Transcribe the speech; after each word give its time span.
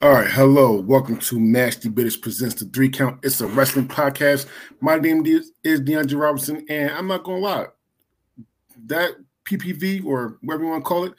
All 0.00 0.12
right, 0.12 0.30
hello, 0.30 0.80
welcome 0.80 1.18
to 1.18 1.40
Nasty 1.40 1.88
Bitters 1.88 2.16
presents 2.16 2.54
the 2.54 2.66
Three 2.66 2.88
Count. 2.88 3.18
It's 3.24 3.40
a 3.40 3.48
wrestling 3.48 3.88
podcast. 3.88 4.46
My 4.80 4.96
name 4.96 5.26
is, 5.26 5.50
DeAndre 5.64 6.20
Robinson, 6.20 6.64
and 6.68 6.92
I'm 6.92 7.08
not 7.08 7.24
gonna 7.24 7.38
lie, 7.38 7.66
that 8.86 9.14
PPV 9.44 10.04
or 10.04 10.38
whatever 10.42 10.62
you 10.62 10.70
want 10.70 10.84
to 10.84 10.88
call 10.88 11.04
it 11.04 11.14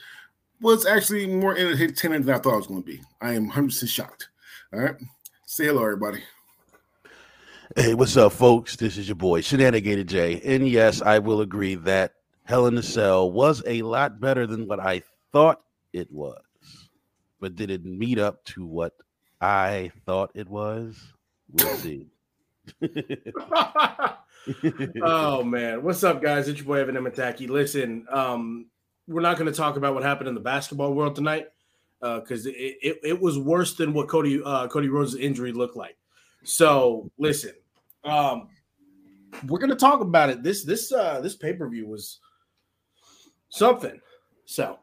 was 0.61 0.85
actually 0.85 1.27
more 1.27 1.57
entertaining 1.57 2.21
than 2.21 2.35
I 2.35 2.37
thought 2.37 2.53
it 2.53 2.55
was 2.55 2.67
to 2.67 2.81
be. 2.81 3.01
I 3.19 3.33
am 3.33 3.47
100 3.47 3.67
percent 3.67 3.89
shocked. 3.89 4.29
All 4.71 4.79
right, 4.79 4.95
say 5.45 5.65
hello, 5.65 5.81
everybody. 5.81 6.23
Hey, 7.75 7.95
what's 7.95 8.15
up, 8.15 8.31
folks? 8.31 8.77
This 8.77 8.97
is 8.97 9.09
your 9.09 9.15
boy 9.15 9.41
Shenanigated 9.41 10.07
J, 10.07 10.39
and 10.45 10.65
yes, 10.65 11.01
I 11.01 11.19
will 11.19 11.41
agree 11.41 11.75
that 11.75 12.13
Hell 12.45 12.67
in 12.67 12.77
a 12.77 12.83
Cell 12.83 13.29
was 13.29 13.61
a 13.67 13.81
lot 13.81 14.21
better 14.21 14.47
than 14.47 14.69
what 14.69 14.79
I 14.79 15.03
thought 15.33 15.63
it 15.91 16.09
was 16.09 16.39
but 17.39 17.55
did 17.55 17.71
it 17.71 17.85
meet 17.85 18.19
up 18.19 18.43
to 18.45 18.65
what 18.65 18.93
I 19.41 19.91
thought 20.05 20.31
it 20.33 20.49
was? 20.49 21.13
We'll 21.51 21.75
see. 21.77 22.07
oh 25.01 25.43
man, 25.43 25.83
what's 25.83 26.03
up, 26.03 26.21
guys? 26.21 26.47
It's 26.47 26.59
your 26.59 26.67
boy 26.67 26.79
Evan 26.79 26.95
Emataki. 26.95 27.49
Listen, 27.49 28.05
um, 28.09 28.67
we're 29.07 29.21
not 29.21 29.37
going 29.37 29.51
to 29.51 29.57
talk 29.57 29.75
about 29.75 29.93
what 29.93 30.03
happened 30.03 30.27
in 30.29 30.35
the 30.35 30.41
basketball 30.41 30.93
world 30.93 31.15
tonight 31.15 31.47
because 31.99 32.45
uh, 32.45 32.51
it, 32.51 32.77
it, 32.81 32.99
it, 33.03 33.19
was 33.19 33.37
worse 33.37 33.73
than 33.73 33.93
what 33.93 34.07
Cody 34.07 34.41
uh, 34.43 34.67
Cody 34.67 34.87
Rhodes' 34.87 35.15
injury 35.15 35.51
looked 35.51 35.75
like. 35.75 35.97
So 36.43 37.09
listen, 37.17 37.53
um, 38.03 38.47
we're 39.47 39.59
going 39.59 39.71
to 39.71 39.75
talk 39.75 40.01
about 40.01 40.29
it. 40.29 40.43
This 40.43 40.63
this 40.63 40.91
uh, 40.91 41.19
this 41.21 41.35
pay 41.35 41.53
per 41.53 41.67
view 41.67 41.87
was 41.87 42.19
something. 43.49 43.99
So, 44.45 44.79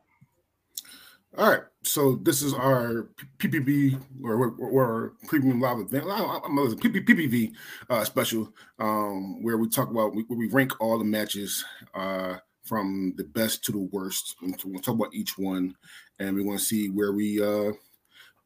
all 1.37 1.51
right 1.51 1.63
so 1.87 2.17
this 2.17 2.43
is 2.43 2.53
our 2.53 3.09
PPV 3.39 4.01
or, 4.23 4.51
or, 4.59 5.13
premium 5.29 5.61
live 5.61 5.79
event. 5.79 6.05
I'm 6.05 6.59
a 6.59 6.67
PPV 6.75 7.53
uh, 7.89 8.05
special 8.05 8.53
um, 8.79 9.43
where 9.43 9.57
we 9.57 9.69
talk 9.69 9.91
about 9.91 10.15
where 10.15 10.25
we 10.29 10.49
rank 10.49 10.73
all 10.81 10.99
the 10.99 11.05
matches 11.05 11.65
uh, 11.95 12.37
from 12.65 13.15
the 13.17 13.25
best 13.25 13.65
to 13.65 13.73
the 13.73 13.79
worst. 13.79 14.37
And 14.43 14.61
we'll 14.65 14.83
talk 14.83 14.97
about 14.97 15.15
each 15.15 15.39
one, 15.39 15.77
and 16.19 16.35
we 16.35 16.43
want 16.43 16.59
to 16.59 16.65
see 16.65 16.89
where 16.89 17.13
we 17.13 17.43
uh, 17.43 17.73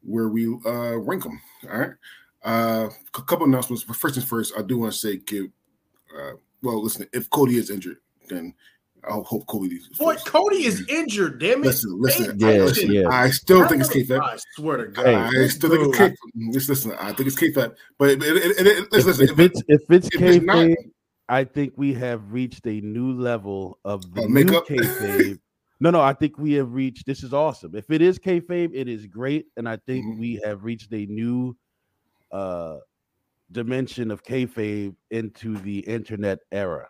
where 0.03 0.29
we 0.29 0.47
uh, 0.65 0.97
rank 0.99 1.23
them. 1.23 1.41
All 1.71 1.79
right. 1.79 1.91
Uh, 2.43 2.89
a 3.15 3.21
couple 3.21 3.45
announcements. 3.45 3.83
But 3.83 3.95
first 3.95 4.15
things 4.15 4.27
first, 4.27 4.53
I 4.57 4.61
do 4.61 4.77
want 4.77 4.93
to 4.93 4.99
say, 4.99 5.17
give. 5.17 5.47
Uh, 6.15 6.33
well, 6.61 6.81
listen. 6.81 7.07
If 7.11 7.29
Cody 7.29 7.57
is 7.57 7.69
injured, 7.69 7.97
then 8.29 8.53
I 9.03 9.13
hope 9.25 9.47
Cody. 9.47 9.79
Boy, 9.97 10.15
Cody 10.25 10.65
is 10.65 10.87
injured. 10.87 11.39
Damn 11.39 11.63
it! 11.63 11.67
Listen, 11.67 11.99
listen. 11.99 12.39
Yes, 12.39 12.79
I, 12.79 12.81
yes. 12.83 13.07
I 13.09 13.29
still 13.31 13.67
think 13.67 13.81
it's 13.81 13.89
kayfabe. 13.89 14.21
I 14.21 14.37
swear 14.55 14.77
to 14.77 14.87
God, 14.91 15.07
I 15.07 15.47
still 15.47 15.71
think 15.71 15.87
it's 15.87 15.97
kayfabe. 15.97 16.53
Just 16.53 16.69
listen. 16.69 16.93
I 16.99 17.11
think 17.13 17.27
it's 17.27 17.35
kayfabe. 17.35 17.75
But 17.97 18.09
it, 18.09 18.23
it, 18.23 18.59
it, 18.59 18.67
it, 18.67 18.91
listen, 18.91 19.23
if, 19.23 19.31
if 19.31 19.39
it's 19.39 19.63
if 19.67 19.81
it's 19.89 20.07
if 20.13 20.21
kayfabe, 20.21 20.73
it's 20.73 20.83
I 21.29 21.45
think 21.45 21.73
we 21.77 21.93
have 21.95 22.31
reached 22.31 22.67
a 22.67 22.79
new 22.81 23.13
level 23.13 23.79
of 23.83 24.13
the 24.13 24.23
uh, 24.23 24.27
new 24.27 24.45
kayfabe. 24.45 25.39
no, 25.79 25.89
no, 25.89 26.01
I 26.01 26.13
think 26.13 26.37
we 26.37 26.53
have 26.53 26.71
reached. 26.71 27.07
This 27.07 27.23
is 27.23 27.33
awesome. 27.33 27.75
If 27.75 27.89
it 27.89 28.03
is 28.03 28.19
kayfabe, 28.19 28.69
it 28.73 28.87
is 28.87 29.07
great, 29.07 29.47
and 29.57 29.67
I 29.67 29.77
think 29.77 30.05
mm-hmm. 30.05 30.19
we 30.19 30.41
have 30.43 30.63
reached 30.63 30.93
a 30.93 31.05
new 31.07 31.55
uh 32.31 32.77
dimension 33.51 34.11
of 34.11 34.23
kayfabe 34.23 34.95
into 35.09 35.57
the 35.57 35.79
internet 35.79 36.39
era. 36.51 36.87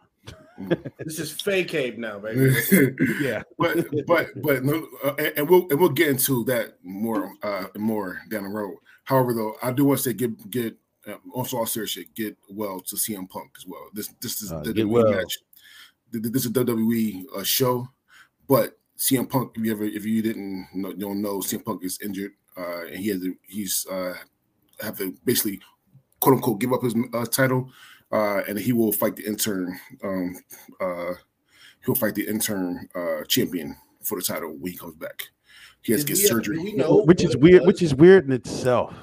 this 1.00 1.20
is 1.20 1.32
fake 1.32 1.74
Abe 1.74 1.98
now, 1.98 2.20
baby. 2.20 2.54
yeah, 3.22 3.44
but 3.58 3.86
but 4.06 4.30
but 4.42 4.64
uh, 5.04 5.14
and 5.36 5.50
we'll 5.50 5.68
and 5.70 5.80
we'll 5.80 5.90
get 5.90 6.10
into 6.10 6.44
that 6.46 6.76
more 6.84 7.34
uh 7.44 7.66
more 7.78 8.22
down 8.30 8.44
the 8.44 8.50
road. 8.50 8.78
However, 9.04 9.34
though, 9.34 9.56
I 9.62 9.72
do 9.72 9.86
want 9.86 10.00
to 10.00 10.04
say 10.04 10.14
get 10.14 10.50
get 10.50 10.78
uh, 11.08 11.16
also 11.34 11.58
all 11.58 11.66
serious 11.66 11.92
shit. 11.92 12.14
Get 12.16 12.38
well 12.50 12.80
to 12.82 12.96
CM 12.96 13.30
Punk 13.30 13.52
as 13.58 13.66
well. 13.66 13.90
This 13.94 14.08
this 14.22 14.42
is 14.42 14.52
uh, 14.52 14.62
the 14.62 14.74
WWE 14.74 14.90
well. 14.90 15.12
match. 15.12 15.38
This 16.12 16.46
is 16.46 16.52
WWE 16.52 17.24
uh, 17.36 17.44
show, 17.44 17.88
but 18.48 18.78
CM 18.98 19.30
Punk. 19.30 19.54
If 19.56 19.66
you 19.66 19.72
ever 19.72 19.84
if 19.84 20.06
you 20.06 20.22
didn't 20.22 20.68
know, 20.74 20.94
don't 20.94 21.22
know, 21.22 21.40
CM 21.40 21.66
Punk 21.66 21.84
is 21.84 22.00
injured, 22.02 22.32
uh, 22.58 22.86
and 22.86 22.98
he 22.98 23.10
has 23.10 23.26
he's 23.48 23.86
uh 23.90 24.14
have 24.82 24.98
to 24.98 25.16
basically 25.26 25.60
quote 26.20 26.36
unquote 26.36 26.60
give 26.60 26.74
up 26.74 26.84
his 26.84 26.96
uh, 27.14 27.26
title 27.26 27.70
uh, 28.12 28.42
and 28.48 28.58
he 28.58 28.74
will 28.74 28.92
fight 28.92 29.16
the 29.16 29.26
interim. 29.26 29.80
Um, 30.04 30.36
uh, 30.80 31.14
he'll 31.86 31.96
fight 31.96 32.16
the 32.16 32.28
interim 32.28 32.90
uh, 32.96 33.24
champion 33.28 33.76
for 34.02 34.18
the 34.18 34.24
title 34.24 34.56
when 34.60 34.72
he 34.72 34.78
comes 34.78 34.96
back. 34.96 35.30
He 35.82 35.94
has 35.94 36.04
to 36.04 36.14
get 36.14 36.18
surgery, 36.18 36.76
which 37.06 37.24
is 37.24 37.36
weird. 37.38 37.66
Which 37.66 37.82
is 37.82 37.96
weird 37.96 38.26
in 38.26 38.32
itself. 38.34 38.94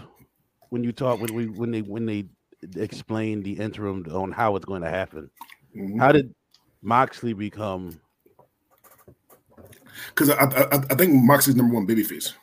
When 0.70 0.84
you 0.84 0.92
talk 0.92 1.20
when 1.20 1.34
we 1.34 1.46
when 1.46 1.70
they 1.70 1.82
when 1.82 2.06
they 2.06 2.26
explain 2.76 3.42
the 3.42 3.52
interim 3.52 4.06
on 4.12 4.30
how 4.30 4.54
it's 4.54 4.64
going 4.64 4.82
to 4.82 4.90
happen, 4.90 5.30
mm-hmm. 5.76 5.98
how 5.98 6.12
did 6.12 6.32
Moxley 6.82 7.32
become? 7.32 8.00
Because 10.10 10.30
I, 10.30 10.44
I, 10.44 10.76
I 10.90 10.94
think 10.94 11.14
Moxley's 11.14 11.56
number 11.56 11.74
one 11.74 11.86
babyface. 11.86 12.34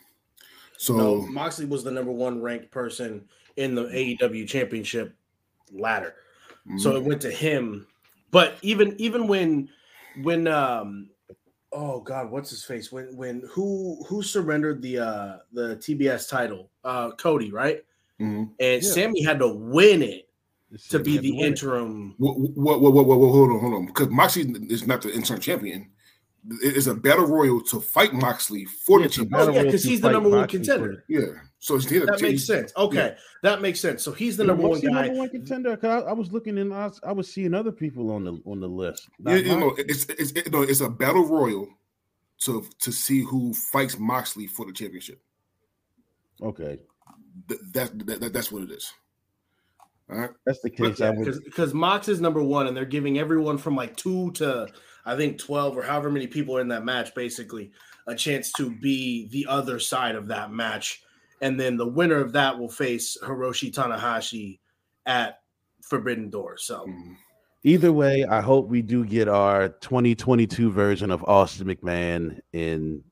So 0.78 0.98
no, 0.98 1.22
Moxley 1.28 1.66
was 1.66 1.86
the 1.86 1.92
number 1.92 2.12
one 2.12 2.42
ranked 2.42 2.72
person 2.72 3.30
in 3.56 3.74
the 3.76 3.86
AEW 3.86 4.48
championship 4.48 5.16
ladder. 5.72 6.16
Mm-hmm. 6.68 6.78
So 6.80 6.96
it 6.96 7.04
went 7.04 7.22
to 7.22 7.32
him. 7.32 7.88
But 8.32 8.58
even 8.62 8.96
even 9.00 9.28
when 9.28 9.70
when 10.22 10.48
um 10.48 11.10
oh 11.72 12.02
god, 12.02 12.32
what's 12.32 12.50
his 12.50 12.64
face? 12.64 12.92
When 12.92 13.16
when 13.16 13.44
who 13.50 14.04
who 14.08 14.22
surrendered 14.22 14.82
the 14.82 15.00
uh 15.00 15.38
the 15.54 15.78
TBS 15.78 16.30
title? 16.30 16.70
Uh 16.84 17.12
Cody, 17.12 17.52
right? 17.52 17.84
Mm-hmm. 18.20 18.44
And 18.60 18.84
yeah. 18.84 18.90
Sammy 18.90 19.24
had 19.24 19.40
to 19.40 19.48
win 19.48 20.02
it 20.02 20.30
to 20.90 21.00
be 21.00 21.18
the 21.18 21.40
interim. 21.40 22.16
What, 22.18 22.38
what, 22.38 22.82
what, 22.82 22.94
what, 22.94 23.06
what, 23.08 23.30
hold 23.30 23.52
on, 23.52 23.60
hold 23.60 23.74
on. 23.74 23.86
Because 23.86 24.10
Moxley 24.10 24.44
is 24.70 24.88
not 24.88 25.02
the 25.02 25.14
interim 25.14 25.40
champion 25.40 25.90
it 26.62 26.78
is 26.78 26.88
a 26.88 26.96
battle 26.96 27.26
royal 27.26 27.62
to 27.62 27.80
fight 27.80 28.14
Moxley 28.14 28.66
for 28.66 29.00
yeah, 29.00 29.08
the 29.08 29.14
championship. 29.14 29.50
Oh, 29.50 29.54
yeah, 29.54 29.64
because 29.64 29.84
he's 29.84 30.02
the 30.02 30.12
number 30.12 30.30
one 30.30 30.48
contender. 30.48 31.04
Yeah, 31.08 31.26
so 31.66 31.80
he's 31.80 32.06
that 32.06 32.22
makes 32.22 32.46
sense. 32.46 32.72
Okay, 32.78 32.98
yeah. 32.98 33.16
that 33.42 33.60
makes 33.60 33.80
sense. 33.80 34.04
So 34.04 34.12
he's 34.12 34.38
the 34.38 34.44
yeah, 34.44 34.50
number 34.50 34.68
one 34.68 34.80
guy. 34.82 35.08
Number 35.08 35.18
one 35.18 35.30
contender. 35.30 35.72
Because 35.72 36.04
I, 36.04 36.10
I, 36.10 36.14
was 36.14 36.32
looking 36.32 36.60
and 36.60 36.72
I 36.72 36.86
was, 36.86 37.00
I 37.04 37.12
was 37.12 37.28
seeing 37.34 37.56
other 37.56 37.72
people 37.72 38.12
on 38.12 38.24
the 38.24 38.40
on 38.46 38.60
the 38.60 38.68
list. 38.68 39.10
Yeah, 39.26 39.38
you 39.38 39.60
know, 39.60 39.74
it's 39.76 40.06
it's 40.06 40.32
it, 40.34 40.52
no, 40.52 40.62
it's 40.62 40.82
a 40.82 40.90
battle 40.90 41.26
royal 41.26 41.68
to 42.42 42.68
to 42.82 42.92
see 42.92 43.22
who 43.22 43.52
fights 43.52 43.98
Moxley 43.98 44.46
for 44.46 44.68
the 44.68 44.74
championship. 44.74 45.20
Okay, 46.40 46.78
Th- 47.48 47.62
that, 47.72 48.06
that, 48.06 48.20
that 48.20 48.34
that's 48.34 48.52
what 48.52 48.62
it 48.62 48.70
is. 48.70 48.94
All 50.12 50.20
right, 50.20 50.30
that's 50.46 50.62
the 50.62 50.70
case. 50.70 51.00
Because 51.44 51.74
Mox 51.74 52.08
is 52.10 52.22
number 52.22 52.44
one, 52.44 52.68
and 52.68 52.78
they're 52.78 52.86
giving 52.86 53.18
everyone 53.18 53.58
from 53.58 53.76
like 53.76 53.96
two 53.96 54.30
to 54.34 54.68
I 55.04 55.16
think 55.16 55.40
12 55.40 55.78
or 55.78 55.82
however 55.82 56.12
many 56.12 56.28
people 56.28 56.58
are 56.58 56.62
in 56.62 56.68
that 56.68 56.86
match, 56.86 57.16
basically, 57.16 57.72
a 58.06 58.14
chance 58.14 58.52
to 58.54 58.70
be 58.70 59.28
the 59.30 59.48
other 59.48 59.80
side 59.80 60.14
of 60.14 60.28
that 60.28 60.52
match. 60.52 61.02
And 61.46 61.60
then 61.60 61.78
the 61.78 61.86
winner 61.86 62.16
of 62.16 62.32
that 62.32 62.58
will 62.58 62.70
face 62.70 63.16
Hiroshi 63.22 63.72
Tanahashi 63.72 64.58
at 65.06 65.42
Forbidden 65.84 66.32
Door. 66.32 66.58
So, 66.58 66.88
mm-hmm. 66.88 67.14
either 67.64 67.94
way, 67.94 68.26
I 68.26 68.42
hope 68.42 68.68
we 68.68 68.82
do 68.82 69.06
get 69.06 69.28
our 69.28 69.70
2022 69.70 70.72
version 70.72 71.12
of 71.12 71.24
Austin 71.26 71.68
McMahon 71.68 72.40
in 72.52 73.04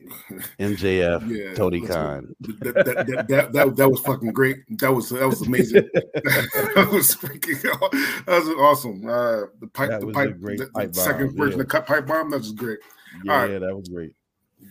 MJF, 0.58 1.30
yeah, 1.30 1.54
Tony 1.54 1.80
Khan. 1.82 2.34
That 2.40 2.74
that, 2.74 2.84
that, 2.84 3.28
that, 3.28 3.52
that, 3.52 3.76
that 3.76 3.88
was 3.88 4.00
fucking 4.00 4.32
great. 4.32 4.56
That 4.80 4.92
was 4.92 5.10
that 5.10 5.28
was 5.28 5.42
amazing. 5.42 5.88
that 5.94 6.90
was 6.92 7.14
freaking 7.14 7.62
that 8.26 8.40
was 8.40 8.48
awesome. 8.58 9.06
Uh, 9.08 9.42
the 9.60 9.68
pipe, 9.72 10.00
the 10.00 10.08
pipe, 10.08 10.34
the, 10.40 10.68
pipe 10.74 10.96
second 10.96 11.28
bomb, 11.28 11.36
version 11.36 11.58
yeah. 11.60 11.62
of 11.62 11.68
cut 11.68 11.86
pipe 11.86 12.08
bomb. 12.08 12.28
That 12.32 12.38
was 12.38 12.50
great. 12.50 12.80
Yeah, 13.22 13.32
right. 13.32 13.60
that 13.60 13.76
was 13.76 13.88
great. 13.88 14.14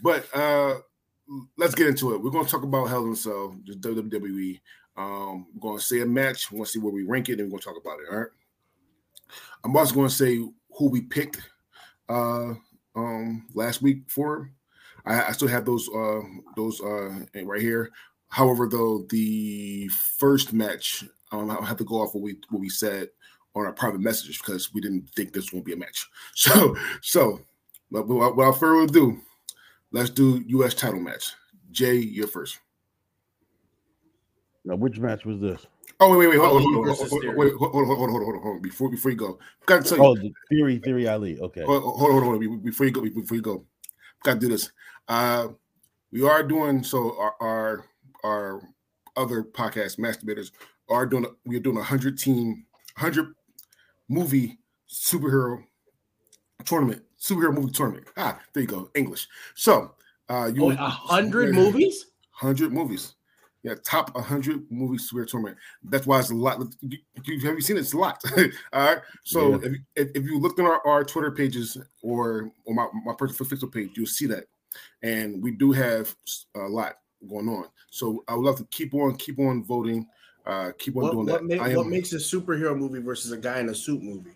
But 0.04 0.25
uh, 0.36 0.80
let's 1.57 1.75
get 1.75 1.88
into 1.88 2.13
it. 2.13 2.22
We're 2.22 2.31
going 2.31 2.45
to 2.45 2.51
talk 2.51 2.63
about 2.63 2.89
Hell 2.89 3.06
in 3.06 3.13
a 3.13 3.16
Cell, 3.16 3.56
just 3.63 3.81
WWE. 3.81 4.60
Um, 4.98 5.48
we're 5.54 5.62
going 5.62 5.80
to 5.80 5.83
say 5.83 6.01
a 6.01 6.06
match. 6.06 6.51
We 6.51 6.57
want 6.57 6.68
to 6.68 6.74
see 6.74 6.80
where 6.80 6.94
we 6.94 7.04
rank 7.04 7.30
it, 7.30 7.39
and 7.39 7.44
we're 7.44 7.60
going 7.60 7.62
to 7.62 7.66
talk 7.66 7.78
about 7.81 8.00
it. 8.00 8.12
All 8.12 8.19
right. 8.19 8.28
I'm 9.63 9.75
also 9.75 9.95
going 9.95 10.10
to 10.10 10.13
say 10.13 10.38
who 10.78 10.89
we 10.89 11.01
picked 11.01 11.42
uh, 12.10 12.54
um, 12.95 13.48
last 13.54 13.81
week 13.81 14.04
for 14.07 14.51
I, 15.06 15.25
I 15.25 15.31
still 15.31 15.48
have 15.48 15.66
those 15.66 15.89
uh, 15.89 16.22
those 16.56 16.81
uh, 16.81 17.19
right 17.44 17.62
here. 17.62 17.92
However, 18.30 18.68
though 18.68 19.06
the 19.10 19.89
first 20.18 20.54
match, 20.54 21.04
um, 21.31 21.50
I'll 21.50 21.62
have 21.62 21.77
to 21.77 21.84
go 21.84 22.01
off 22.01 22.13
what 22.13 22.24
we 22.24 22.38
what 22.50 22.60
we 22.60 22.69
said 22.69 23.10
on 23.56 23.66
our 23.66 23.74
private 23.74 24.01
messages 24.01 24.38
because 24.38 24.74
we 24.74 24.81
didn't 24.81 25.10
think 25.16 25.34
this 25.34 25.51
would 25.51 25.63
be 25.63 25.74
a 25.74 25.77
match. 25.77 26.07
So 26.36 26.75
so, 27.01 27.42
without 27.89 28.60
further 28.60 28.81
ado, 28.81 29.19
let's 29.91 30.09
do 30.09 30.43
U.S. 30.47 30.73
title 30.73 30.99
match. 30.99 31.33
Jay, 31.71 31.95
you're 31.95 32.27
first. 32.27 32.59
Now, 34.65 34.75
which 34.75 34.99
match 34.99 35.25
was 35.25 35.39
this? 35.39 35.65
Oh 35.99 36.09
wait, 36.09 36.17
wait, 36.17 36.29
wait, 36.29 36.39
hold 36.39 36.63
on, 36.63 36.73
hold 36.73 36.89
on, 36.89 36.95
hold 36.95 37.25
on, 37.25 37.35
wait, 37.35 37.53
hold 37.53 37.75
on, 37.75 37.85
hold 37.85 37.99
on, 38.01 38.09
hold 38.09 38.35
on, 38.35 38.41
hold 38.41 38.55
on, 38.55 38.61
before 38.61 38.89
before 38.89 39.11
you 39.11 39.17
go, 39.17 39.38
got 39.67 39.83
to 39.83 39.89
tell 39.89 39.97
you. 39.99 40.03
Oh, 40.03 40.15
the 40.15 40.33
Theory, 40.49 40.79
Theory 40.79 41.07
Ali. 41.07 41.39
Okay. 41.39 41.63
Hold, 41.63 41.83
hold 41.83 42.11
on, 42.11 42.23
hold 42.23 42.43
on, 42.43 42.59
before 42.59 42.88
you 42.88 42.91
go, 42.91 43.01
before 43.01 43.35
you 43.35 43.41
go, 43.43 43.65
got 44.23 44.33
to 44.35 44.39
do 44.39 44.47
this. 44.47 44.71
Uh, 45.07 45.49
we 46.11 46.27
are 46.27 46.41
doing 46.41 46.83
so. 46.83 47.15
Our, 47.19 47.35
our 47.39 47.85
our 48.23 48.61
other 49.15 49.43
podcast 49.43 49.99
masturbators 49.99 50.51
are 50.89 51.05
doing. 51.05 51.27
We 51.45 51.57
are 51.57 51.61
doing 51.61 51.77
a 51.77 51.83
hundred 51.83 52.17
team, 52.17 52.65
hundred 52.97 53.35
movie 54.09 54.57
superhero 54.89 55.63
tournament, 56.66 57.04
superhero 57.19 57.54
movie 57.54 57.72
tournament. 57.72 58.08
Ah, 58.18 58.40
there 58.54 58.62
you 58.62 58.68
go, 58.68 58.90
English. 58.96 59.28
So, 59.56 59.94
uh, 60.30 60.52
you 60.54 60.69
a 60.72 60.75
hundred 60.75 61.54
movies, 61.54 62.08
hundred 62.31 62.72
movies. 62.72 63.16
Yeah, 63.63 63.75
top 63.84 64.16
100 64.16 64.72
movie 64.72 64.98
superhero 64.98 65.28
tournament. 65.28 65.58
That's 65.84 66.08
why 66.08 66.19
it's 66.19 66.31
a 66.31 66.36
lot. 66.36 66.60
You, 66.81 66.98
you, 67.25 67.40
have 67.42 67.54
you 67.54 67.62
seen 67.62 67.78
it? 67.78 67.81
It's 67.81 67.94
a 67.94 67.98
lot. 67.98 68.19
All 68.74 68.86
right. 68.86 68.98
So 69.24 69.52
yeah. 69.52 69.58
if, 69.68 69.74
if, 69.96 70.12
if, 70.16 70.25
you 70.25 70.40
looked 70.40 70.60
on 70.60 70.66
our, 70.66 70.81
our 70.88 71.04
Twitter 71.04 71.30
pages 71.30 71.78
or, 72.02 72.52
or 72.66 72.74
my, 72.74 72.88
my 73.06 73.13
personal 73.13 73.48
Facebook 73.48 73.72
page, 73.72 73.92
you'll 73.94 74.08
see 74.08 74.25
that. 74.25 74.46
And 75.04 75.44
we 75.44 75.52
do 75.52 75.72
have 75.74 76.16
a 76.56 76.62
lot 76.62 76.96
going 77.30 77.48
on. 77.50 77.66
So 77.92 78.24
I 78.28 78.36
would 78.36 78.46
love 78.46 78.58
to 78.58 78.63
keep 78.72 78.96
on, 78.96 79.16
keep 79.18 79.38
on 79.38 79.63
voting, 79.63 80.08
uh, 80.46 80.72
keep 80.78 80.96
on 80.96 81.04
what, 81.04 81.12
doing 81.12 81.25
what 81.28 81.42
that. 81.42 81.44
Make, 81.44 81.78
what 81.78 81.88
makes 81.88 82.13
a 82.13 82.18
superhero 82.18 82.75
movie 82.75 83.00
versus 83.00 83.31
a 83.31 83.38
guy 83.38 83.60
in 83.60 83.69
a 83.69 83.75
suit 83.75 84.02
movie? 84.02 84.31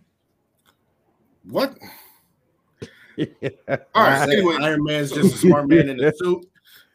What? 1.43 1.77
All 3.17 3.77
right. 3.95 4.29
Anyway, 4.29 4.57
Iron 4.61 4.83
Man's 4.83 5.11
just 5.11 5.35
a 5.35 5.37
smart 5.37 5.67
man 5.67 5.89
in 5.89 6.03
a 6.03 6.13
suit. 6.17 6.45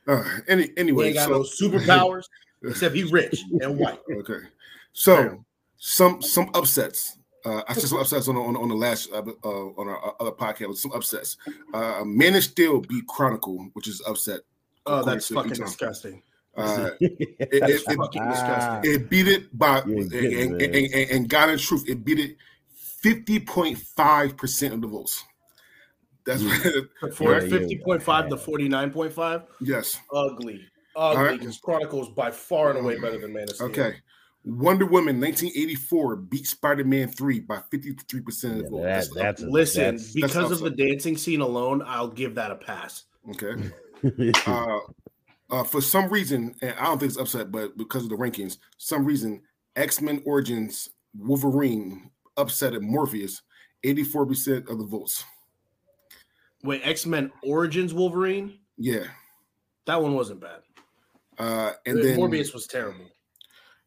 Uh, 0.07 0.25
any 0.49 0.71
anyway, 0.77 1.13
he 1.13 1.19
ain't 1.19 1.29
got 1.29 1.29
so, 1.29 1.69
no 1.69 1.79
superpowers 1.79 2.25
except 2.65 2.95
he's 2.95 3.13
rich 3.13 3.43
and 3.61 3.79
white. 3.79 3.99
Okay, 4.11 4.47
so 4.93 5.17
Damn. 5.17 5.45
some 5.79 6.23
some 6.23 6.51
upsets. 6.55 7.17
Uh, 7.45 7.63
I 7.67 7.73
said 7.73 7.85
some 7.85 7.99
upsets 7.99 8.29
on 8.29 8.35
the, 8.35 8.41
on, 8.43 8.55
on 8.55 8.69
the 8.69 8.75
last 8.75 9.11
uh, 9.13 9.23
uh, 9.45 9.49
on 9.49 9.89
our 9.89 10.15
other 10.21 10.33
podcast. 10.33 10.77
Some 10.77 10.93
upsets. 10.93 11.37
Uh, 11.73 12.03
Man 12.05 12.35
of 12.35 12.45
Steel 12.45 12.81
beat 12.81 13.07
Chronicle, 13.07 13.71
which 13.73 13.89
is 13.89 14.03
upset. 14.07 14.41
Oh, 14.87 15.03
that's 15.03 15.29
fucking 15.35 15.53
disgusting. 15.53 16.23
Uh, 16.57 16.91
it, 17.01 17.39
it, 17.39 17.49
it, 17.53 18.85
it, 18.85 19.09
beat 19.09 19.29
it 19.29 19.57
by 19.57 19.79
and, 19.79 20.13
and, 20.13 20.61
and, 20.61 21.11
and, 21.11 21.29
God 21.29 21.49
in 21.49 21.59
truth, 21.59 21.89
it 21.89 22.05
beat 22.05 22.19
it 22.19 22.37
fifty 22.75 23.39
point 23.39 23.79
five 23.79 24.37
percent 24.37 24.75
of 24.75 24.81
the 24.81 24.89
votes. 24.89 25.25
That's 26.39 26.43
for 27.17 27.41
fifty 27.41 27.79
point 27.79 28.03
five 28.03 28.29
to 28.29 28.37
forty 28.37 28.69
nine 28.69 28.91
point 28.91 29.13
five. 29.13 29.43
Yes, 29.61 29.99
ugly, 30.13 30.61
ugly. 30.97 31.39
Because 31.39 31.47
right. 31.47 31.63
Chronicles 31.63 32.11
by 32.11 32.31
far 32.31 32.71
and 32.71 32.81
away 32.81 32.99
better 32.99 33.19
than 33.19 33.33
Man 33.33 33.45
of 33.45 33.57
Steel. 33.57 33.69
Okay, 33.69 33.95
Wonder 34.45 34.87
Woman 34.87 35.21
1984 35.21 36.17
beat 36.17 36.47
Spider 36.47 36.85
Man 36.85 37.09
3 37.09 37.41
by 37.41 37.59
53% 37.73 38.45
of 38.45 38.57
the 38.57 38.71
vote. 38.71 38.83
That, 38.83 39.07
that's, 39.15 39.43
listen, 39.43 39.97
that's, 39.97 40.13
because 40.13 40.33
that's 40.35 40.51
of 40.51 40.61
the 40.61 40.71
dancing 40.71 41.17
scene 41.17 41.43
alone, 41.43 41.83
I'll 41.85 42.09
give 42.09 42.35
that 42.37 42.51
a 42.51 42.57
pass. 42.57 43.05
Okay. 43.31 43.71
uh, 44.47 44.79
uh, 45.51 45.65
for 45.65 45.83
some 45.83 46.09
reason, 46.09 46.55
and 46.63 46.75
I 46.79 46.85
don't 46.85 46.99
think 46.99 47.11
it's 47.11 47.21
upset, 47.21 47.53
but 47.53 47.77
because 47.77 48.05
of 48.05 48.09
the 48.09 48.17
rankings, 48.17 48.57
some 48.79 49.05
reason 49.05 49.43
X 49.77 50.01
Men 50.01 50.23
Origins 50.25 50.89
Wolverine 51.19 52.11
upset 52.37 52.75
at 52.75 52.81
Morbius 52.81 53.43
84% 53.85 54.71
of 54.71 54.79
the 54.79 54.87
votes. 54.87 55.25
Wait, 56.63 56.83
X 56.85 57.07
Men 57.07 57.31
Origins 57.43 57.95
Wolverine? 57.95 58.59
Yeah, 58.77 59.05
that 59.87 60.03
one 60.03 60.15
wasn't 60.15 60.41
bad. 60.41 60.61
Uh, 61.39 61.73
and 61.87 61.99
the, 61.99 62.03
then 62.03 62.19
Morbius 62.19 62.53
was 62.53 62.67
terrible. 62.67 63.07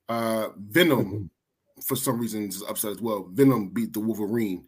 Uh, 0.10 0.50
Venom, 0.58 1.30
for 1.86 1.96
some 1.96 2.20
reason, 2.20 2.48
is 2.48 2.64
upset 2.64 2.92
as 2.92 3.02
well. 3.02 3.28
Venom 3.32 3.70
beat 3.70 3.94
the 3.94 4.00
Wolverine 4.00 4.66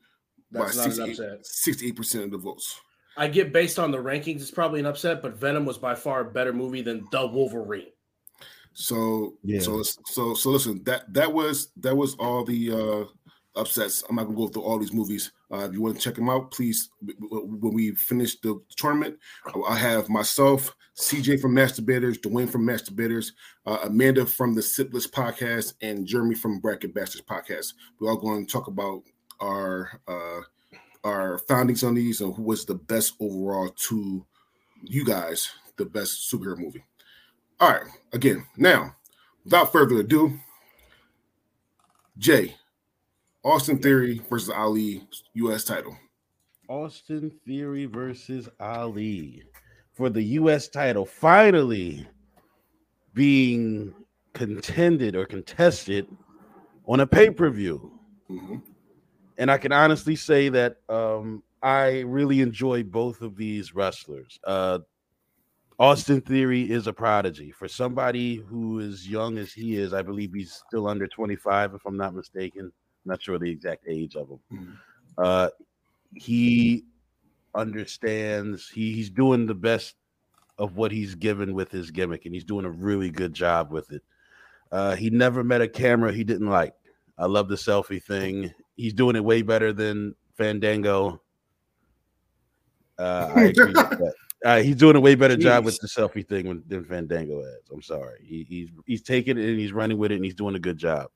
That's 0.51 0.77
by 0.77 1.13
68 1.43 1.95
percent 1.95 2.23
of 2.25 2.31
the 2.31 2.37
votes. 2.37 2.79
I 3.17 3.27
get 3.27 3.53
based 3.53 3.79
on 3.79 3.91
the 3.91 3.97
rankings, 3.97 4.41
it's 4.41 4.51
probably 4.51 4.81
an 4.81 4.85
upset, 4.85 5.21
but 5.21 5.35
Venom 5.35 5.65
was 5.65 5.77
by 5.77 5.95
far 5.95 6.21
a 6.21 6.25
better 6.25 6.53
movie 6.53 6.81
than 6.81 7.07
the 7.11 7.25
Wolverine. 7.25 7.87
So 8.73 9.37
yeah. 9.43 9.61
so 9.61 9.81
so 9.83 10.33
so 10.33 10.49
listen, 10.49 10.83
that 10.83 11.11
that 11.13 11.31
was 11.31 11.69
that 11.77 11.95
was 11.95 12.15
all 12.15 12.43
the 12.43 12.71
uh 12.71 13.59
upsets. 13.59 14.03
I'm 14.09 14.17
not 14.17 14.25
gonna 14.25 14.35
go 14.35 14.47
through 14.49 14.63
all 14.63 14.77
these 14.77 14.93
movies. 14.93 15.31
Uh, 15.55 15.65
if 15.65 15.73
you 15.73 15.81
want 15.81 15.95
to 15.95 16.01
check 16.01 16.15
them 16.15 16.29
out, 16.29 16.51
please. 16.51 16.89
When 17.01 17.73
we 17.73 17.91
finish 17.91 18.37
the 18.39 18.59
tournament, 18.75 19.17
I 19.67 19.77
have 19.77 20.09
myself, 20.09 20.75
CJ 20.97 21.39
from 21.39 21.55
Masturbators, 21.55 22.19
Dwayne 22.19 22.49
from 22.49 22.65
Masturbators, 22.65 23.31
uh, 23.65 23.79
Amanda 23.83 24.25
from 24.25 24.53
the 24.53 24.61
Sipless 24.61 25.07
Podcast, 25.07 25.75
and 25.81 26.05
Jeremy 26.05 26.35
from 26.35 26.59
Bracket 26.59 26.93
Bastards 26.93 27.23
Podcast. 27.23 27.73
We're 27.99 28.09
all 28.09 28.17
going 28.17 28.45
to 28.45 28.51
talk 28.51 28.67
about 28.67 29.03
our 29.39 30.01
uh, 30.07 30.41
our 31.05 31.37
findings 31.37 31.83
on 31.83 31.93
these 31.93 32.19
and 32.19 32.33
who 32.33 32.43
was 32.43 32.65
the 32.65 32.75
best 32.75 33.13
overall 33.21 33.69
to 33.69 34.25
you 34.83 35.05
guys, 35.05 35.49
the 35.77 35.85
best 35.85 36.31
superhero 36.31 36.57
movie. 36.57 36.83
All 37.61 37.71
right, 37.71 37.85
again, 38.11 38.45
now 38.57 38.95
without 39.45 39.71
further 39.71 39.99
ado, 39.99 40.37
Jay, 42.17 42.55
Austin 43.45 43.77
Theory 43.77 44.19
versus 44.27 44.49
Ali 44.49 45.07
U.S. 45.35 45.63
title. 45.63 45.95
Austin 46.67 47.31
Theory 47.45 47.85
versus 47.85 48.49
Ali 48.59 49.43
for 49.93 50.09
the 50.09 50.23
U.S. 50.23 50.67
title 50.67 51.05
finally 51.05 52.07
being 53.13 53.93
contended 54.33 55.15
or 55.15 55.27
contested 55.27 56.07
on 56.87 57.01
a 57.01 57.07
pay 57.07 57.29
per 57.29 57.51
view. 57.51 57.91
Mm-hmm. 58.31 58.55
And 59.37 59.51
I 59.51 59.59
can 59.59 59.71
honestly 59.71 60.15
say 60.15 60.49
that 60.49 60.77
um, 60.89 61.43
I 61.61 61.99
really 61.99 62.41
enjoy 62.41 62.81
both 62.81 63.21
of 63.21 63.37
these 63.37 63.75
wrestlers. 63.75 64.39
Uh, 64.43 64.79
Austin 65.77 66.19
Theory 66.19 66.63
is 66.71 66.87
a 66.87 66.93
prodigy. 66.93 67.51
For 67.51 67.67
somebody 67.67 68.37
who 68.37 68.79
is 68.79 69.07
young 69.07 69.37
as 69.37 69.53
he 69.53 69.75
is, 69.75 69.93
I 69.93 70.01
believe 70.01 70.33
he's 70.33 70.63
still 70.67 70.87
under 70.87 71.05
25, 71.05 71.75
if 71.75 71.85
I'm 71.85 71.97
not 71.97 72.15
mistaken 72.15 72.71
not 73.05 73.21
sure 73.21 73.37
the 73.37 73.49
exact 73.49 73.85
age 73.87 74.15
of 74.15 74.29
him. 74.29 74.39
Mm-hmm. 74.51 74.71
Uh, 75.17 75.49
he 76.13 76.85
understands. 77.53 78.69
He, 78.69 78.93
he's 78.93 79.09
doing 79.09 79.45
the 79.45 79.55
best 79.55 79.95
of 80.57 80.77
what 80.77 80.91
he's 80.91 81.15
given 81.15 81.53
with 81.53 81.71
his 81.71 81.91
gimmick, 81.91 82.25
and 82.25 82.33
he's 82.33 82.43
doing 82.43 82.65
a 82.65 82.69
really 82.69 83.09
good 83.09 83.33
job 83.33 83.71
with 83.71 83.91
it. 83.91 84.03
Uh, 84.71 84.95
he 84.95 85.09
never 85.09 85.43
met 85.43 85.61
a 85.61 85.67
camera 85.67 86.11
he 86.11 86.23
didn't 86.23 86.49
like. 86.49 86.73
I 87.17 87.25
love 87.25 87.47
the 87.47 87.55
selfie 87.55 88.03
thing. 88.03 88.53
He's 88.75 88.93
doing 88.93 89.15
it 89.15 89.23
way 89.23 89.41
better 89.41 89.71
than 89.71 90.15
Fandango. 90.35 91.21
Uh, 92.97 93.31
I 93.35 93.41
agree 93.45 93.67
with 93.67 93.75
that. 93.75 94.13
Uh, 94.43 94.61
he's 94.61 94.75
doing 94.75 94.95
a 94.95 94.99
way 94.99 95.15
better 95.15 95.35
Jeez. 95.35 95.41
job 95.41 95.65
with 95.65 95.79
the 95.79 95.87
selfie 95.87 96.27
thing 96.27 96.61
than 96.67 96.83
Fandango 96.83 97.43
has. 97.43 97.61
I'm 97.73 97.81
sorry. 97.81 98.19
He, 98.23 98.45
he's 98.47 98.69
he's 98.85 99.01
taking 99.01 99.37
it 99.37 99.49
and 99.49 99.59
he's 99.59 99.71
running 99.71 99.97
with 99.97 100.11
it 100.11 100.15
and 100.15 100.25
he's 100.25 100.35
doing 100.35 100.55
a 100.55 100.59
good 100.59 100.77
job. 100.77 101.07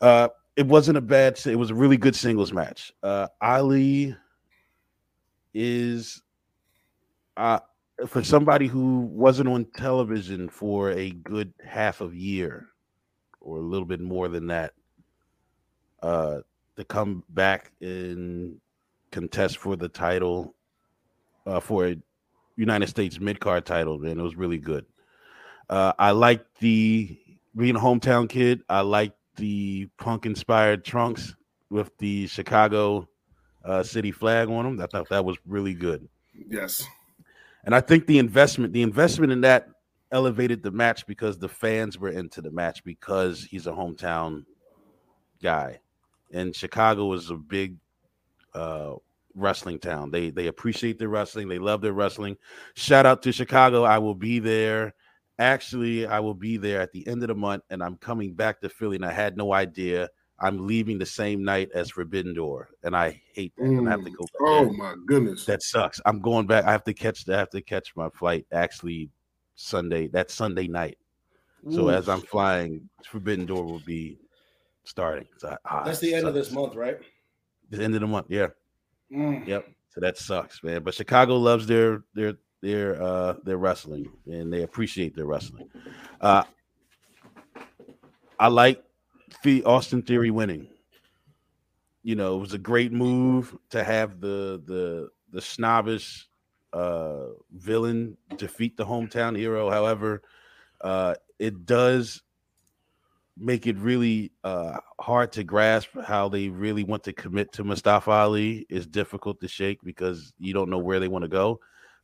Uh, 0.00 0.28
it 0.56 0.66
wasn't 0.66 0.98
a 0.98 1.00
bad. 1.00 1.40
It 1.46 1.56
was 1.56 1.70
a 1.70 1.74
really 1.74 1.96
good 1.96 2.14
singles 2.14 2.52
match. 2.52 2.92
Uh, 3.02 3.28
Ali 3.40 4.14
is 5.54 6.22
uh, 7.36 7.60
for 8.06 8.22
somebody 8.22 8.66
who 8.66 9.00
wasn't 9.00 9.48
on 9.48 9.66
television 9.76 10.48
for 10.48 10.90
a 10.90 11.10
good 11.10 11.52
half 11.64 12.00
of 12.00 12.14
year 12.14 12.68
or 13.40 13.58
a 13.58 13.62
little 13.62 13.86
bit 13.86 14.00
more 14.00 14.28
than 14.28 14.46
that 14.48 14.72
uh, 16.02 16.38
to 16.76 16.84
come 16.84 17.22
back 17.30 17.72
and 17.80 18.60
contest 19.10 19.58
for 19.58 19.76
the 19.76 19.88
title 19.88 20.54
uh, 21.46 21.60
for 21.60 21.88
a 21.88 21.96
United 22.56 22.88
States 22.88 23.18
mid 23.20 23.40
card 23.40 23.64
title, 23.64 23.98
man, 23.98 24.18
it 24.18 24.22
was 24.22 24.36
really 24.36 24.58
good. 24.58 24.84
Uh, 25.68 25.92
I 25.98 26.10
like 26.10 26.44
the 26.60 27.18
being 27.56 27.76
a 27.76 27.80
hometown 27.80 28.28
kid. 28.28 28.62
I 28.68 28.80
like 28.80 29.12
the 29.36 29.88
punk 29.98 30.26
inspired 30.26 30.84
trunks 30.84 31.34
with 31.70 31.96
the 31.98 32.26
Chicago 32.26 33.08
uh, 33.64 33.82
city 33.82 34.10
flag 34.10 34.48
on 34.48 34.64
them. 34.64 34.80
I 34.80 34.86
thought 34.86 35.08
that 35.08 35.24
was 35.24 35.36
really 35.46 35.74
good. 35.74 36.08
Yes. 36.48 36.82
And 37.64 37.74
I 37.74 37.80
think 37.80 38.06
the 38.06 38.18
investment, 38.18 38.72
the 38.72 38.82
investment 38.82 39.32
in 39.32 39.40
that 39.42 39.68
elevated 40.10 40.62
the 40.62 40.70
match 40.70 41.06
because 41.06 41.38
the 41.38 41.48
fans 41.48 41.98
were 41.98 42.10
into 42.10 42.40
the 42.42 42.50
match 42.50 42.84
because 42.84 43.44
he's 43.44 43.66
a 43.66 43.72
hometown 43.72 44.44
guy. 45.42 45.80
And 46.32 46.54
Chicago 46.54 47.12
is 47.12 47.30
a 47.30 47.36
big 47.36 47.76
uh, 48.54 48.94
wrestling 49.34 49.78
town. 49.78 50.10
They 50.10 50.30
they 50.30 50.46
appreciate 50.46 50.98
their 50.98 51.08
wrestling. 51.08 51.48
They 51.48 51.58
love 51.58 51.80
their 51.80 51.92
wrestling. 51.92 52.36
Shout 52.74 53.06
out 53.06 53.22
to 53.22 53.32
Chicago. 53.32 53.84
I 53.84 53.98
will 53.98 54.14
be 54.14 54.38
there 54.38 54.94
Actually, 55.42 56.06
I 56.06 56.20
will 56.20 56.34
be 56.34 56.56
there 56.56 56.80
at 56.80 56.92
the 56.92 57.06
end 57.08 57.22
of 57.22 57.28
the 57.28 57.34
month, 57.34 57.64
and 57.68 57.82
I'm 57.82 57.96
coming 57.96 58.32
back 58.32 58.60
to 58.60 58.68
Philly, 58.68 58.94
and 58.94 59.04
I 59.04 59.12
had 59.12 59.36
no 59.36 59.52
idea. 59.52 60.08
I'm 60.38 60.68
leaving 60.68 60.98
the 60.98 61.06
same 61.06 61.42
night 61.42 61.70
as 61.74 61.90
Forbidden 61.90 62.32
Door, 62.34 62.70
and 62.84 62.96
I 62.96 63.20
hate 63.34 63.52
that. 63.56 63.64
Mm. 63.64 63.78
And 63.78 63.88
I 63.88 63.90
have 63.90 64.04
to 64.04 64.10
go. 64.10 64.24
oh 64.40 64.72
my 64.72 64.94
goodness, 65.04 65.44
that 65.46 65.62
sucks. 65.62 66.00
I'm 66.06 66.20
going 66.20 66.46
back. 66.46 66.64
I 66.64 66.70
have 66.70 66.84
to 66.84 66.94
catch. 66.94 67.28
I 67.28 67.36
have 67.36 67.50
to 67.50 67.60
catch 67.60 67.94
my 67.96 68.08
flight 68.10 68.46
actually 68.52 69.10
Sunday. 69.56 70.06
That 70.06 70.30
Sunday 70.30 70.68
night. 70.68 70.96
So 71.70 71.88
as 71.88 72.08
I'm 72.08 72.20
flying, 72.20 72.88
Forbidden 73.04 73.46
Door 73.46 73.64
will 73.64 73.82
be 73.86 74.18
starting. 74.84 75.26
So, 75.38 75.56
ah, 75.64 75.82
That's 75.84 76.00
the 76.00 76.14
end 76.14 76.26
of 76.26 76.34
this 76.34 76.50
month, 76.50 76.74
right? 76.74 76.98
The 77.70 77.82
end 77.82 77.94
of 77.94 78.00
the 78.00 78.06
month, 78.06 78.26
yeah. 78.28 78.48
Mm. 79.12 79.46
Yep. 79.46 79.68
So 79.90 80.00
that 80.00 80.18
sucks, 80.18 80.62
man. 80.62 80.82
But 80.82 80.94
Chicago 80.94 81.36
loves 81.36 81.66
their 81.66 82.02
their 82.14 82.34
their 82.62 83.02
uh 83.02 83.34
their 83.44 83.58
wrestling 83.58 84.10
and 84.26 84.52
they 84.52 84.62
appreciate 84.62 85.14
their 85.14 85.26
wrestling. 85.26 85.68
Uh 86.20 86.44
I 88.38 88.48
like 88.48 88.82
the 89.44 89.62
Austin 89.64 90.02
Theory 90.02 90.30
winning. 90.30 90.68
You 92.02 92.16
know, 92.16 92.36
it 92.36 92.40
was 92.40 92.54
a 92.54 92.58
great 92.58 92.92
move 92.92 93.56
to 93.70 93.84
have 93.84 94.20
the 94.20 94.62
the 94.64 95.10
the 95.32 95.40
snobbish 95.40 96.28
uh 96.72 97.26
villain 97.52 98.16
defeat 98.36 98.76
the 98.76 98.86
hometown 98.86 99.36
hero. 99.36 99.68
However, 99.68 100.22
uh 100.80 101.14
it 101.38 101.66
does 101.66 102.22
make 103.36 103.66
it 103.66 103.76
really 103.78 104.30
uh, 104.44 104.76
hard 105.00 105.32
to 105.32 105.42
grasp 105.42 105.88
how 106.04 106.28
they 106.28 106.48
really 106.48 106.84
want 106.84 107.02
to 107.02 107.12
commit 107.12 107.50
to 107.52 107.64
Mustafa 107.64 108.10
Ali 108.10 108.66
is 108.68 108.86
difficult 108.86 109.40
to 109.40 109.48
shake 109.48 109.80
because 109.82 110.32
you 110.38 110.52
don't 110.52 110.68
know 110.68 110.78
where 110.78 111.00
they 111.00 111.08
want 111.08 111.22
to 111.22 111.28
go. 111.28 111.58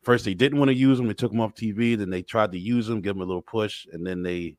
First, 0.09 0.25
they 0.25 0.33
didn't 0.33 0.59
want 0.59 0.71
to 0.71 0.75
use 0.75 0.99
him, 0.99 1.07
they 1.07 1.13
took 1.13 1.33
him 1.33 1.41
off 1.43 1.53
TV, 1.53 1.95
then 1.95 2.09
they 2.09 2.23
tried 2.23 2.51
to 2.53 2.59
use 2.59 2.89
him, 2.89 3.03
give 3.03 3.15
him 3.15 3.21
a 3.21 3.27
little 3.27 3.43
push, 3.43 3.87
and 3.93 4.07
then 4.07 4.23
they 4.23 4.57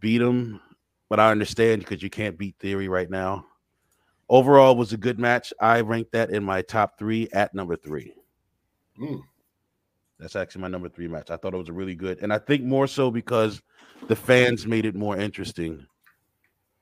beat 0.00 0.20
him. 0.20 0.60
But 1.08 1.20
I 1.20 1.30
understand 1.30 1.82
because 1.82 2.02
you 2.02 2.10
can't 2.10 2.36
beat 2.36 2.56
Theory 2.58 2.88
right 2.88 3.08
now. 3.08 3.46
Overall, 4.28 4.74
was 4.74 4.92
a 4.92 4.96
good 4.96 5.20
match. 5.20 5.52
I 5.60 5.82
ranked 5.82 6.10
that 6.14 6.30
in 6.30 6.42
my 6.42 6.62
top 6.62 6.98
three 6.98 7.28
at 7.32 7.54
number 7.54 7.76
three. 7.76 8.12
Mm. 9.00 9.20
That's 10.18 10.34
actually 10.34 10.62
my 10.62 10.68
number 10.68 10.88
three 10.88 11.06
match. 11.06 11.30
I 11.30 11.36
thought 11.36 11.54
it 11.54 11.58
was 11.58 11.68
a 11.68 11.72
really 11.72 11.94
good, 11.94 12.18
and 12.20 12.32
I 12.32 12.38
think 12.38 12.64
more 12.64 12.88
so 12.88 13.12
because 13.12 13.62
the 14.08 14.16
fans 14.16 14.66
made 14.66 14.84
it 14.84 14.96
more 14.96 15.16
interesting, 15.16 15.86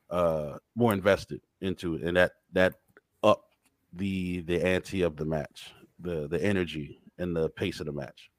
uh, 0.08 0.54
more 0.74 0.94
invested 0.94 1.42
into 1.60 1.96
it, 1.96 2.02
and 2.04 2.16
that 2.16 2.32
that 2.54 2.76
up 3.22 3.44
the 3.92 4.40
the 4.40 4.66
ante 4.66 5.02
of 5.02 5.18
the 5.18 5.26
match, 5.26 5.74
the 6.00 6.26
the 6.28 6.42
energy 6.42 6.98
and 7.22 7.34
the 7.34 7.48
pace 7.50 7.80
of 7.80 7.86
the 7.86 7.92
match. 7.92 8.30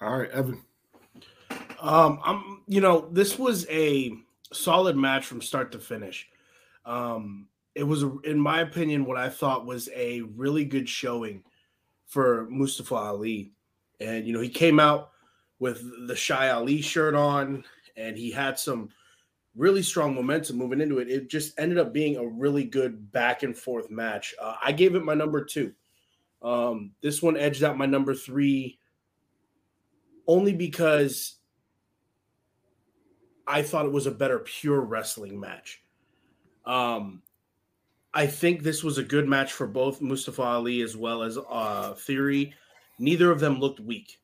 All 0.00 0.18
right, 0.18 0.30
Evan. 0.30 0.62
Um, 1.80 2.20
I'm 2.24 2.62
you 2.66 2.80
know 2.80 3.08
this 3.12 3.38
was 3.38 3.68
a 3.68 4.14
solid 4.52 4.96
match 4.96 5.26
from 5.26 5.42
start 5.42 5.72
to 5.72 5.78
finish. 5.78 6.28
Um, 6.86 7.48
it 7.74 7.82
was, 7.82 8.04
in 8.24 8.38
my 8.38 8.60
opinion, 8.60 9.04
what 9.04 9.16
I 9.16 9.28
thought 9.28 9.66
was 9.66 9.88
a 9.94 10.22
really 10.22 10.64
good 10.64 10.88
showing 10.88 11.42
for 12.06 12.46
Mustafa 12.48 12.94
Ali. 12.94 13.52
And, 14.00 14.26
you 14.26 14.32
know, 14.32 14.40
he 14.40 14.48
came 14.48 14.78
out 14.78 15.10
with 15.58 15.82
the 16.06 16.14
Shy 16.14 16.50
Ali 16.50 16.80
shirt 16.80 17.14
on 17.14 17.64
and 17.96 18.16
he 18.16 18.30
had 18.30 18.58
some 18.58 18.90
really 19.56 19.82
strong 19.82 20.14
momentum 20.14 20.56
moving 20.56 20.80
into 20.80 20.98
it. 20.98 21.08
It 21.08 21.30
just 21.30 21.58
ended 21.58 21.78
up 21.78 21.92
being 21.92 22.16
a 22.16 22.26
really 22.26 22.64
good 22.64 23.10
back 23.12 23.42
and 23.42 23.56
forth 23.56 23.90
match. 23.90 24.34
Uh, 24.40 24.56
I 24.62 24.72
gave 24.72 24.94
it 24.94 25.04
my 25.04 25.14
number 25.14 25.44
two. 25.44 25.72
Um, 26.44 26.92
this 27.00 27.22
one 27.22 27.36
edged 27.36 27.64
out 27.64 27.78
my 27.78 27.86
number 27.86 28.14
three 28.14 28.78
only 30.26 30.52
because 30.52 31.36
I 33.46 33.62
thought 33.62 33.86
it 33.86 33.92
was 33.92 34.06
a 34.06 34.10
better 34.10 34.38
pure 34.38 34.80
wrestling 34.80 35.40
match. 35.40 35.82
Um, 36.66 37.22
I 38.12 38.26
think 38.26 38.62
this 38.62 38.84
was 38.84 38.98
a 38.98 39.02
good 39.02 39.28
match 39.28 39.52
for 39.52 39.66
both 39.66 40.00
Mustafa 40.00 40.42
Ali 40.42 40.82
as 40.82 40.96
well 40.96 41.22
as 41.22 41.38
uh, 41.50 41.94
Theory. 41.94 42.54
Neither 42.98 43.30
of 43.30 43.40
them 43.40 43.58
looked 43.58 43.80
weak, 43.80 44.20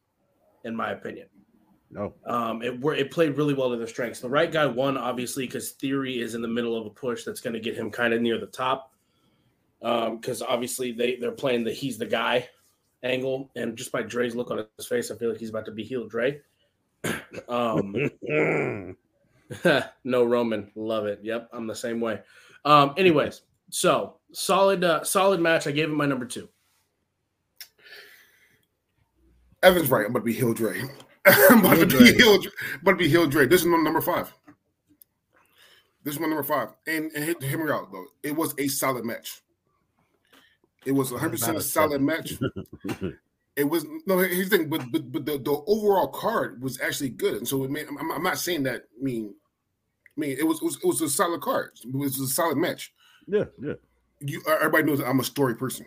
in 0.64 0.76
my 0.76 0.92
opinion. 0.92 1.26
No, 1.90 2.14
um, 2.24 2.62
it 2.62 2.78
it 2.96 3.10
played 3.10 3.36
really 3.36 3.52
well 3.52 3.70
to 3.70 3.76
their 3.76 3.88
strengths. 3.88 4.20
The 4.20 4.28
right 4.28 4.52
guy 4.52 4.64
won, 4.64 4.96
obviously, 4.96 5.46
because 5.46 5.72
Theory 5.72 6.20
is 6.20 6.36
in 6.36 6.42
the 6.42 6.48
middle 6.48 6.76
of 6.76 6.86
a 6.86 6.90
push 6.90 7.24
that's 7.24 7.40
going 7.40 7.54
to 7.54 7.60
get 7.60 7.74
him 7.74 7.90
kind 7.90 8.14
of 8.14 8.22
near 8.22 8.38
the 8.38 8.46
top. 8.46 8.92
Because 9.80 10.42
um, 10.42 10.48
obviously 10.50 10.92
they 10.92 11.16
they're 11.16 11.32
playing 11.32 11.64
the 11.64 11.72
he's 11.72 11.98
the 11.98 12.06
guy 12.06 12.48
angle, 13.02 13.50
and 13.56 13.76
just 13.76 13.92
by 13.92 14.02
Dre's 14.02 14.34
look 14.34 14.50
on 14.50 14.66
his 14.76 14.86
face, 14.86 15.10
I 15.10 15.16
feel 15.16 15.30
like 15.30 15.40
he's 15.40 15.50
about 15.50 15.64
to 15.66 15.72
be 15.72 15.84
healed. 15.84 16.10
Dre. 16.10 16.40
um, 17.48 17.94
no 20.04 20.24
Roman, 20.24 20.70
love 20.74 21.06
it. 21.06 21.20
Yep, 21.22 21.50
I'm 21.52 21.66
the 21.66 21.74
same 21.74 22.00
way. 22.00 22.20
Um, 22.64 22.94
anyways, 22.96 23.42
so 23.70 24.16
solid, 24.32 24.84
uh, 24.84 25.04
solid 25.04 25.40
match. 25.40 25.66
I 25.66 25.72
gave 25.72 25.88
him 25.88 25.96
my 25.96 26.06
number 26.06 26.26
two. 26.26 26.48
Evan's 29.62 29.90
right. 29.90 30.06
I'm 30.06 30.12
gonna 30.12 30.24
be 30.24 30.32
Hill 30.32 30.54
Dre. 30.54 30.82
I'm 31.26 31.64
about 31.64 31.78
to 31.78 31.86
be 31.86 32.12
Hill. 32.14 32.34
I'm 32.34 32.80
about 32.82 32.92
to 32.92 32.96
be 32.96 33.08
Hill 33.08 33.26
Dre. 33.26 33.46
This 33.46 33.60
is 33.60 33.66
my 33.66 33.78
number 33.78 34.00
five. 34.00 34.32
This 36.02 36.14
is 36.14 36.20
my 36.20 36.26
number 36.26 36.42
five. 36.42 36.70
And, 36.86 37.12
and 37.12 37.24
hear, 37.24 37.34
hear 37.40 37.64
me 37.64 37.70
out 37.70 37.92
though. 37.92 38.06
It 38.22 38.34
was 38.34 38.54
a 38.58 38.68
solid 38.68 39.04
match. 39.04 39.42
It 40.86 40.92
was 40.92 41.12
100 41.12 41.32
percent 41.32 41.58
a 41.58 41.60
solid 41.60 42.00
match. 42.00 42.34
it 43.56 43.64
was 43.64 43.84
no. 44.06 44.18
Here's 44.18 44.48
the 44.48 44.58
thing, 44.58 44.68
but 44.68 44.82
but, 44.90 45.12
but 45.12 45.26
the, 45.26 45.38
the 45.38 45.62
overall 45.66 46.08
card 46.08 46.62
was 46.62 46.80
actually 46.80 47.10
good. 47.10 47.34
And 47.34 47.48
so 47.48 47.64
it 47.64 47.70
made, 47.70 47.86
I'm, 47.86 48.10
I'm 48.10 48.22
not 48.22 48.38
saying 48.38 48.62
that. 48.64 48.84
I 48.98 49.02
mean, 49.02 49.34
I 50.16 50.20
mean, 50.20 50.36
it 50.38 50.46
was, 50.46 50.58
it 50.58 50.64
was 50.64 50.76
it 50.76 50.86
was 50.86 51.00
a 51.02 51.08
solid 51.08 51.40
card. 51.40 51.72
It 51.84 51.94
was 51.94 52.18
a 52.18 52.26
solid 52.26 52.56
match. 52.56 52.92
Yeah, 53.26 53.44
yeah. 53.60 53.74
You 54.20 54.42
everybody 54.48 54.84
knows 54.84 55.00
I'm 55.00 55.20
a 55.20 55.24
story 55.24 55.54
person, 55.54 55.86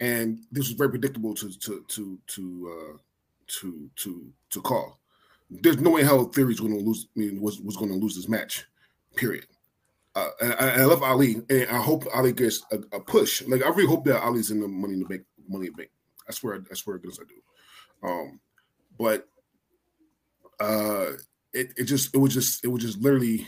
and 0.00 0.40
this 0.50 0.68
was 0.68 0.76
very 0.76 0.90
predictable 0.90 1.34
to 1.34 1.50
to 1.50 1.84
to 1.88 2.18
to 2.26 2.94
uh, 2.94 2.98
to 3.60 3.90
to 3.96 4.32
to 4.50 4.60
call. 4.60 4.98
There's 5.50 5.78
no 5.78 5.90
way 5.90 6.02
hell 6.02 6.24
Theory's 6.24 6.60
going 6.60 6.76
to 6.76 6.84
lose. 6.84 7.06
I 7.16 7.20
mean, 7.20 7.40
was 7.40 7.60
was 7.60 7.76
going 7.76 7.90
to 7.90 7.96
lose 7.96 8.16
this 8.16 8.28
match. 8.28 8.66
Period. 9.14 9.46
Uh, 10.16 10.30
and, 10.40 10.52
I, 10.54 10.68
and, 10.68 10.82
I, 10.82 10.84
love 10.86 11.02
Ali, 11.02 11.42
and 11.50 11.68
I 11.68 11.76
hope 11.76 12.04
Ali 12.14 12.32
gets 12.32 12.64
a, 12.72 12.78
a, 12.92 13.00
push. 13.00 13.42
Like 13.46 13.62
I 13.62 13.68
really 13.68 13.86
hope 13.86 14.06
that 14.06 14.22
Ali's 14.22 14.50
in 14.50 14.60
the 14.60 14.66
Money 14.66 14.94
in 14.94 15.00
the 15.00 15.04
Bank. 15.04 15.22
Money 15.46 15.66
in 15.66 15.72
the 15.72 15.76
Bank. 15.76 15.90
I 16.26 16.32
swear. 16.32 16.64
I 16.70 16.74
swear, 16.74 16.98
as 17.06 17.20
I 17.20 17.24
do. 17.24 18.08
Um, 18.08 18.40
but 18.98 19.28
uh, 20.58 21.12
it 21.52 21.74
it 21.76 21.84
just 21.84 22.14
it 22.14 22.18
was 22.18 22.32
just 22.32 22.64
it 22.64 22.68
was 22.68 22.82
just 22.82 22.98
literally 22.98 23.46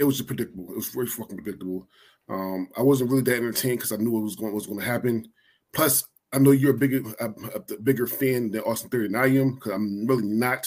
it 0.00 0.04
was 0.04 0.16
just 0.16 0.26
predictable. 0.26 0.68
It 0.70 0.76
was 0.76 0.88
very 0.88 1.06
fucking 1.06 1.36
predictable. 1.36 1.86
Um, 2.28 2.68
I 2.76 2.82
wasn't 2.82 3.10
really 3.10 3.22
that 3.22 3.36
entertained 3.36 3.78
because 3.78 3.92
I 3.92 3.96
knew 3.96 4.10
what 4.10 4.24
was 4.24 4.34
going 4.34 4.52
what 4.52 4.56
was 4.56 4.66
going 4.66 4.80
to 4.80 4.84
happen. 4.84 5.30
Plus, 5.72 6.04
I 6.32 6.38
know 6.38 6.50
you're 6.50 6.74
a 6.74 6.78
bigger 6.78 7.02
a, 7.20 7.30
a 7.54 7.78
bigger 7.82 8.08
fan 8.08 8.50
than 8.50 8.62
Austin 8.62 8.90
Theory 8.90 9.06
than 9.06 9.16
I 9.16 9.26
am 9.26 9.54
because 9.54 9.72
I'm 9.72 10.06
really 10.08 10.26
not 10.26 10.66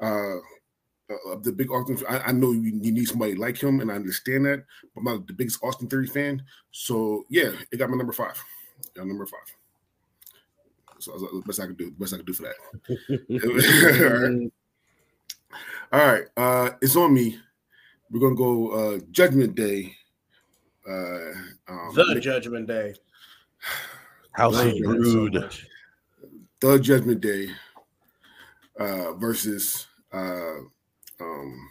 uh, 0.00 0.36
of 1.26 1.42
the 1.42 1.52
big 1.52 1.70
Austin. 1.70 1.98
I, 2.08 2.18
I 2.18 2.32
know 2.32 2.52
you, 2.52 2.78
you, 2.80 2.92
need 2.92 3.06
somebody 3.06 3.34
like 3.34 3.60
him, 3.60 3.80
and 3.80 3.90
I 3.90 3.94
understand 3.94 4.44
that. 4.46 4.64
But 4.94 5.00
I'm 5.00 5.04
not 5.04 5.26
the 5.26 5.32
biggest 5.32 5.62
Austin 5.62 5.88
Theory 5.88 6.06
fan, 6.06 6.42
so 6.70 7.24
yeah, 7.28 7.52
it 7.70 7.78
got 7.78 7.90
my 7.90 7.96
number 7.96 8.12
five. 8.12 8.40
Got 8.94 9.06
number 9.06 9.26
five. 9.26 9.40
So 10.98 11.12
the 11.12 11.42
best 11.46 11.60
I 11.60 11.66
could 11.66 11.78
do. 11.78 11.90
Best 11.92 12.14
I 12.14 12.18
could 12.18 12.26
do 12.26 12.34
for 12.34 12.42
that. 12.42 12.56
All 15.92 16.00
right, 16.00 16.00
All 16.02 16.12
right. 16.12 16.24
Uh, 16.36 16.70
it's 16.82 16.96
on 16.96 17.14
me. 17.14 17.38
We're 18.10 18.20
gonna 18.20 18.34
go 18.34 18.70
uh 18.70 18.98
Judgment 19.10 19.54
Day. 19.54 19.94
Uh 20.88 21.32
um, 21.68 21.94
the 21.94 22.20
Judgment 22.20 22.66
Day. 22.66 22.94
House 24.32 24.58
of 24.58 24.74
Brood. 24.78 25.50
the 26.60 26.78
Judgment 26.78 27.20
Day 27.20 27.50
uh 28.78 29.12
versus 29.14 29.86
uh 30.12 30.54
um 31.20 31.70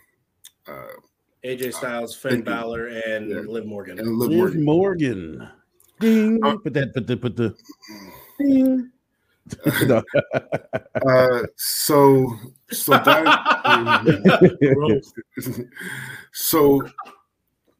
uh 0.67 0.87
AJ 1.43 1.73
Styles, 1.73 2.15
Finn 2.15 2.41
Balor, 2.41 2.87
and 2.87 3.29
yeah. 3.29 3.39
Liv 3.39 3.65
Morgan. 3.65 3.97
And 3.99 4.17
Liv, 4.17 4.29
Liv 4.29 4.55
Morgan. 4.55 5.37
Morgan. 5.37 5.49
Ding. 5.99 6.39
Uh, 6.43 6.57
put 6.57 6.73
that, 6.73 6.93
put 6.93 7.07
the, 7.07 7.17
put 7.17 7.35
the. 7.35 7.55
Ding. 8.37 8.91
uh, 11.07 11.41
so 11.55 12.35
so 12.69 12.91
that, 12.91 13.25
so 16.33 16.83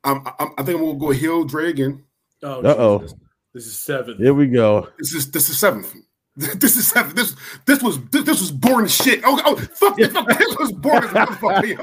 I'm, 0.04 0.26
I'm, 0.40 0.50
i 0.58 0.64
think 0.64 0.80
I'm 0.80 0.86
gonna 0.86 0.98
go 0.98 1.12
Hill 1.12 1.44
Dragon. 1.44 2.04
Oh, 2.42 2.62
uh 2.62 2.76
oh, 2.78 3.08
this 3.54 3.68
is 3.68 3.78
seven. 3.78 4.18
Here 4.18 4.34
we 4.34 4.48
go. 4.48 4.88
This 4.98 5.14
is 5.14 5.30
this 5.30 5.50
is 5.50 5.60
seventh. 5.60 5.94
This 6.56 6.78
is 6.78 6.88
seven. 6.88 7.16
This 7.16 7.36
this 7.66 7.84
was 7.84 8.00
this, 8.10 8.24
this 8.24 8.40
was 8.40 8.52
boring 8.52 8.88
shit. 8.88 9.22
Oh, 9.26 9.42
oh 9.46 9.56
fuck, 9.56 9.98
this, 9.98 10.12
fuck 10.14 10.28
this 10.28 10.56
was 10.58 10.72
boring 10.72 11.10
as 11.16 11.30
fuck. 11.38 11.64
This, 11.64 11.78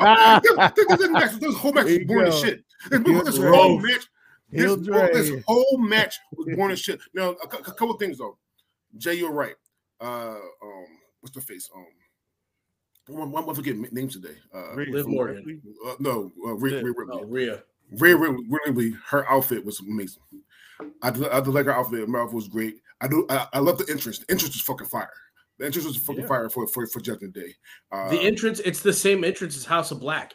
this, 0.75 1.09
this, 1.09 1.39
this 1.39 1.57
whole 1.57 1.73
match 1.73 1.87
was 1.87 2.05
boring 2.07 2.29
as 2.29 2.41
shit. 2.41 2.65
This, 2.91 3.39
whole 3.39 3.79
match, 3.81 4.07
this, 4.51 5.29
this 5.31 5.45
whole 5.47 5.79
match 5.79 6.19
was 6.37 6.57
boring 6.57 6.73
as 6.73 6.81
shit. 6.81 7.01
Now, 7.13 7.37
a, 7.43 7.45
a 7.45 7.73
couple 7.73 7.95
things 7.99 8.19
though. 8.19 8.39
Jay, 8.97 9.15
you're 9.15 9.33
right 9.33 9.57
uh, 10.01 10.37
um, 10.63 10.87
what's 11.21 11.35
the 11.35 11.41
face? 11.41 11.71
Um, 11.75 11.87
one, 13.09 13.31
one, 13.31 13.55
forget 13.55 13.77
names 13.93 14.15
today. 14.15 14.37
Uh, 14.55 14.75
Liv 14.75 15.07
Morgan. 15.07 15.63
Uh, 15.87 15.95
no, 16.01 16.33
uh, 16.45 16.55
Rhea, 16.55 16.83
Rhea 16.83 16.95
Ripley. 16.97 17.07
Oh, 17.13 17.25
Rhea. 17.25 17.63
Rhea 17.93 18.17
Ripley. 18.17 18.95
Her 19.07 19.31
outfit 19.31 19.65
was 19.65 19.81
amazing. 19.81 20.23
I 21.03 21.11
did, 21.11 21.29
I 21.29 21.41
did 21.41 21.55
like 21.55 21.67
her 21.67 21.75
outfit. 21.75 22.09
Her 22.09 22.21
outfit 22.21 22.35
was 22.35 22.49
great. 22.49 22.81
I 23.01 23.09
do. 23.09 23.27
I, 23.29 23.47
I 23.55 23.59
love 23.59 23.79
the 23.79 23.91
entrance. 23.91 24.19
The 24.19 24.31
entrance 24.31 24.55
was 24.55 24.63
fucking 24.63 24.87
fire. 24.87 25.11
The 25.59 25.67
entrance 25.67 25.87
was 25.87 25.97
fucking 25.97 26.23
yeah. 26.23 26.29
fire 26.29 26.49
for 26.49 26.67
for 26.67 26.87
for 26.87 27.01
Judgment 27.01 27.35
Day. 27.35 27.55
Uh, 27.93 28.11
the 28.11 28.21
entrance. 28.21 28.61
It's 28.61 28.81
the 28.81 28.93
same 28.93 29.25
entrance 29.25 29.57
as 29.57 29.65
House 29.65 29.91
of 29.91 30.01
Black. 30.01 30.35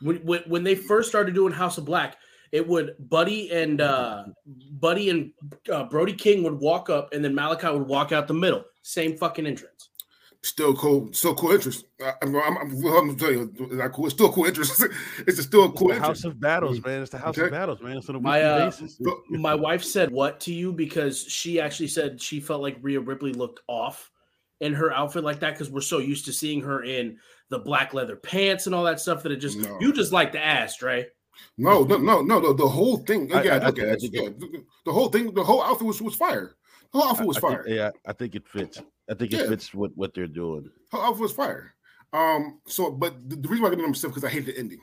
When, 0.00 0.16
when 0.18 0.42
when 0.46 0.64
they 0.64 0.74
first 0.74 1.08
started 1.08 1.34
doing 1.34 1.52
House 1.52 1.78
of 1.78 1.84
Black, 1.84 2.16
it 2.52 2.66
would 2.66 2.94
Buddy 3.08 3.50
and 3.50 3.80
uh 3.80 4.24
Buddy 4.72 5.10
and 5.10 5.32
uh, 5.72 5.84
Brody 5.84 6.14
King 6.14 6.42
would 6.44 6.58
walk 6.58 6.90
up, 6.90 7.12
and 7.12 7.24
then 7.24 7.34
Malakai 7.34 7.72
would 7.72 7.88
walk 7.88 8.12
out 8.12 8.28
the 8.28 8.34
middle. 8.34 8.64
Same 8.82 9.16
fucking 9.16 9.46
entrance. 9.46 9.90
Still 10.44 10.72
cool, 10.74 11.12
still 11.12 11.34
cool 11.34 11.50
interest. 11.50 11.86
I, 12.00 12.12
am 12.22 12.36
I'm, 12.36 12.56
I'm, 12.58 12.86
I'm 12.86 13.16
tell 13.16 13.32
you, 13.32 13.52
like 13.72 13.92
cool. 13.92 14.06
It's 14.06 14.14
still 14.14 14.32
cool 14.32 14.44
interest. 14.44 14.84
it's 15.26 15.42
still 15.42 15.64
a 15.64 15.72
cool 15.72 15.90
it's 15.90 15.98
House 15.98 16.24
of 16.24 16.38
battles, 16.38 16.82
man. 16.84 17.02
It's 17.02 17.10
the 17.10 17.18
House 17.18 17.36
okay. 17.36 17.46
of 17.46 17.50
battles, 17.50 17.82
man. 17.82 17.96
It's 17.96 18.08
on 18.08 18.14
a 18.14 18.20
my, 18.20 18.42
uh, 18.42 18.70
my 19.30 19.54
wife 19.56 19.82
said 19.82 20.12
what 20.12 20.38
to 20.40 20.54
you 20.54 20.72
because 20.72 21.24
she 21.24 21.60
actually 21.60 21.88
said 21.88 22.22
she 22.22 22.38
felt 22.38 22.62
like 22.62 22.78
Rhea 22.80 23.00
Ripley 23.00 23.32
looked 23.32 23.60
off 23.66 24.12
in 24.60 24.74
her 24.74 24.92
outfit 24.92 25.24
like 25.24 25.40
that 25.40 25.54
because 25.54 25.70
we're 25.70 25.80
so 25.80 25.98
used 25.98 26.24
to 26.26 26.32
seeing 26.32 26.60
her 26.60 26.84
in 26.84 27.18
the 27.48 27.58
black 27.58 27.92
leather 27.92 28.16
pants 28.16 28.66
and 28.66 28.74
all 28.74 28.84
that 28.84 29.00
stuff 29.00 29.24
that 29.24 29.32
it 29.32 29.36
just 29.36 29.58
no. 29.58 29.76
you 29.80 29.92
just 29.92 30.12
like 30.12 30.30
the 30.30 30.44
ass, 30.44 30.82
right? 30.82 31.06
No, 31.56 31.82
no, 31.82 31.96
no, 31.96 32.20
no. 32.20 32.40
The, 32.40 32.54
the 32.54 32.68
whole 32.68 32.98
thing. 32.98 33.32
I, 33.34 33.42
yeah, 33.42 33.54
I, 33.54 33.58
I, 33.58 33.68
okay, 33.68 33.86
yeah, 33.86 34.28
the, 34.28 34.64
the, 34.84 34.92
whole 34.92 35.08
thing. 35.08 35.34
The 35.34 35.42
whole 35.42 35.62
outfit 35.62 35.86
was 35.86 36.00
was 36.00 36.14
fire. 36.14 36.54
The 36.92 36.98
whole 37.00 37.10
outfit 37.10 37.26
was 37.26 37.38
fire. 37.38 37.64
Think, 37.64 37.76
yeah, 37.76 37.90
I 38.06 38.12
think 38.12 38.34
it 38.34 38.46
fits. 38.48 38.80
I 39.10 39.14
think 39.14 39.32
it 39.32 39.40
yeah. 39.40 39.48
fits 39.48 39.72
what 39.74 39.96
what 39.96 40.14
they're 40.14 40.26
doing. 40.26 40.70
The 40.90 40.96
whole 40.96 41.06
outfit 41.06 41.22
was 41.22 41.32
fire. 41.32 41.74
Um. 42.12 42.60
So, 42.66 42.90
but 42.90 43.28
the, 43.28 43.36
the 43.36 43.48
reason 43.48 43.62
why 43.62 43.68
I 43.68 43.74
give 43.74 43.84
them 43.84 43.94
stuff 43.94 44.10
because 44.10 44.24
I 44.24 44.30
hate 44.30 44.46
the 44.46 44.56
ending. 44.56 44.80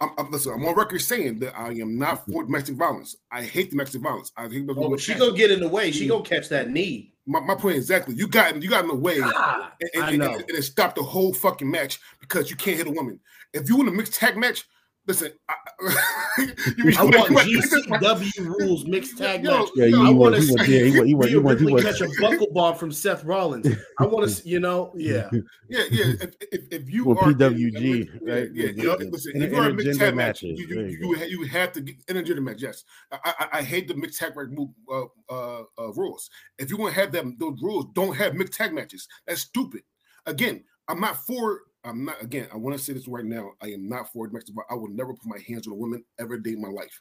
I'm, 0.00 0.10
I'm, 0.16 0.30
listen, 0.30 0.52
I'm 0.52 0.64
on 0.64 0.74
record 0.74 1.00
saying 1.00 1.40
that 1.40 1.58
I 1.58 1.70
am 1.72 1.98
not 1.98 2.24
for 2.26 2.44
domestic 2.44 2.76
violence. 2.76 3.16
I 3.30 3.42
hate 3.42 3.70
domestic 3.70 4.00
violence. 4.00 4.32
I 4.36 4.48
think 4.48 4.70
oh, 4.70 4.88
but 4.88 5.00
she 5.00 5.14
gonna 5.14 5.36
get 5.36 5.50
in 5.50 5.60
the 5.60 5.68
way. 5.68 5.90
She 5.90 6.08
gonna 6.08 6.24
catch 6.24 6.48
that 6.48 6.70
knee. 6.70 7.12
My, 7.26 7.40
my 7.40 7.54
point 7.54 7.76
exactly. 7.76 8.14
You 8.14 8.26
got 8.26 8.62
you 8.62 8.68
got 8.68 8.84
in 8.84 8.88
the 8.88 8.94
way, 8.94 9.18
ah, 9.22 9.72
and, 9.80 9.90
and, 9.94 10.22
and, 10.22 10.34
and, 10.34 10.50
it 10.50 10.62
stopped 10.62 10.96
the 10.96 11.02
whole 11.02 11.32
fucking 11.32 11.70
match 11.70 11.98
because 12.20 12.50
you 12.50 12.56
can't 12.56 12.78
hit 12.78 12.86
a 12.86 12.90
woman. 12.90 13.20
If 13.52 13.68
you 13.68 13.80
in 13.80 13.88
a 13.88 13.90
mixed 13.90 14.14
tag 14.14 14.36
match, 14.36 14.66
Listen, 15.06 15.32
I, 15.50 15.54
you, 16.78 16.94
I 16.98 17.04
want 17.04 17.30
GCW 17.30 18.46
rules 18.46 18.86
mixed 18.86 19.18
tag 19.18 19.44
match. 19.44 19.68
Yeah, 19.76 19.84
you, 19.86 20.06
I 20.06 20.10
want 20.10 20.34
to 20.34 20.42
see 20.42 20.54
yeah, 20.60 20.64
he, 20.64 20.92
he, 20.92 20.98
he, 20.98 21.14
he, 21.14 21.76
he, 21.76 21.82
catch 21.82 22.00
a 22.00 22.08
buckle 22.18 22.46
bomb 22.52 22.76
from 22.76 22.90
Seth 22.90 23.22
Rollins. 23.22 23.66
I 23.98 24.06
want 24.06 24.30
to, 24.30 24.48
you 24.48 24.60
know, 24.60 24.92
yeah, 24.96 25.28
yeah, 25.68 25.84
yeah. 25.90 26.14
If, 26.20 26.34
if, 26.40 26.60
if 26.70 26.90
you 26.90 27.04
or 27.04 27.18
are 27.18 27.32
PWG, 27.32 28.20
right? 28.22 28.48
Yeah, 28.54 28.70
yeah. 28.74 28.82
yeah. 28.82 28.94
Listen, 29.10 29.42
if 29.42 29.52
you're 29.52 29.68
a 29.68 29.74
mixed 29.74 30.00
tag 30.00 30.14
match, 30.14 30.42
you 30.42 30.54
you, 30.54 30.80
you, 30.84 31.16
you, 31.16 31.26
you 31.26 31.44
have 31.48 31.72
to 31.72 31.82
get 31.82 32.06
intergender 32.06 32.42
match. 32.42 32.62
Yes, 32.62 32.84
I, 33.12 33.18
I, 33.24 33.58
I 33.58 33.62
hate 33.62 33.88
the 33.88 33.94
mixed 33.94 34.18
tag 34.18 34.32
move, 34.50 34.70
uh, 34.90 35.04
uh, 35.28 35.64
uh, 35.78 35.92
rules. 35.92 36.30
If 36.58 36.70
you 36.70 36.78
want 36.78 36.94
to 36.94 37.00
have 37.00 37.12
them 37.12 37.36
those 37.38 37.60
rules, 37.60 37.86
don't 37.92 38.16
have 38.16 38.34
mixed 38.36 38.54
tag 38.54 38.72
matches. 38.72 39.06
That's 39.26 39.42
stupid. 39.42 39.82
Again, 40.24 40.64
I'm 40.88 41.00
not 41.00 41.18
for 41.26 41.60
I'm 41.84 42.06
not 42.06 42.22
again. 42.22 42.48
I 42.52 42.56
want 42.56 42.76
to 42.76 42.82
say 42.82 42.92
this 42.92 43.06
right 43.06 43.24
now. 43.24 43.52
I 43.62 43.68
am 43.68 43.88
not 43.88 44.12
for 44.12 44.26
domestic 44.26 44.54
violence. 44.54 44.70
I 44.70 44.74
will 44.74 44.88
never 44.88 45.12
put 45.12 45.26
my 45.26 45.38
hands 45.46 45.66
on 45.66 45.74
a 45.74 45.76
woman 45.76 46.04
ever 46.18 46.38
day 46.38 46.52
in 46.52 46.60
my 46.60 46.68
life. 46.68 47.00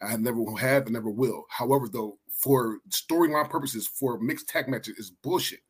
I 0.00 0.16
never 0.16 0.44
have 0.58 0.84
and 0.84 0.92
never 0.92 1.10
will. 1.10 1.44
However, 1.48 1.88
though, 1.88 2.18
for 2.28 2.78
storyline 2.88 3.48
purposes, 3.50 3.86
for 3.86 4.18
mixed 4.18 4.48
tag 4.48 4.68
matches 4.68 4.98
is 4.98 5.10
bullshit. 5.10 5.60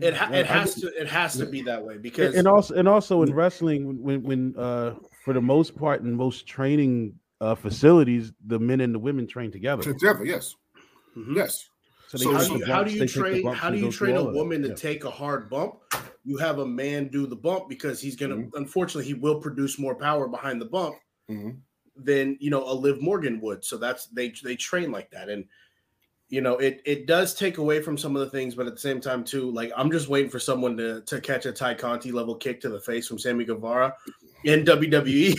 It 0.00 0.14
ha- 0.14 0.30
it 0.32 0.46
has 0.46 0.76
to 0.76 0.86
it 0.88 1.08
has 1.08 1.36
to 1.36 1.46
be 1.46 1.62
that 1.62 1.84
way 1.84 1.96
because 1.96 2.36
and 2.36 2.46
also 2.46 2.74
and 2.74 2.88
also 2.88 3.22
in 3.22 3.34
wrestling 3.34 4.00
when 4.00 4.22
when 4.22 4.54
uh 4.56 4.94
for 5.24 5.34
the 5.34 5.40
most 5.40 5.76
part 5.76 6.02
in 6.02 6.14
most 6.14 6.46
training 6.46 7.14
uh 7.40 7.56
facilities 7.56 8.32
the 8.46 8.58
men 8.58 8.80
and 8.80 8.94
the 8.94 9.00
women 9.00 9.26
train 9.26 9.50
together. 9.50 9.82
Together, 9.82 10.24
yes, 10.24 10.54
mm-hmm. 11.16 11.36
yes. 11.36 11.68
So, 12.06 12.18
so 12.18 12.32
how, 12.32 12.44
do 12.44 12.58
you, 12.58 12.66
how 12.66 12.84
do 12.84 12.92
you 12.92 13.06
train 13.06 13.46
how 13.52 13.70
do 13.70 13.78
you 13.78 13.90
train 13.90 14.14
a 14.14 14.24
woman 14.24 14.62
to 14.62 14.68
yeah. 14.68 14.74
take 14.74 15.04
a 15.04 15.10
hard 15.10 15.50
bump 15.50 15.80
you 16.24 16.36
have 16.36 16.58
a 16.58 16.66
man 16.66 17.08
do 17.08 17.26
the 17.26 17.36
bump 17.36 17.68
because 17.68 18.00
he's 18.00 18.16
going 18.16 18.30
to, 18.30 18.36
mm-hmm. 18.36 18.56
unfortunately, 18.56 19.06
he 19.06 19.14
will 19.14 19.40
produce 19.40 19.78
more 19.78 19.94
power 19.94 20.28
behind 20.28 20.60
the 20.60 20.66
bump 20.66 20.96
mm-hmm. 21.30 21.50
than 21.96 22.36
you 22.40 22.50
know 22.50 22.64
a 22.64 22.74
Liv 22.74 23.00
Morgan 23.00 23.40
would. 23.40 23.64
So 23.64 23.78
that's 23.78 24.06
they 24.06 24.32
they 24.44 24.56
train 24.56 24.92
like 24.92 25.10
that, 25.10 25.28
and 25.28 25.44
you 26.28 26.40
know 26.40 26.58
it 26.58 26.82
it 26.84 27.06
does 27.06 27.34
take 27.34 27.58
away 27.58 27.80
from 27.80 27.96
some 27.96 28.16
of 28.16 28.20
the 28.20 28.30
things, 28.30 28.54
but 28.54 28.66
at 28.66 28.74
the 28.74 28.80
same 28.80 29.00
time 29.00 29.24
too, 29.24 29.50
like 29.50 29.72
I'm 29.76 29.90
just 29.90 30.08
waiting 30.08 30.30
for 30.30 30.38
someone 30.38 30.76
to 30.76 31.00
to 31.02 31.20
catch 31.20 31.46
a 31.46 31.52
Tay 31.52 31.74
Conti 31.74 32.12
level 32.12 32.34
kick 32.34 32.60
to 32.60 32.68
the 32.68 32.80
face 32.80 33.08
from 33.08 33.18
Sammy 33.18 33.44
Guevara 33.44 33.94
in 34.44 34.64
WWE. 34.64 35.38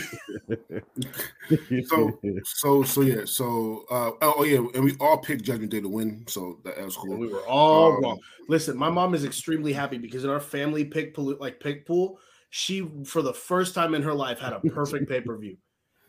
so 1.86 2.18
so 2.44 2.82
so 2.82 3.00
yeah 3.00 3.22
so 3.24 3.84
uh 3.90 4.10
oh, 4.22 4.34
oh, 4.38 4.44
yeah 4.44 4.58
and 4.74 4.84
we 4.84 4.94
all 5.00 5.18
picked 5.18 5.42
Judgment 5.44 5.70
Day 5.70 5.80
to 5.80 5.88
win 5.88 6.24
so 6.28 6.58
that, 6.64 6.76
that 6.76 6.84
was 6.84 6.96
cool. 6.96 7.16
We 7.16 7.28
were 7.28 7.46
all 7.46 7.96
um, 7.96 8.02
wrong. 8.02 8.18
Listen, 8.48 8.76
my 8.76 8.90
mom 8.90 9.14
is 9.14 9.24
extremely 9.24 9.72
happy 9.72 9.98
because 9.98 10.24
in 10.24 10.30
our 10.30 10.40
family 10.40 10.84
pick 10.84 11.14
pool 11.14 11.36
like 11.40 11.60
pick 11.60 11.86
pool, 11.86 12.18
she 12.50 12.88
for 13.04 13.22
the 13.22 13.34
first 13.34 13.74
time 13.74 13.94
in 13.94 14.02
her 14.02 14.14
life 14.14 14.38
had 14.38 14.52
a 14.52 14.60
perfect 14.60 15.08
pay 15.08 15.20
per 15.20 15.36
view. 15.36 15.56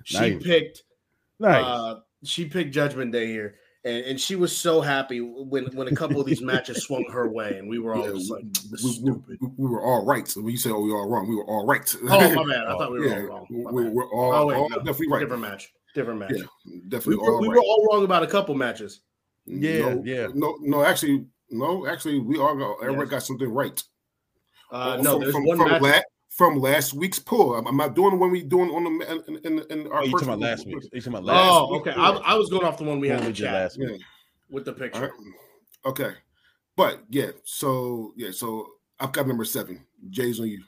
She 0.03 0.19
nice. 0.19 0.43
picked 0.43 0.83
nice. 1.39 1.63
Uh, 1.63 1.99
she 2.23 2.45
picked 2.45 2.73
Judgment 2.73 3.11
Day 3.11 3.27
here 3.27 3.55
and, 3.85 4.05
and 4.05 4.19
she 4.19 4.35
was 4.35 4.55
so 4.55 4.81
happy 4.81 5.19
when 5.19 5.65
when 5.75 5.87
a 5.87 5.95
couple 5.95 6.19
of 6.19 6.25
these 6.25 6.41
matches 6.41 6.83
swung 6.85 7.05
her 7.11 7.27
way, 7.27 7.57
and 7.57 7.69
we 7.69 7.79
were 7.79 7.95
all 7.95 8.05
yeah, 8.05 8.33
like, 8.33 8.45
we, 8.71 8.77
"Stupid." 8.77 9.37
We, 9.41 9.47
we, 9.57 9.69
were 9.69 9.81
all 9.81 10.05
right. 10.05 10.27
So 10.27 10.41
when 10.41 10.51
you 10.51 10.57
said, 10.57 10.71
"Oh, 10.71 10.81
we 10.81 10.91
were 10.91 10.99
all 10.99 11.09
wrong," 11.09 11.27
we 11.27 11.35
were 11.35 11.45
all 11.45 11.65
right. 11.65 11.95
Oh 12.03 12.07
my 12.07 12.53
bad. 12.53 12.65
I 12.65 12.71
thought 12.77 12.91
we 12.91 12.99
were 12.99 13.07
yeah, 13.07 13.15
all 13.15 13.27
wrong. 13.27 13.47
We, 13.49 13.89
we're 13.89 14.09
all, 14.09 14.33
oh, 14.33 14.45
wait, 14.47 14.55
all 14.55 14.69
no. 14.69 14.77
definitely 14.77 15.09
right. 15.09 15.19
Different 15.19 15.41
match. 15.41 15.73
Different 15.93 16.19
match. 16.19 16.31
Yeah, 16.33 16.79
definitely. 16.87 17.17
We, 17.17 17.39
we 17.39 17.47
right. 17.49 17.57
were 17.57 17.61
all 17.61 17.87
wrong 17.91 18.03
about 18.03 18.23
a 18.23 18.27
couple 18.27 18.55
matches. 18.55 19.01
Yeah, 19.45 19.93
no, 19.93 20.03
yeah. 20.05 20.27
No, 20.33 20.57
no. 20.61 20.83
Actually, 20.83 21.25
no. 21.49 21.85
Actually, 21.87 22.19
we 22.19 22.37
all 22.37 22.55
got 22.55 22.77
everybody 22.81 23.05
yes. 23.05 23.11
got 23.11 23.23
something 23.23 23.49
right. 23.49 23.83
Uh, 24.71 24.97
no, 25.01 25.13
from, 25.13 25.21
there's 25.21 25.33
from, 25.33 25.45
one 25.45 25.57
from 25.57 25.69
match 25.81 26.03
from 26.35 26.59
last 26.59 26.93
week's 26.93 27.19
pull. 27.19 27.55
I'm, 27.55 27.67
I'm 27.67 27.77
not 27.77 27.95
doing 27.95 28.11
the 28.11 28.17
one 28.17 28.31
we 28.31 28.43
doing 28.43 28.69
on 28.69 28.83
the 28.83 29.23
in, 29.27 29.37
in, 29.45 29.65
in 29.69 29.87
our. 29.91 30.01
Oh, 30.01 30.03
you 30.03 30.11
talking 30.11 30.27
about 30.29 30.39
last 30.39 30.65
week? 30.65 30.83
You 30.91 31.01
talking 31.01 31.13
about 31.13 31.23
last? 31.25 31.51
Oh, 31.51 31.75
okay. 31.79 31.91
I, 31.91 32.09
I, 32.09 32.33
was 32.35 32.49
going 32.49 32.65
off 32.65 32.77
the 32.77 32.83
one 32.83 32.99
we 32.99 33.09
had 33.09 33.25
we 33.25 33.31
did 33.31 33.51
last 33.51 33.77
week. 33.77 33.89
Yeah 33.91 33.97
with 34.53 34.63
the 34.63 34.71
picture. 34.71 35.01
Right. 35.01 35.11
Okay, 35.85 36.13
but 36.77 37.03
yeah, 37.09 37.31
so 37.43 38.13
yeah, 38.15 38.31
so 38.31 38.67
I've 38.99 39.11
got 39.11 39.27
number 39.27 39.43
seven. 39.43 39.85
Jay's 40.09 40.39
on 40.39 40.47
you. 40.47 40.63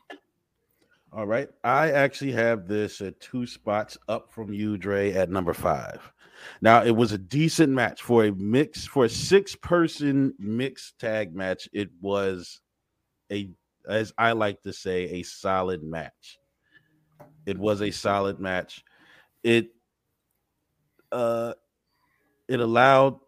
All 1.13 1.25
right, 1.25 1.47
I 1.63 1.91
actually 1.91 2.33
have 2.33 2.67
this 2.67 2.99
at 2.99 3.17
two 3.21 3.47
spots 3.47 3.97
up 4.09 4.33
from 4.33 4.51
you, 4.51 4.77
Dre, 4.77 5.13
at 5.13 5.29
number 5.29 5.53
five. 5.53 6.11
Now 6.61 6.83
it 6.83 6.91
was 6.91 7.13
a 7.13 7.17
decent 7.17 7.71
match 7.71 8.01
for 8.01 8.25
a 8.25 8.31
mix 8.33 8.85
for 8.85 9.05
a 9.05 9.09
six-person 9.09 10.33
mixed 10.37 10.99
tag 10.99 11.33
match. 11.33 11.69
It 11.71 11.89
was 12.01 12.59
a, 13.31 13.49
as 13.87 14.13
I 14.17 14.31
like 14.33 14.61
to 14.63 14.73
say, 14.73 15.03
a 15.05 15.23
solid 15.23 15.83
match. 15.83 16.39
It 17.45 17.57
was 17.57 17.81
a 17.81 17.91
solid 17.91 18.39
match. 18.39 18.83
It 19.43 19.69
uh 21.11 21.53
it 22.47 22.59
allowed 22.59 23.19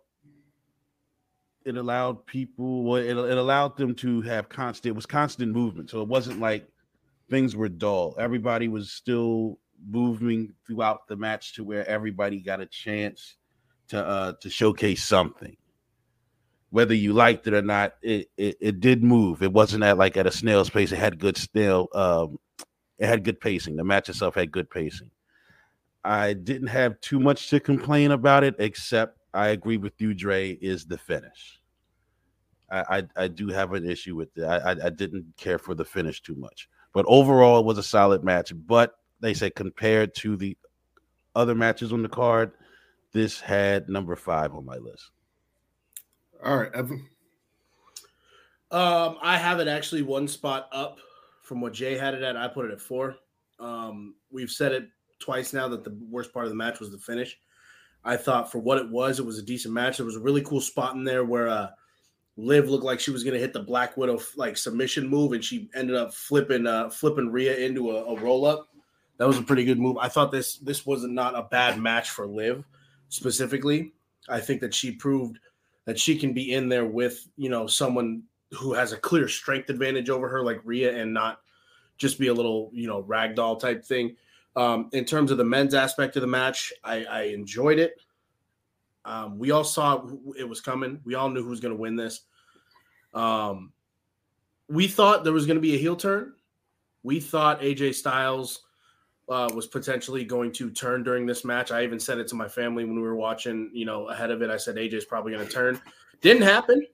it 1.66 1.76
allowed 1.78 2.26
people 2.26 2.96
it, 2.96 3.06
it 3.06 3.38
allowed 3.38 3.78
them 3.78 3.94
to 3.94 4.22
have 4.22 4.50
constant 4.50 4.92
it 4.92 4.96
was 4.96 5.06
constant 5.06 5.52
movement 5.54 5.90
so 5.90 6.02
it 6.02 6.08
wasn't 6.08 6.40
like 6.40 6.68
things 7.30 7.56
were 7.56 7.70
dull 7.70 8.16
everybody 8.18 8.68
was 8.68 8.92
still 8.92 9.60
moving 9.90 10.54
throughout 10.66 11.08
the 11.08 11.16
match 11.16 11.54
to 11.54 11.64
where 11.64 11.88
everybody 11.88 12.40
got 12.40 12.62
a 12.62 12.66
chance 12.66 13.36
to 13.88 14.04
uh 14.04 14.34
to 14.42 14.50
showcase 14.50 15.04
something 15.04 15.56
whether 16.70 16.94
you 16.94 17.14
liked 17.14 17.48
it 17.48 17.54
or 17.54 17.62
not 17.62 17.94
it 18.02 18.30
it, 18.38 18.58
it 18.60 18.80
did 18.80 19.04
move 19.04 19.42
it 19.42 19.54
wasn't 19.54 19.84
at 19.84 19.98
like 19.98 20.18
at 20.18 20.28
a 20.28 20.32
snail's 20.32 20.70
pace 20.70 20.92
it 20.92 20.98
had 20.98 21.20
good 21.20 21.38
snail 21.38 21.88
um 21.94 22.38
it 23.00 23.08
had 23.08 23.24
good 23.24 23.40
pacing 23.40 23.76
the 23.76 23.84
match 23.84 24.10
itself 24.10 24.36
had 24.36 24.52
good 24.52 24.70
pacing 24.70 25.10
i 26.04 26.34
didn't 26.34 26.68
have 26.68 27.00
too 27.02 27.20
much 27.20 27.50
to 27.50 27.60
complain 27.60 28.12
about 28.12 28.44
it 28.44 28.56
except 28.60 29.18
I 29.38 29.50
agree 29.50 29.78
with 29.78 29.94
you, 30.00 30.16
Dre, 30.16 30.54
is 30.54 30.86
the 30.86 30.98
finish. 30.98 31.62
I, 32.72 32.98
I, 32.98 33.24
I 33.24 33.28
do 33.28 33.50
have 33.50 33.74
an 33.74 33.88
issue 33.90 34.16
with 34.16 34.36
it. 34.36 34.44
I, 34.44 34.72
I, 34.72 34.72
I 34.86 34.90
didn't 34.90 35.34
care 35.38 35.60
for 35.60 35.76
the 35.76 35.86
finish 35.86 36.22
too 36.22 36.34
much, 36.36 36.68
but 36.92 37.06
overall 37.08 37.60
it 37.60 37.66
was 37.66 37.78
a 37.78 37.84
solid 37.84 38.24
match. 38.24 38.52
But 38.56 38.96
they 39.20 39.36
said 39.36 39.54
compared 39.54 40.16
to 40.16 40.36
the 40.38 40.58
other 41.36 41.54
matches 41.54 41.94
on 41.94 42.02
the 42.02 42.10
card, 42.10 42.52
this 43.14 43.40
had 43.40 43.90
number 43.90 44.16
five 44.16 44.56
on 44.56 44.66
my 44.66 44.78
list. 44.78 45.12
All 46.44 46.58
right, 46.58 46.74
Evan. 46.74 47.08
Um, 48.70 49.18
I 49.22 49.38
have 49.38 49.60
it 49.60 49.68
actually 49.68 50.02
one 50.02 50.28
spot 50.28 50.68
up 50.72 50.98
from 51.44 51.62
what 51.62 51.74
Jay 51.74 51.98
had 51.98 52.14
it 52.14 52.22
at. 52.24 52.36
I 52.36 52.48
put 52.48 52.66
it 52.66 52.72
at 52.72 52.82
four. 52.82 53.16
Um, 53.60 54.16
we've 54.30 54.52
said 54.52 54.72
it 54.72 54.90
twice 55.20 55.54
now 55.54 55.68
that 55.70 55.84
the 55.84 55.98
worst 56.10 56.34
part 56.34 56.46
of 56.46 56.52
the 56.52 56.58
match 56.58 56.80
was 56.80 56.92
the 56.92 56.98
finish. 56.98 57.38
I 58.04 58.18
thought 58.18 58.52
for 58.52 58.60
what 58.60 58.78
it 58.78 58.90
was, 58.90 59.20
it 59.20 59.26
was 59.26 59.40
a 59.40 59.44
decent 59.44 59.74
match. 59.74 59.98
There 59.98 60.06
was 60.06 60.16
a 60.16 60.22
really 60.22 60.42
cool 60.42 60.62
spot 60.62 60.96
in 60.96 61.04
there 61.04 61.26
where 61.26 61.48
uh, 61.48 61.70
Liv 62.36 62.70
looked 62.70 62.86
like 62.86 63.00
she 63.00 63.12
was 63.12 63.24
gonna 63.24 63.40
hit 63.40 63.54
the 63.54 63.64
Black 63.64 63.98
Widow 63.98 64.20
like 64.36 64.58
submission 64.58 65.08
move, 65.08 65.34
and 65.34 65.44
she 65.44 65.70
ended 65.74 65.96
up 65.96 66.14
flipping 66.14 66.68
uh, 66.68 66.90
flipping 66.90 67.32
Rhea 67.32 67.58
into 67.58 67.92
a, 67.92 68.04
a 68.06 68.20
roll 68.20 68.46
up. 68.46 68.68
That 69.18 69.28
was 69.28 69.40
a 69.40 69.44
pretty 69.44 69.66
good 69.66 69.80
move. 69.80 69.98
I 69.98 70.08
thought 70.08 70.32
this 70.32 70.58
this 70.58 70.86
was 70.86 71.04
not 71.04 71.36
a 71.36 71.48
bad 71.50 71.80
match 71.80 72.12
for 72.12 72.28
Liv 72.28 72.64
specifically. 73.10 73.94
I 74.30 74.40
think 74.40 74.62
that 74.62 74.74
she 74.74 74.92
proved 74.92 75.40
that 75.88 75.98
she 75.98 76.18
can 76.18 76.34
be 76.34 76.54
in 76.54 76.70
there 76.70 76.86
with 76.86 77.28
you 77.38 77.50
know 77.50 77.66
someone 77.66 78.22
who 78.52 78.74
has 78.74 78.92
a 78.92 78.98
clear 78.98 79.28
strength 79.28 79.70
advantage 79.70 80.10
over 80.10 80.30
her 80.30 80.44
like 80.44 80.62
Rhea 80.64 80.96
and 80.96 81.14
not 81.14 81.40
just 81.98 82.20
be 82.20 82.28
a 82.28 82.34
little 82.34 82.70
you 82.74 82.88
know 82.88 83.02
ragdoll 83.02 83.60
type 83.60 83.84
thing. 83.84 84.16
Um, 84.56 84.90
in 84.92 85.06
terms 85.06 85.32
of 85.32 85.38
the 85.38 85.46
men's 85.46 85.74
aspect 85.74 86.16
of 86.16 86.22
the 86.22 86.28
match, 86.28 86.74
I, 86.84 87.06
I 87.06 87.22
enjoyed 87.24 87.80
it. 87.80 88.02
Um, 89.06 89.40
we 89.40 89.52
all 89.52 89.64
saw 89.64 90.06
it 90.38 90.48
was 90.48 90.62
coming. 90.62 91.00
We 91.06 91.16
all 91.16 91.30
knew 91.30 91.44
who 91.44 91.50
was 91.50 91.62
going 91.62 91.74
to 91.74 91.80
win 91.80 91.96
this. 91.96 92.22
Um, 93.14 93.72
we 94.68 94.88
thought 94.88 95.24
there 95.24 95.34
was 95.34 95.46
going 95.46 95.56
to 95.56 95.62
be 95.62 95.76
a 95.76 95.80
heel 95.80 95.96
turn. 95.96 96.34
We 97.04 97.22
thought 97.22 97.62
AJ 97.62 97.96
Styles 97.96 98.64
uh, 99.30 99.50
was 99.54 99.68
potentially 99.68 100.24
going 100.24 100.52
to 100.54 100.70
turn 100.70 101.04
during 101.04 101.26
this 101.26 101.44
match. 101.44 101.72
I 101.72 101.84
even 101.84 102.00
said 102.00 102.18
it 102.18 102.28
to 102.30 102.36
my 102.36 102.48
family 102.48 102.86
when 102.86 102.96
we 102.96 103.02
were 103.02 103.16
watching, 103.16 103.70
you 103.74 103.86
know, 103.86 104.08
ahead 104.08 104.32
of 104.32 104.42
it. 104.42 104.50
I 104.50 104.58
said 104.58 104.76
AJ's 104.76 105.06
probably 105.06 105.34
going 105.34 105.46
to 105.46 105.52
turn. 105.52 105.82
Didn't 106.22 106.44
happen. 106.44 106.86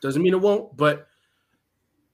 Doesn't 0.00 0.22
mean 0.22 0.32
it 0.32 0.40
won't, 0.40 0.76
but 0.76 1.06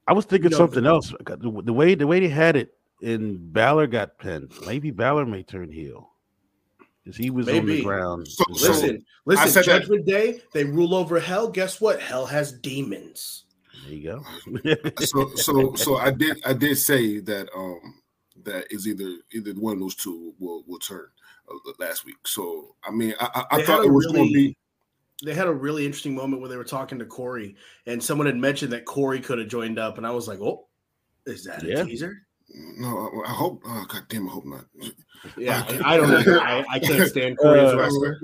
I 0.09 0.13
was 0.13 0.25
thinking 0.25 0.51
you 0.51 0.59
know, 0.59 0.65
something 0.65 0.87
else. 0.87 1.13
The 1.25 1.73
way 1.73 1.95
the 1.95 2.07
way 2.07 2.21
they 2.21 2.29
had 2.29 2.57
it 2.57 2.75
in 3.01 3.53
Balor 3.53 3.87
got 3.89 4.19
pinned. 4.19 4.53
Maybe 4.67 4.91
Balor 4.91 5.27
may 5.27 5.43
turn 5.43 5.71
heel. 5.71 6.11
Because 7.05 7.17
he 7.17 7.31
was 7.31 7.47
Maybe. 7.47 7.59
on 7.59 7.67
the 7.67 7.83
ground. 7.83 8.27
So, 8.27 8.45
listen, 8.49 9.05
listen, 9.27 9.63
Judgment 9.63 10.05
that. 10.07 10.11
Day, 10.11 10.41
they 10.53 10.65
rule 10.65 10.93
over 10.93 11.21
hell. 11.21 11.49
Guess 11.49 11.81
what? 11.81 12.01
Hell 12.01 12.27
has 12.27 12.53
demons. 12.53 13.45
There 13.85 13.95
you 13.95 14.03
go. 14.03 14.75
so 15.05 15.31
so 15.37 15.75
so 15.77 15.97
I 15.99 16.11
did 16.11 16.43
I 16.45 16.53
did 16.53 16.77
say 16.77 17.21
that 17.21 17.49
um 17.55 17.95
that 18.47 18.67
is 18.71 18.89
either 18.89 19.17
either 19.33 19.53
one 19.53 19.75
of 19.75 19.81
those 19.81 19.95
two 19.95 20.35
will 20.39 20.65
will 20.67 20.79
turn 20.79 21.07
uh, 21.51 21.73
last 21.79 22.05
week. 22.05 22.27
So 22.27 22.75
I 22.83 22.91
mean 22.91 23.15
I 23.21 23.45
I, 23.51 23.57
I 23.59 23.63
thought 23.63 23.85
it 23.85 23.93
was 23.93 24.07
really, 24.07 24.17
going 24.17 24.29
to 24.29 24.35
be 24.35 24.57
they 25.25 25.35
had 25.35 25.47
a 25.47 25.53
really 25.53 25.87
interesting 25.87 26.15
moment 26.15 26.41
where 26.41 26.51
they 26.51 26.57
were 26.57 26.65
talking 26.65 26.99
to 26.99 27.07
Corey, 27.07 27.57
and 27.87 28.03
someone 28.03 28.27
had 28.27 28.37
mentioned 28.37 28.73
that 28.73 28.85
Corey 28.85 29.21
could 29.21 29.39
have 29.39 29.49
joined 29.49 29.79
up, 29.79 29.97
and 29.99 30.07
I 30.07 30.11
was 30.11 30.29
like, 30.29 30.41
"Oh, 30.41 30.67
is 31.25 31.45
that 31.45 31.63
a 31.63 31.85
teaser?" 31.85 32.27
No, 32.55 33.23
I, 33.25 33.31
I 33.31 33.33
hope. 33.33 33.63
Oh, 33.67 33.85
God 33.89 34.03
damn, 34.09 34.29
I 34.29 34.33
hope 34.33 34.45
not. 34.45 34.65
Yeah, 35.37 35.65
I, 35.69 35.95
I 35.95 35.97
don't 35.97 36.11
know. 36.11 36.39
I, 36.41 36.65
I, 36.71 36.79
can't 36.79 37.09
stand 37.09 37.39
Corey 37.39 37.61
as 37.61 37.73
a 37.73 37.77
wrestler. 37.77 38.21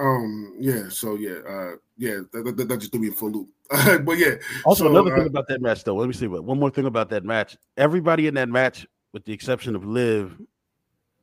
Um, 0.00 0.54
yeah. 0.58 0.88
So 0.88 1.16
yeah, 1.16 1.38
uh, 1.48 1.72
yeah, 1.98 2.20
that, 2.32 2.56
that, 2.56 2.68
that 2.68 2.78
just 2.78 2.92
threw 2.92 3.00
me 3.00 3.08
a 3.08 3.12
full 3.12 3.30
loop. 3.30 3.48
but 4.04 4.16
yeah. 4.16 4.36
Also, 4.64 4.84
so, 4.84 4.90
another 4.90 5.12
uh, 5.12 5.18
thing 5.18 5.26
about 5.26 5.48
that 5.48 5.60
match, 5.60 5.84
though. 5.84 5.96
Let 5.96 6.08
me 6.08 6.14
see. 6.14 6.26
One 6.26 6.58
more 6.58 6.70
thing 6.70 6.86
about 6.86 7.10
that 7.10 7.24
match. 7.24 7.56
Everybody 7.76 8.28
in 8.28 8.34
that 8.34 8.48
match, 8.48 8.86
with 9.16 9.24
the 9.24 9.32
exception 9.32 9.74
of 9.74 9.86
Liv, 9.86 10.38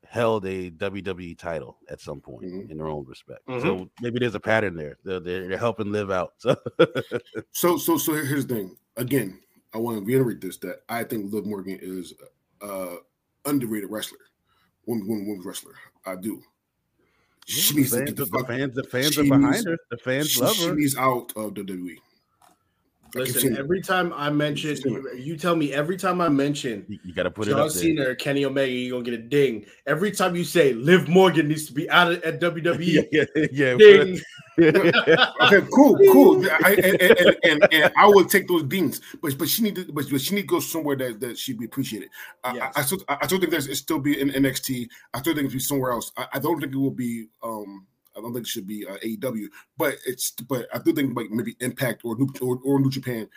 held 0.04 0.48
a 0.48 0.72
WWE 0.72 1.38
title 1.38 1.78
at 1.92 2.02
some 2.02 2.20
point 2.20 2.48
mm-hmm. 2.48 2.72
in 2.72 2.78
their 2.80 2.88
own 2.88 3.06
respect. 3.06 3.46
Mm-hmm. 3.48 3.62
So 3.62 3.88
maybe 4.02 4.18
there's 4.18 4.34
a 4.34 4.40
pattern 4.40 4.76
there. 4.76 4.98
They're, 5.04 5.20
they're 5.20 5.60
helping 5.60 5.92
Liv 5.92 6.10
out. 6.10 6.34
So. 7.52 7.78
so 7.78 7.78
so 7.78 7.98
so 7.98 8.14
here's 8.16 8.48
the 8.48 8.56
thing. 8.56 8.78
Again, 8.98 9.40
I 9.76 9.78
want 9.78 10.00
to 10.00 10.04
reiterate 10.04 10.42
this 10.42 10.58
that 10.58 10.82
I 10.90 11.04
think 11.04 11.32
Liv 11.32 11.46
Morgan 11.46 11.78
is 11.84 12.16
uh 12.64 12.96
underrated 13.46 13.92
wrestler, 13.92 14.18
woman, 14.88 15.08
woman, 15.08 15.28
woman 15.28 15.46
wrestler. 15.46 15.76
I 16.04 16.16
do. 16.16 16.42
She 17.46 17.76
needs 17.76 17.92
fans, 17.92 18.10
to 18.10 18.16
get 18.16 18.16
the, 18.16 18.26
the 18.26 18.44
fans. 18.48 18.74
The 18.74 18.84
fans 18.86 19.18
are 19.20 19.24
behind 19.24 19.52
needs, 19.52 19.66
her. 19.66 19.78
The 19.92 19.98
fans 19.98 20.32
she, 20.32 20.42
love 20.42 20.56
her. 20.58 20.64
She 20.64 20.72
needs 20.72 20.98
out 20.98 21.32
of 21.36 21.54
WWE. 21.54 21.98
Listen, 23.16 23.58
every 23.58 23.82
time 23.82 24.12
I 24.16 24.30
mention, 24.30 24.78
you 25.16 25.38
tell 25.38 25.56
me 25.56 25.72
every 25.72 25.98
time 25.98 26.20
I 26.20 26.30
mention 26.30 26.86
you, 26.88 27.00
you 27.04 27.14
got 27.14 27.24
to 27.24 27.32
put 27.32 27.48
John 27.48 27.60
it 27.60 27.62
up 27.62 27.72
Cena 27.72 28.10
or 28.10 28.16
Kenny 28.16 28.44
Omega, 28.44 28.72
you're 28.72 28.92
gonna 28.92 29.04
get 29.04 29.14
a 29.20 29.24
ding. 29.24 29.66
Every 29.86 30.12
time 30.12 30.36
you 30.36 30.44
say 30.44 30.74
Liv 30.74 31.08
Morgan 31.08 31.48
needs 31.48 31.68
to 31.68 31.74
be 31.74 31.90
out 31.90 32.12
of, 32.12 32.24
at 32.24 32.40
WWE, 32.40 33.08
yeah, 33.12 33.26
yeah, 33.52 33.76
ding. 33.78 34.20
okay, 34.60 35.62
cool, 35.74 35.98
cool. 36.12 36.46
I, 36.64 36.76
and, 36.76 37.02
and, 37.02 37.38
and, 37.44 37.74
and, 37.74 37.94
I 37.98 38.06
will 38.08 38.26
take 38.26 38.48
those 38.48 38.64
dings, 38.64 39.02
but 39.22 39.38
but 39.38 39.48
she 39.48 39.62
need 39.62 39.76
to, 39.76 39.86
but, 39.92 40.06
but 40.10 40.22
she 40.22 40.36
need 40.36 40.42
to 40.42 40.48
go 40.48 40.60
somewhere 40.60 40.96
that, 40.96 41.20
that 41.20 41.38
she'd 41.38 41.60
be 41.60 41.66
appreciated. 41.66 42.10
I, 42.44 42.56
yes. 42.56 42.74
I, 42.76 42.80
I, 42.80 42.84
still 42.84 43.00
I 43.08 43.26
still 43.26 43.40
think 43.40 43.52
there's 43.52 43.68
it 43.68 43.76
still 43.76 44.00
be 44.00 44.20
in 44.20 44.30
NXT. 44.30 44.88
I 45.14 45.20
still 45.20 45.34
think 45.34 45.46
it'll 45.46 45.54
be 45.54 45.60
somewhere 45.60 45.92
else. 45.92 46.12
I, 46.18 46.28
I 46.34 46.40
don't 46.40 46.60
think 46.60 46.74
it 46.74 46.78
will 46.78 46.92
be 46.92 47.28
um 47.44 47.86
I 48.16 48.22
don't 48.22 48.34
think 48.34 48.46
it 48.46 48.50
should 48.50 48.68
be 48.68 48.86
uh, 48.86 48.98
AEW, 48.98 49.48
but 49.78 49.96
it's 50.06 50.32
but 50.32 50.68
I 50.74 50.80
do 50.80 50.94
think 50.94 51.16
like 51.16 51.32
maybe 51.32 51.56
Impact 51.60 52.02
or 52.04 52.18
New 52.18 52.30
or, 52.42 52.60
or 52.64 52.80
New 52.80 52.90
Japan, 52.90 53.30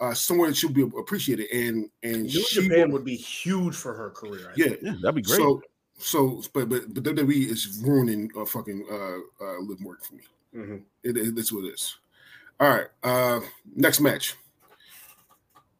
uh, 0.00 0.14
somewhere 0.14 0.48
that 0.48 0.56
should 0.56 0.74
be 0.74 0.82
appreciated. 0.82 1.50
And 1.52 1.88
and 2.02 2.24
New 2.24 2.44
Japan 2.48 2.90
would, 2.90 2.92
would 2.92 3.04
be 3.04 3.16
huge 3.16 3.74
for 3.74 3.94
her 3.94 4.10
career. 4.10 4.52
Yeah, 4.56 4.74
yeah, 4.82 4.94
that'd 5.02 5.14
be 5.14 5.22
great. 5.22 5.36
So 5.36 5.62
so 5.98 6.42
but 6.52 6.68
but 6.68 6.92
but 6.94 7.02
WWE 7.02 7.50
is 7.50 7.82
ruining 7.84 8.30
uh, 8.38 8.44
fucking 8.44 8.86
uh, 8.90 9.44
uh 9.44 9.58
Liv 9.60 9.80
Morgan 9.80 10.04
for 10.04 10.14
me. 10.14 10.22
Mm-hmm. 10.54 10.76
It, 11.02 11.16
it, 11.16 11.34
that's 11.34 11.52
what 11.52 11.64
it 11.64 11.74
is. 11.74 11.96
All 12.60 12.68
right, 12.68 12.86
uh 13.02 13.40
next 13.74 14.00
match. 14.00 14.36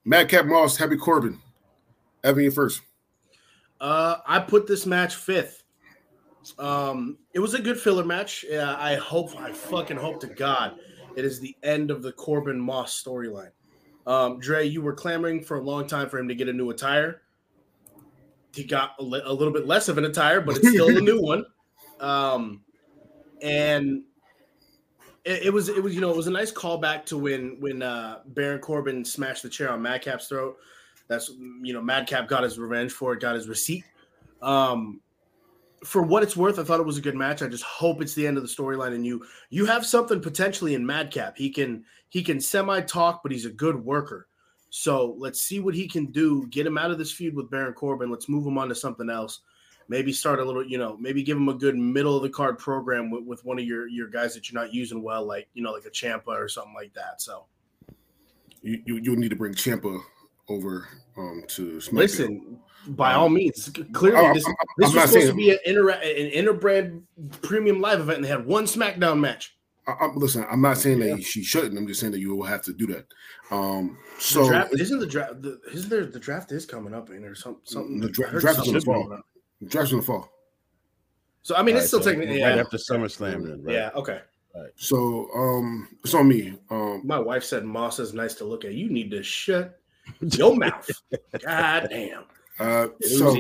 Madcap 0.05 0.47
Moss, 0.47 0.77
Happy 0.77 0.97
Corbin. 0.97 1.39
Evan, 2.25 2.45
you 2.45 2.51
first. 2.51 2.83
Uh, 3.81 4.19
I 4.27 4.39
put 4.41 4.67
this 4.67 4.87
match 4.87 5.15
fifth. 5.15 5.62
Um, 6.59 7.19
it 7.35 7.39
was 7.39 7.55
a 7.55 7.61
good 7.61 7.79
filler 7.79 8.05
match. 8.05 8.45
Yeah, 8.49 8.77
I 8.79 8.97
hope, 8.97 9.39
I 9.41 9.53
fucking 9.53 9.97
hope 9.97 10.21
to 10.21 10.27
God, 10.27 10.79
it 11.17 11.25
is 11.25 11.41
the 11.41 11.57
end 11.63 11.91
of 11.91 12.03
the 12.03 12.13
Corbin 12.13 12.61
Moss 12.61 13.03
storyline. 13.03 13.51
Um, 14.07 14.41
Dre, 14.41 14.67
you 14.67 14.83
were 14.83 14.95
clamoring 14.95 15.43
for 15.43 15.59
a 15.59 15.63
long 15.63 15.87
time 15.87 16.09
for 16.09 16.19
him 16.19 16.29
to 16.29 16.35
get 16.35 16.49
a 16.49 16.53
new 16.53 16.71
attire. 16.71 17.23
He 18.55 18.65
got 18.65 18.97
a, 18.99 19.03
li- 19.03 19.23
a 19.25 19.33
little 19.33 19.53
bit 19.53 19.67
less 19.67 19.89
of 19.89 19.99
an 19.99 20.05
attire, 20.05 20.41
but 20.41 20.57
it's 20.57 20.69
still 20.69 20.97
a 20.97 21.01
new 21.01 21.21
one. 21.23 21.45
Um, 22.01 22.63
and 23.41 24.03
it, 25.25 25.45
it, 25.45 25.53
was 25.53 25.69
it 25.69 25.83
was 25.83 25.95
you 25.95 26.01
know 26.01 26.11
it 26.11 26.17
was 26.17 26.27
a 26.27 26.33
nice 26.33 26.53
callback 26.53 27.05
to 27.07 27.19
when 27.19 27.61
when 27.61 27.83
uh, 27.83 28.21
Baron 28.27 28.61
Corbin 28.61 29.05
smashed 29.05 29.43
the 29.43 29.49
chair 29.49 29.71
on 29.71 29.81
Madcap's 29.81 30.29
throat. 30.29 30.57
That's 31.07 31.31
you 31.31 31.73
know 31.73 31.81
Madcap 31.81 32.29
got 32.29 32.43
his 32.43 32.59
revenge 32.59 32.93
for 32.93 33.13
it, 33.13 33.21
got 33.21 33.37
his 33.37 33.49
receipt. 33.49 33.85
Um, 34.41 35.01
for 35.85 36.03
what 36.03 36.23
it's 36.23 36.37
worth, 36.37 36.59
I 36.59 36.65
thought 36.65 36.81
it 36.81 36.87
was 36.87 36.99
a 36.99 37.03
good 37.03 37.17
match. 37.17 37.43
I 37.43 37.49
just 37.49 37.65
hope 37.65 38.01
it's 38.01 38.15
the 38.15 38.27
end 38.27 38.37
of 38.37 38.43
the 38.43 38.49
storyline 38.49 38.95
and 38.95 39.05
you 39.05 39.25
you 39.51 39.67
have 39.67 39.85
something 39.85 40.21
potentially 40.21 40.75
in 40.75 40.87
Madcap. 40.87 41.37
He 41.37 41.51
can 41.51 41.85
he 42.09 42.23
can 42.23 42.41
semi 42.41 42.81
talk, 42.83 43.23
but 43.23 43.33
he's 43.33 43.47
a 43.47 43.51
good 43.51 43.77
worker. 43.77 44.29
So 44.71 45.17
let's 45.19 45.43
see 45.43 45.61
what 45.61 45.75
he 45.75 45.87
can 45.87 46.07
do. 46.07 46.47
Get 46.49 46.67
him 46.67 46.79
out 46.79 46.91
of 46.91 46.99
this 46.99 47.13
feud 47.13 47.35
with 47.35 47.51
Baron 47.51 47.75
Corbin. 47.75 48.11
Let's 48.11 48.29
move 48.29 48.47
him 48.47 48.59
on 48.59 48.69
to 48.69 48.75
something 48.75 49.11
else. 49.11 49.41
Maybe 49.89 50.13
start 50.13 50.39
a 50.39 50.45
little, 50.45 50.65
you 50.65 50.79
know, 50.79 50.97
maybe 50.99 51.23
give 51.23 51.37
him 51.37 51.49
a 51.49 51.55
good 51.55 51.77
middle 51.77 52.17
of 52.17 52.23
the 52.23 52.31
card 52.31 52.59
program 52.59 53.11
with, 53.11 53.25
with 53.25 53.45
one 53.45 53.59
of 53.59 53.65
your 53.65 53.89
your 53.89 54.09
guys 54.09 54.35
that 54.35 54.51
you're 54.51 54.61
not 54.61 54.73
using 54.73 55.03
well, 55.03 55.25
like 55.27 55.49
you 55.55 55.63
know, 55.63 55.73
like 55.73 55.85
a 55.85 55.91
Ciampa 55.91 56.29
or 56.29 56.49
something 56.49 56.75
like 56.75 56.95
that. 56.95 57.21
So 57.21 57.45
you 58.63 58.81
you, 58.87 58.97
you 58.99 59.17
need 59.17 59.31
to 59.31 59.37
bring 59.37 59.55
Ciampa 59.55 60.01
over 60.49 60.89
um 61.17 61.43
to 61.49 61.79
SmackDown. 61.79 61.93
Listen, 61.93 62.59
by 62.89 63.15
all 63.15 63.29
means, 63.29 63.71
clearly 63.93 64.33
this, 64.35 64.45
this 64.79 64.95
was 64.95 65.11
supposed 65.11 65.29
to 65.29 65.35
be 65.35 65.51
an 65.51 65.59
inter 65.65 65.91
an 65.91 66.31
interbrand 66.31 67.03
premium 67.43 67.81
live 67.81 68.01
event, 68.01 68.17
and 68.17 68.25
they 68.25 68.29
had 68.29 68.47
one 68.47 68.65
SmackDown 68.65 69.21
match. 69.21 69.57
I, 69.87 69.93
I, 69.93 70.07
listen, 70.15 70.47
I'm 70.51 70.61
not 70.61 70.79
saying 70.79 71.01
yeah. 71.01 71.17
that 71.17 71.25
she 71.25 71.43
shouldn't. 71.43 71.77
I'm 71.77 71.87
just 71.87 72.01
saying 72.01 72.13
that 72.13 72.21
you 72.21 72.35
will 72.35 72.45
have 72.45 72.63
to 72.63 72.73
do 72.73 72.87
that. 72.89 73.07
Um, 73.51 73.99
so 74.19 74.45
the 74.45 74.51
draft, 74.51 74.75
isn't 74.75 74.99
the 74.99 75.07
draft? 75.07 75.43
The, 75.43 75.61
isn't 75.73 75.91
there 75.91 76.07
the 76.07 76.21
draft 76.21 76.53
is 76.53 76.67
coming 76.67 76.95
up 76.95 77.11
in 77.11 77.25
or 77.25 77.35
some, 77.35 77.59
something? 77.65 78.01
The 78.01 78.09
dra- 78.09 78.41
draft 78.41 78.61
is 78.61 78.69
in 78.69 78.75
the 78.75 78.81
fall. 78.81 79.19
The 79.61 79.69
draft's 79.69 79.93
in 79.93 79.99
the 79.99 80.05
fall. 80.05 80.29
So 81.43 81.57
I 81.57 81.63
mean, 81.63 81.77
it's 81.77 81.89
still 81.89 82.03
so 82.03 82.13
taking 82.13 82.33
yeah. 82.33 82.51
right 82.51 82.59
after 82.59 82.77
SummerSlam. 82.77 83.45
Then, 83.45 83.63
right? 83.65 83.75
Yeah. 83.75 83.91
Okay. 83.95 84.21
Right. 84.55 84.71
So 84.77 85.29
um, 85.35 85.89
it's 86.05 86.15
on 86.15 86.29
me. 86.29 86.59
Um, 86.71 87.03
my 87.05 87.19
wife 87.19 87.43
said 87.43 87.65
Moss 87.65 87.99
is 87.99 88.13
nice 88.13 88.35
to 88.35 88.45
look 88.45 88.65
at. 88.65 88.75
You 88.75 88.89
need 88.91 89.11
to 89.11 89.23
shut 89.23 89.81
your 90.21 90.57
mouth. 90.57 90.89
God 91.45 91.89
damn. 91.91 92.25
Uh, 92.63 92.89
so, 93.01 93.37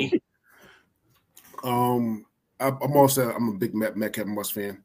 um, 1.64 2.26
I, 2.58 2.68
am 2.68 2.96
also 2.96 3.30
I'm 3.30 3.48
a 3.48 3.52
big 3.52 3.74
Matt 3.74 3.96
Madcap 3.96 4.26
Moss 4.26 4.50
fan. 4.50 4.82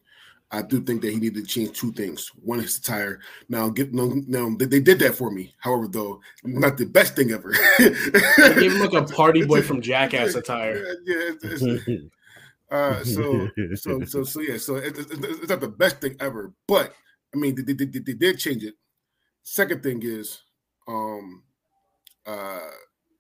I 0.50 0.62
do 0.62 0.82
think 0.82 1.02
that 1.02 1.12
he 1.12 1.19
needed 1.19 1.43
to 1.43 1.45
change 1.45 1.78
two 1.78 1.91
things. 1.91 2.32
One 2.41 2.62
is 2.62 2.80
the 2.80 2.88
tire. 2.88 3.19
Now, 3.50 3.67
get 3.69 3.93
no, 3.93 4.21
no, 4.28 4.56
they, 4.56 4.65
they, 4.65 4.80
did 4.80 5.00
that 5.00 5.15
for 5.15 5.30
me. 5.30 5.54
However, 5.60 5.89
though, 5.89 6.21
not 6.43 6.78
the 6.78 6.86
best 6.86 7.17
thing 7.17 7.32
ever. 7.32 7.54
they 7.80 8.56
gave 8.56 8.71
him 8.71 8.80
like 8.80 8.93
a 8.93 9.04
party 9.04 9.43
boy 9.43 9.62
from 9.62 9.82
Jackass 9.82 10.36
attire. 10.36 10.78
Yeah, 11.06 11.32
it's, 11.43 11.62
it's, 11.63 12.04
uh, 12.71 13.04
so, 13.04 13.50
so, 13.76 14.06
so, 14.06 14.23
so, 14.23 14.41
yeah. 14.41 14.58
So 14.58 14.76
it, 14.76 14.97
it, 14.97 15.08
it's 15.10 15.50
not 15.50 15.62
the 15.62 15.67
best 15.67 16.00
thing 16.00 16.15
ever, 16.19 16.54
but 16.67 16.93
I 17.34 17.38
mean, 17.38 17.56
they, 17.56 17.63
they, 17.63 17.86
they, 17.86 18.00
they 18.00 18.13
did 18.13 18.39
change 18.39 18.63
it. 18.63 18.76
Second 19.43 19.84
thing 19.84 20.02
is, 20.04 20.41
um, 20.88 21.43
uh 22.26 22.60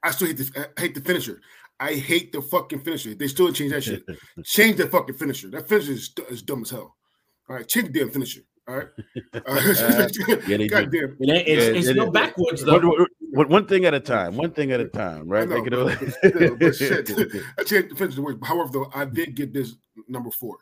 I 0.07 0.11
still 0.11 0.27
hate 0.27 0.37
the 0.37 0.69
I 0.77 0.81
hate 0.81 0.95
the 0.95 1.01
finisher. 1.01 1.41
I 1.79 1.93
hate 1.93 2.31
the 2.31 2.41
fucking 2.41 2.79
finisher. 2.79 3.13
They 3.13 3.27
still 3.27 3.51
change 3.51 3.73
that 3.73 3.83
shit. 3.83 4.03
change 4.45 4.77
the 4.77 4.87
fucking 4.87 5.15
finisher. 5.15 5.49
That 5.49 5.67
finisher 5.67 5.91
is, 5.91 6.13
is 6.29 6.41
dumb 6.41 6.61
as 6.61 6.69
hell. 6.69 6.95
All 7.49 7.57
right, 7.57 7.67
change 7.67 7.87
the 7.91 7.99
damn 7.99 8.09
finisher. 8.09 8.41
All 8.67 8.77
right. 8.77 8.87
Uh, 9.33 10.07
yeah, 10.47 10.65
God 10.67 10.91
damn. 10.91 11.15
It 11.19 11.29
ain't, 11.29 11.47
it's, 11.47 11.65
yeah, 11.65 11.71
it's 11.73 11.87
it, 11.87 11.95
no 11.97 12.09
backwards 12.09 12.63
though. 12.63 13.05
One, 13.31 13.49
one, 13.49 13.65
thing 13.65 13.85
at 13.85 13.93
a 13.93 13.99
time. 13.99 14.37
One 14.37 14.51
thing 14.51 14.71
at 14.71 14.79
a 14.79 14.87
time. 14.87 15.27
Right. 15.27 15.47
Know, 15.47 15.61
but, 15.61 15.99
but, 16.23 16.59
but 16.59 16.75
shit. 16.75 17.09
I 17.59 17.63
changed 17.63 17.91
the 17.91 17.95
finisher. 17.97 18.21
However, 18.43 18.69
though, 18.71 18.91
I 18.95 19.05
did 19.05 19.35
get 19.35 19.53
this 19.53 19.75
number 20.07 20.31
four. 20.31 20.57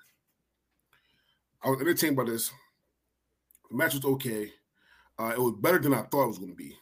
I 1.63 1.69
was 1.69 1.79
entertained 1.81 2.15
by 2.15 2.23
this. 2.23 2.51
The 3.69 3.77
match 3.77 3.93
was 3.93 4.05
okay. 4.05 4.51
Uh, 5.19 5.33
it 5.35 5.39
was 5.39 5.53
better 5.59 5.79
than 5.79 5.93
I 5.93 6.01
thought 6.01 6.25
it 6.25 6.27
was 6.27 6.39
going 6.39 6.51
to 6.51 6.55
be 6.55 6.75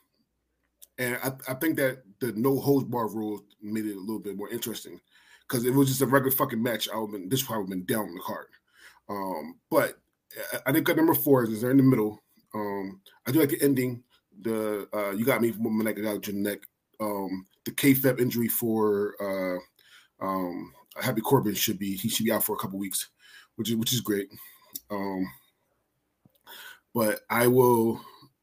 and 0.97 1.17
I, 1.23 1.31
I 1.51 1.53
think 1.55 1.77
that 1.77 2.03
the 2.23 2.39
no 2.39 2.59
holds 2.59 2.85
bar 2.85 3.07
rule 3.07 3.43
made 3.61 3.85
it 3.85 3.95
a 3.95 3.99
little 3.99 4.19
bit 4.19 4.37
more 4.37 4.49
interesting 4.49 4.99
because 5.47 5.65
if 5.65 5.73
it 5.73 5.77
was 5.77 5.89
just 5.89 6.01
a 6.01 6.05
regular 6.05 6.35
fucking 6.35 6.61
match, 6.61 6.87
I 6.89 6.97
would 6.97 7.11
been 7.11 7.29
this 7.29 7.43
probably 7.43 7.75
been 7.75 7.85
down 7.85 8.07
on 8.07 8.15
the 8.15 8.21
card. 8.21 8.47
Um, 9.09 9.59
but 9.69 9.99
I 10.65 10.71
didn't 10.71 10.85
got 10.85 10.95
number 10.95 11.13
four. 11.13 11.43
Is 11.43 11.61
they're 11.61 11.71
in 11.71 11.77
the 11.77 11.83
middle. 11.83 12.23
Um, 12.55 13.01
I 13.27 13.31
do 13.31 13.39
like 13.39 13.49
the 13.49 13.61
ending. 13.61 14.03
The 14.41 14.87
uh, 14.93 15.11
you 15.11 15.25
got 15.25 15.41
me 15.41 15.51
from 15.51 15.77
when 15.77 15.87
I 15.87 15.91
got 15.91 16.25
your 16.25 16.35
neck. 16.35 16.59
Um, 16.99 17.45
the 17.65 17.71
kayfabe 17.71 18.19
injury 18.19 18.47
for 18.47 19.15
uh, 19.21 20.25
um, 20.25 20.71
Happy 21.01 21.21
Corbin 21.21 21.55
should 21.55 21.79
be 21.79 21.95
he 21.95 22.09
should 22.09 22.25
be 22.25 22.31
out 22.31 22.43
for 22.43 22.55
a 22.55 22.59
couple 22.59 22.79
weeks, 22.79 23.09
which 23.57 23.69
is 23.69 23.75
which 23.75 23.93
is 23.93 24.01
great. 24.01 24.29
Um, 24.89 25.27
but 26.93 27.21
I 27.29 27.47
will, 27.47 28.01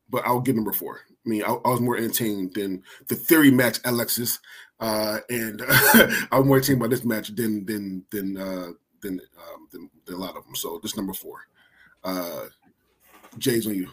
but 0.09 0.27
I'll 0.27 0.41
give 0.41 0.57
number 0.57 0.73
four. 0.73 1.01
I 1.25 1.29
mean, 1.29 1.43
I, 1.43 1.53
I 1.53 1.69
was 1.69 1.81
more 1.81 1.97
entertained 1.97 2.55
than 2.55 2.83
the 3.09 3.15
theory 3.15 3.51
match, 3.51 3.79
Alexis, 3.85 4.39
uh, 4.81 5.19
and 5.29 5.63
I 5.69 6.39
was 6.39 6.47
more 6.47 6.57
entertained 6.57 6.81
by 6.81 6.89
this 6.89 7.05
match 7.05 7.35
than 7.35 7.65
than 7.67 8.05
than 8.11 8.37
uh, 8.37 8.69
than, 9.03 9.21
um, 9.39 9.69
than, 9.71 9.91
than 10.07 10.15
a 10.15 10.19
lot 10.19 10.37
of 10.37 10.45
them. 10.45 10.55
So 10.55 10.81
this 10.83 10.97
number 10.97 11.13
four. 11.13 11.47
Uh, 12.03 12.47
Jay's 13.39 13.67
on 13.67 13.75
you. 13.75 13.89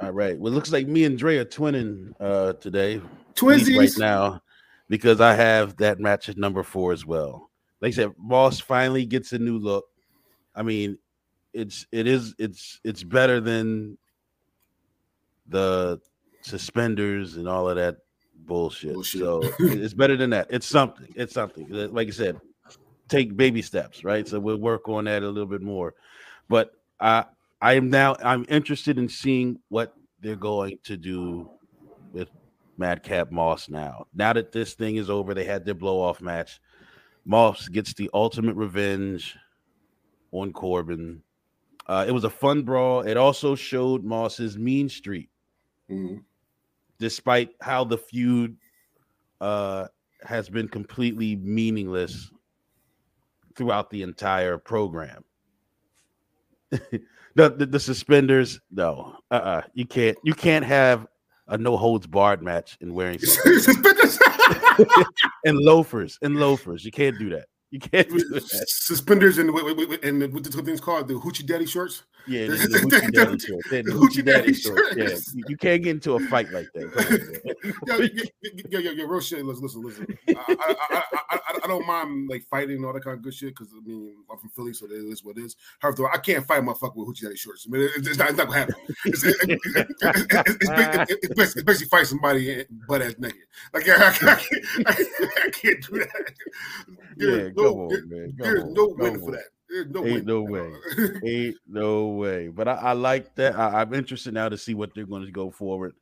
All 0.00 0.10
right. 0.10 0.38
Well, 0.38 0.52
it 0.52 0.56
looks 0.56 0.72
like 0.72 0.86
me 0.86 1.04
and 1.04 1.16
Dre 1.16 1.38
are 1.38 1.44
twinning 1.44 2.12
uh, 2.20 2.54
today. 2.54 3.00
Twinsies 3.34 3.78
right 3.78 3.98
now 3.98 4.42
because 4.88 5.20
I 5.20 5.34
have 5.34 5.76
that 5.78 6.00
match 6.00 6.28
at 6.28 6.36
number 6.36 6.62
four 6.62 6.92
as 6.92 7.06
well. 7.06 7.50
Like 7.80 7.90
I 7.90 7.96
said, 7.96 8.12
Moss 8.18 8.60
finally 8.60 9.06
gets 9.06 9.32
a 9.32 9.38
new 9.38 9.58
look. 9.58 9.86
I 10.54 10.62
mean, 10.62 10.98
it's 11.52 11.86
it 11.92 12.06
is 12.06 12.34
it's 12.38 12.80
it's 12.84 13.02
better 13.02 13.40
than 13.40 13.96
the 15.48 16.00
suspenders 16.42 17.36
and 17.36 17.48
all 17.48 17.68
of 17.68 17.76
that 17.76 17.98
bullshit. 18.46 18.94
bullshit. 18.94 19.20
So 19.20 19.40
it's 19.58 19.94
better 19.94 20.16
than 20.16 20.30
that. 20.30 20.46
It's 20.50 20.66
something. 20.66 21.08
It's 21.14 21.34
something. 21.34 21.66
Like 21.70 22.08
I 22.08 22.12
said, 22.12 22.40
take 23.08 23.36
baby 23.36 23.62
steps, 23.62 24.04
right? 24.04 24.26
So 24.26 24.40
we'll 24.40 24.58
work 24.58 24.88
on 24.88 25.04
that 25.04 25.22
a 25.22 25.28
little 25.28 25.48
bit 25.48 25.62
more. 25.62 25.94
But 26.48 26.72
I 27.00 27.24
I 27.60 27.74
am 27.74 27.90
now 27.90 28.16
I'm 28.22 28.44
interested 28.48 28.98
in 28.98 29.08
seeing 29.08 29.58
what 29.68 29.94
they're 30.20 30.36
going 30.36 30.78
to 30.84 30.96
do 30.96 31.50
with 32.12 32.28
Madcap 32.78 33.30
Moss 33.30 33.68
now. 33.68 34.06
Now 34.14 34.32
that 34.32 34.52
this 34.52 34.74
thing 34.74 34.96
is 34.96 35.10
over, 35.10 35.34
they 35.34 35.44
had 35.44 35.64
their 35.64 35.74
blow 35.74 36.00
off 36.00 36.20
match. 36.20 36.60
Moss 37.24 37.68
gets 37.68 37.94
the 37.94 38.10
ultimate 38.14 38.56
revenge 38.56 39.36
on 40.32 40.52
Corbin. 40.52 41.22
Uh, 41.86 42.04
it 42.06 42.12
was 42.12 42.24
a 42.24 42.30
fun 42.30 42.62
brawl. 42.62 43.02
It 43.02 43.16
also 43.16 43.54
showed 43.54 44.04
Moss's 44.04 44.56
mean 44.56 44.88
streak, 44.88 45.28
mm-hmm. 45.92 46.16
despite 46.98 47.50
how 47.60 47.84
the 47.84 47.98
feud 47.98 48.56
uh, 49.40 49.86
has 50.24 50.48
been 50.48 50.68
completely 50.68 51.36
meaningless 51.36 52.30
throughout 53.54 53.90
the 53.90 54.02
entire 54.02 54.58
program. 54.58 55.24
the, 56.70 57.00
the, 57.34 57.66
the 57.66 57.80
suspenders, 57.80 58.60
no, 58.70 59.16
uh, 59.30 59.34
uh-uh. 59.34 59.62
you 59.74 59.84
can't 59.84 60.16
you 60.24 60.32
can't 60.34 60.64
have 60.64 61.06
a 61.48 61.58
no 61.58 61.76
holds 61.76 62.06
barred 62.06 62.42
match 62.42 62.78
and 62.80 62.94
wearing 62.94 63.18
suspenders 63.20 64.18
and 65.44 65.58
loafers 65.58 66.18
and 66.22 66.36
loafers. 66.36 66.84
You 66.84 66.92
can't 66.92 67.18
do 67.18 67.30
that. 67.30 67.46
You 67.72 67.80
can't 67.80 68.06
do 68.06 68.18
that. 68.28 68.64
Suspenders 68.68 69.38
and 69.38 69.48
and 69.48 70.32
what 70.34 70.44
the 70.44 70.62
thing's 70.62 70.80
called 70.80 71.08
the 71.08 71.14
hoochie 71.14 71.46
daddy 71.46 71.64
shorts. 71.64 72.02
Yeah, 72.26 72.46
the, 72.48 72.54
the 72.56 72.78
hoochie 72.78 73.12
daddy 73.12 73.38
shorts. 73.38 73.70
The, 73.70 73.82
hoochie 73.82 74.24
daddy 74.24 74.52
shorts. 74.52 74.94
Yeah, 75.34 75.42
you 75.48 75.56
can't 75.56 75.82
get 75.82 75.92
into 75.92 76.12
a 76.12 76.20
fight 76.20 76.52
like 76.52 76.66
that. 76.74 77.74
yo, 77.86 77.96
yo, 78.70 78.78
yo, 78.78 78.90
yo, 78.92 79.06
real 79.06 79.20
shit. 79.20 79.42
Listen, 79.44 79.62
listen, 79.62 79.82
listen. 79.82 80.18
I, 80.28 80.56
I, 80.90 81.02
I, 81.30 81.38
I, 81.64 81.66
don't 81.66 81.86
mind 81.86 82.28
like 82.28 82.44
fighting 82.44 82.76
and 82.76 82.84
all 82.84 82.92
that 82.92 83.02
kind 83.02 83.16
of 83.16 83.22
good 83.22 83.32
shit 83.32 83.56
because 83.56 83.72
I 83.74 83.80
mean 83.88 84.16
I'm 84.30 84.36
from 84.36 84.50
Philly, 84.50 84.74
so 84.74 84.84
it 84.84 84.92
is 84.92 85.24
what 85.24 85.38
it 85.38 85.44
is. 85.44 85.56
However, 85.78 86.10
I 86.12 86.18
can't 86.18 86.46
fight 86.46 86.62
my 86.62 86.74
fuck 86.74 86.94
with 86.94 87.08
hoochie 87.08 87.22
daddy 87.22 87.36
shorts. 87.36 87.66
I 87.66 87.70
mean, 87.72 87.88
it's, 87.96 88.06
it's, 88.06 88.18
not, 88.18 88.28
it's 88.28 88.38
not 88.38 88.48
gonna 88.48 88.58
happen. 88.58 88.74
It's, 89.06 89.24
it's, 89.24 89.46
it's, 91.24 91.62
basically 91.64 91.88
fight 91.88 92.06
somebody 92.06 92.66
butt 92.86 93.00
ass 93.00 93.14
naked. 93.18 93.40
Like 93.72 93.88
I, 93.88 94.12
can't, 94.12 94.42
I 94.86 95.50
can't 95.50 95.86
do 95.86 95.98
that. 95.98 96.34
Yeah, 97.16 97.48
no, 97.62 97.90
on, 97.90 98.08
man. 98.08 98.34
there's 98.36 98.64
on. 98.64 98.72
no 98.74 98.88
way 98.96 99.14
for 99.14 99.30
that. 99.32 99.44
There's 99.68 99.88
no 99.88 100.04
Ain't 100.04 100.26
way. 100.26 100.32
no 100.32 100.42
way. 100.42 100.72
Ain't 101.24 101.56
no 101.66 102.08
way. 102.08 102.48
But 102.48 102.68
I, 102.68 102.74
I 102.74 102.92
like 102.92 103.34
that. 103.36 103.58
I, 103.58 103.80
I'm 103.80 103.94
interested 103.94 104.34
now 104.34 104.48
to 104.48 104.58
see 104.58 104.74
what 104.74 104.94
they're 104.94 105.06
going 105.06 105.24
to 105.24 105.32
go 105.32 105.50
forward. 105.50 105.94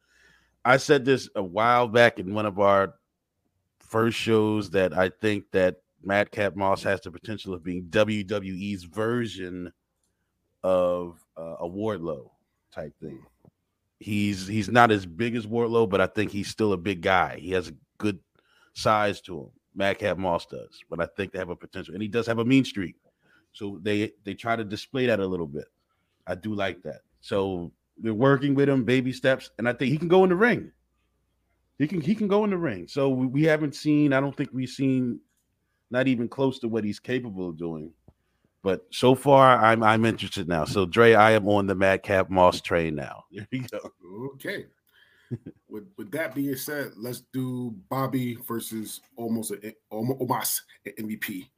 I 0.65 0.77
said 0.77 1.05
this 1.05 1.29
a 1.37 1.43
while 1.43 1.89
back 1.89 2.19
in 2.19 2.35
one 2.35 2.47
of 2.47 2.59
our 2.59 2.95
first 3.79 4.19
shows 4.19 4.71
that 4.71 4.97
I 4.97 5.11
think 5.21 5.45
that 5.53 5.77
Madcap 6.03 6.57
Moss 6.57 6.83
has 6.83 7.01
the 7.01 7.11
potential 7.11 7.55
of 7.55 7.63
being 7.63 7.85
WWE's 7.85 8.85
version 8.85 9.73
of 10.63 11.25
uh, 11.37 11.57
a 11.61 11.69
Wardlow 11.69 12.31
type 12.73 12.95
thing. 13.01 13.23
He's 13.99 14.47
he's 14.47 14.69
not 14.69 14.91
as 14.91 15.05
big 15.05 15.37
as 15.37 15.47
Wardlow, 15.47 15.89
but 15.89 16.01
I 16.01 16.07
think 16.07 16.31
he's 16.31 16.49
still 16.49 16.73
a 16.73 16.79
big 16.79 17.03
guy. 17.03 17.39
He 17.39 17.51
has 17.51 17.69
a 17.69 17.75
good 17.99 18.19
size 18.73 19.21
to 19.23 19.41
him. 19.41 19.51
Madcap 19.81 20.19
Moss 20.19 20.45
does, 20.45 20.85
but 20.91 21.01
I 21.01 21.07
think 21.17 21.33
they 21.33 21.39
have 21.39 21.49
a 21.49 21.57
potential, 21.57 21.95
and 21.95 22.03
he 22.03 22.09
does 22.09 22.27
have 22.27 22.39
a 22.39 22.45
mean 22.45 22.67
streak. 22.67 22.97
So 23.53 23.81
they 23.83 24.13
they 24.25 24.35
try 24.35 24.55
to 24.55 24.63
display 24.63 25.07
that 25.07 25.21
a 25.21 25.27
little 25.27 25.47
bit. 25.47 25.65
I 26.27 26.35
do 26.35 26.55
like 26.55 26.83
that. 26.83 27.01
So 27.23 27.73
we're 28.01 28.13
working 28.13 28.55
with 28.55 28.69
him, 28.69 28.85
baby 28.85 29.11
steps, 29.11 29.51
and 29.59 29.67
I 29.67 29.73
think 29.73 29.91
he 29.91 29.97
can 29.97 30.09
go 30.09 30.23
in 30.23 30.29
the 30.29 30.37
ring. 30.37 30.71
He 31.79 31.89
can 31.89 32.03
he 32.03 32.15
can 32.15 32.29
go 32.29 32.45
in 32.45 32.51
the 32.51 32.59
ring. 32.59 32.89
So 32.89 33.09
we, 33.09 33.27
we 33.27 33.43
haven't 33.45 33.75
seen. 33.75 34.13
I 34.13 34.21
don't 34.21 34.37
think 34.37 34.51
we've 34.53 34.69
seen, 34.69 35.19
not 35.91 36.07
even 36.07 36.29
close 36.29 36.59
to 36.59 36.69
what 36.69 36.85
he's 36.85 37.01
capable 37.01 37.49
of 37.49 37.57
doing. 37.57 37.91
But 38.63 38.85
so 38.91 39.15
far, 39.15 39.57
I'm 39.65 39.83
I'm 39.83 40.05
interested 40.05 40.47
now. 40.47 40.67
So 40.67 40.85
Dre, 40.85 41.15
I 41.15 41.31
am 41.31 41.49
on 41.49 41.67
the 41.67 41.75
Madcap 41.75 42.29
Moss 42.29 42.61
train 42.61 42.95
now. 42.97 43.25
There 43.33 43.49
you 43.51 43.65
go. 43.71 43.81
Okay 44.35 44.67
with, 45.69 45.85
with 45.97 46.11
that 46.13 46.35
being 46.35 46.57
said, 46.57 46.93
let's 46.97 47.23
do 47.33 47.75
Bobby 47.89 48.37
versus 48.47 49.01
almost 49.17 49.53
a, 49.53 49.75
almost 49.91 50.63
MVP. 50.87 51.49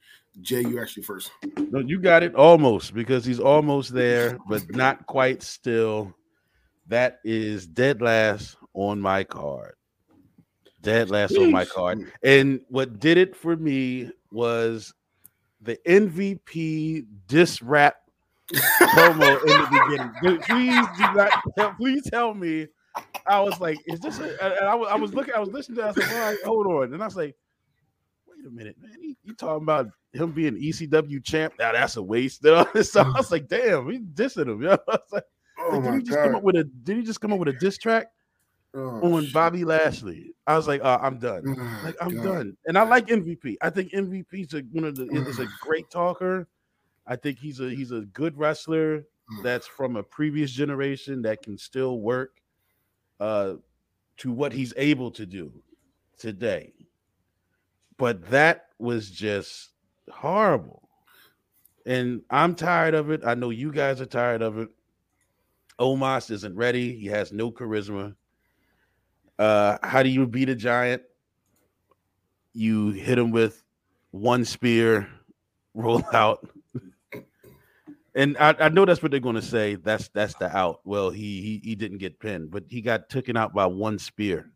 Jay, 0.40 0.62
you 0.62 0.80
actually 0.80 1.02
first. 1.02 1.30
No, 1.70 1.80
you 1.80 1.98
got 1.98 2.22
it 2.22 2.34
almost 2.34 2.94
because 2.94 3.24
he's 3.24 3.40
almost 3.40 3.92
there, 3.92 4.38
but 4.48 4.62
not 4.74 5.06
quite 5.06 5.42
still. 5.42 6.14
That 6.88 7.20
is 7.24 7.66
dead 7.66 8.00
last 8.00 8.56
on 8.74 9.00
my 9.00 9.24
card. 9.24 9.74
Dead 10.80 11.10
last 11.10 11.36
on 11.36 11.52
my 11.52 11.64
card. 11.64 12.10
And 12.24 12.60
what 12.68 12.98
did 12.98 13.18
it 13.18 13.36
for 13.36 13.56
me 13.56 14.10
was 14.30 14.92
the 15.60 15.78
MVP 15.86 17.06
diss 17.28 17.62
rap 17.62 17.96
promo 18.52 19.40
in 19.42 19.46
the 19.46 19.68
beginning. 19.70 20.40
Please 20.42 20.86
do 20.98 21.14
not 21.14 21.76
please 21.76 22.02
tell 22.10 22.34
me 22.34 22.66
I 23.26 23.40
was 23.40 23.60
like, 23.60 23.78
"Is 23.86 24.00
this?" 24.00 24.18
A, 24.18 24.44
and 24.44 24.68
I 24.68 24.74
was, 24.74 24.88
I 24.90 24.96
was 24.96 25.14
looking, 25.14 25.34
I 25.34 25.38
was 25.38 25.50
listening 25.50 25.76
to. 25.76 25.82
It, 25.82 25.84
I 25.84 25.88
was 25.88 25.96
like, 25.96 26.12
"All 26.12 26.18
right, 26.18 26.38
hold 26.44 26.66
on." 26.66 26.94
And 26.94 27.02
I 27.02 27.06
was 27.06 27.16
like, 27.16 27.36
"Wait 28.26 28.46
a 28.46 28.50
minute, 28.50 28.76
man! 28.80 28.96
You, 29.00 29.14
you 29.22 29.34
talking 29.34 29.62
about 29.62 29.88
him 30.12 30.32
being 30.32 30.56
ECW 30.56 31.24
champ? 31.24 31.54
Now 31.58 31.72
that's 31.72 31.96
a 31.96 32.02
waste." 32.02 32.42
so 32.42 32.64
I 33.00 33.10
was 33.10 33.30
like, 33.30 33.48
"Damn, 33.48 33.90
he's 33.90 34.00
dissing 34.00 34.48
him." 34.48 34.62
Yeah, 34.62 34.76
I 34.88 34.92
was 34.92 35.12
like, 35.12 35.24
oh 35.58 35.80
"Did 35.80 35.94
he 35.94 36.00
just 36.00 36.16
God. 36.16 36.24
come 36.24 36.34
up 36.36 36.42
with 36.42 36.56
a? 36.56 36.64
Did 36.64 36.96
he 36.96 37.02
just 37.02 37.20
come 37.20 37.32
up 37.32 37.38
with 37.38 37.48
a 37.48 37.54
diss 37.54 37.78
track?" 37.78 38.08
Oh, 38.74 39.16
on 39.16 39.24
shit. 39.24 39.34
Bobby 39.34 39.64
Lashley. 39.64 40.34
I 40.46 40.56
was 40.56 40.66
like, 40.66 40.80
oh, 40.82 40.98
I'm 41.02 41.18
done. 41.18 41.42
Oh, 41.46 41.80
like 41.84 41.94
I'm 42.00 42.16
God. 42.16 42.24
done. 42.24 42.56
And 42.64 42.78
I 42.78 42.84
like 42.84 43.06
MVP. 43.08 43.56
I 43.60 43.68
think 43.68 43.92
MVP's 43.92 44.54
a 44.54 44.60
one 44.72 44.84
of 44.84 44.96
the 44.96 45.04
is 45.08 45.38
a 45.40 45.46
great 45.60 45.90
talker. 45.90 46.48
I 47.06 47.16
think 47.16 47.38
he's 47.38 47.60
a 47.60 47.68
he's 47.68 47.92
a 47.92 48.00
good 48.00 48.38
wrestler 48.38 49.04
hmm. 49.28 49.42
that's 49.42 49.66
from 49.66 49.96
a 49.96 50.02
previous 50.02 50.50
generation 50.50 51.20
that 51.22 51.42
can 51.42 51.58
still 51.58 52.00
work 52.00 52.41
uh, 53.20 53.54
to 54.18 54.32
what 54.32 54.52
he's 54.52 54.74
able 54.76 55.10
to 55.12 55.26
do 55.26 55.52
today. 56.18 56.72
But 57.96 58.30
that 58.30 58.66
was 58.78 59.10
just 59.10 59.70
horrible. 60.10 60.88
And 61.84 62.22
I'm 62.30 62.54
tired 62.54 62.94
of 62.94 63.10
it. 63.10 63.22
I 63.24 63.34
know 63.34 63.50
you 63.50 63.72
guys 63.72 64.00
are 64.00 64.06
tired 64.06 64.42
of 64.42 64.58
it. 64.58 64.68
Omos 65.78 66.30
isn't 66.30 66.54
ready. 66.54 66.96
He 66.96 67.06
has 67.06 67.32
no 67.32 67.50
charisma. 67.50 68.14
Uh, 69.38 69.78
how 69.82 70.02
do 70.02 70.08
you 70.08 70.26
beat 70.26 70.48
a 70.48 70.54
giant? 70.54 71.02
You 72.52 72.90
hit 72.90 73.18
him 73.18 73.30
with 73.30 73.62
one 74.10 74.44
spear, 74.44 75.08
roll 75.74 76.04
out, 76.12 76.48
and 78.14 78.36
I, 78.38 78.54
I 78.58 78.68
know 78.68 78.84
that's 78.84 79.02
what 79.02 79.10
they're 79.10 79.20
going 79.20 79.36
to 79.36 79.42
say. 79.42 79.76
That's 79.76 80.08
that's 80.08 80.34
the 80.34 80.54
out. 80.54 80.80
Well, 80.84 81.10
he, 81.10 81.40
he 81.40 81.60
he 81.64 81.74
didn't 81.74 81.98
get 81.98 82.20
pinned, 82.20 82.50
but 82.50 82.64
he 82.68 82.80
got 82.80 83.08
taken 83.08 83.36
out 83.36 83.54
by 83.54 83.66
one 83.66 83.98
spear 83.98 84.50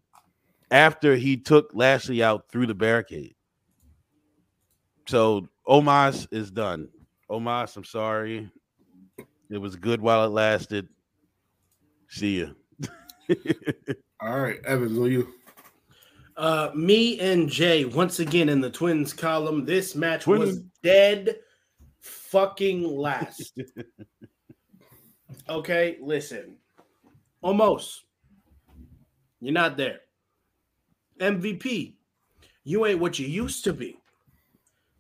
after 0.71 1.16
he 1.16 1.37
took 1.37 1.71
Lashley 1.73 2.23
out 2.23 2.49
through 2.51 2.66
the 2.66 2.75
barricade. 2.75 3.35
So 5.07 5.49
Omos 5.66 6.27
is 6.31 6.51
done. 6.51 6.88
Omos, 7.31 7.77
I'm 7.77 7.85
sorry. 7.85 8.51
It 9.49 9.59
was 9.59 9.77
good 9.77 10.01
while 10.01 10.25
it 10.25 10.31
lasted. 10.31 10.88
See 12.09 12.37
you. 12.37 12.57
All 14.21 14.40
right, 14.40 14.59
Evans, 14.64 14.99
on 14.99 15.11
you. 15.11 15.33
Uh, 16.37 16.71
me 16.75 17.19
and 17.21 17.49
Jay 17.49 17.85
once 17.85 18.21
again 18.21 18.49
in 18.49 18.61
the 18.61 18.71
twins 18.71 19.12
column. 19.12 19.64
This 19.64 19.95
match 19.95 20.25
Twins. 20.25 20.45
was 20.45 20.59
dead 20.83 21.37
fucking 22.31 22.83
last. 22.83 23.59
Okay, 25.49 25.99
listen. 26.01 26.57
Almost. 27.41 28.05
You're 29.41 29.53
not 29.53 29.77
there. 29.77 30.01
MVP. 31.21 31.95
You 32.65 32.87
ain't 32.87 32.99
what 32.99 33.19
you 33.19 33.27
used 33.27 33.65
to 33.65 33.73
be. 33.73 33.99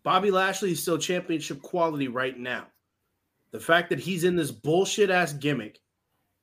Bobby 0.04 0.30
Lashley 0.30 0.72
is 0.72 0.82
still 0.82 0.98
championship 0.98 1.60
quality 1.62 2.06
right 2.06 2.38
now. 2.38 2.66
The 3.50 3.58
fact 3.58 3.90
that 3.90 3.98
he's 3.98 4.24
in 4.24 4.36
this 4.36 4.52
bullshit 4.52 5.10
ass 5.10 5.32
gimmick, 5.32 5.80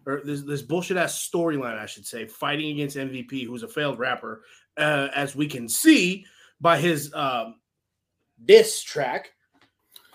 or 0.05 0.21
this, 0.25 0.41
this 0.41 0.61
bullshit 0.61 0.97
ass 0.97 1.29
storyline, 1.29 1.77
I 1.77 1.85
should 1.85 2.05
say, 2.05 2.25
fighting 2.25 2.71
against 2.71 2.97
MVP, 2.97 3.45
who's 3.45 3.63
a 3.63 3.67
failed 3.67 3.99
rapper, 3.99 4.43
uh, 4.77 5.07
as 5.15 5.35
we 5.35 5.47
can 5.47 5.69
see 5.69 6.25
by 6.59 6.77
his 6.77 7.13
um, 7.13 7.55
diss 8.43 8.83
track. 8.83 9.31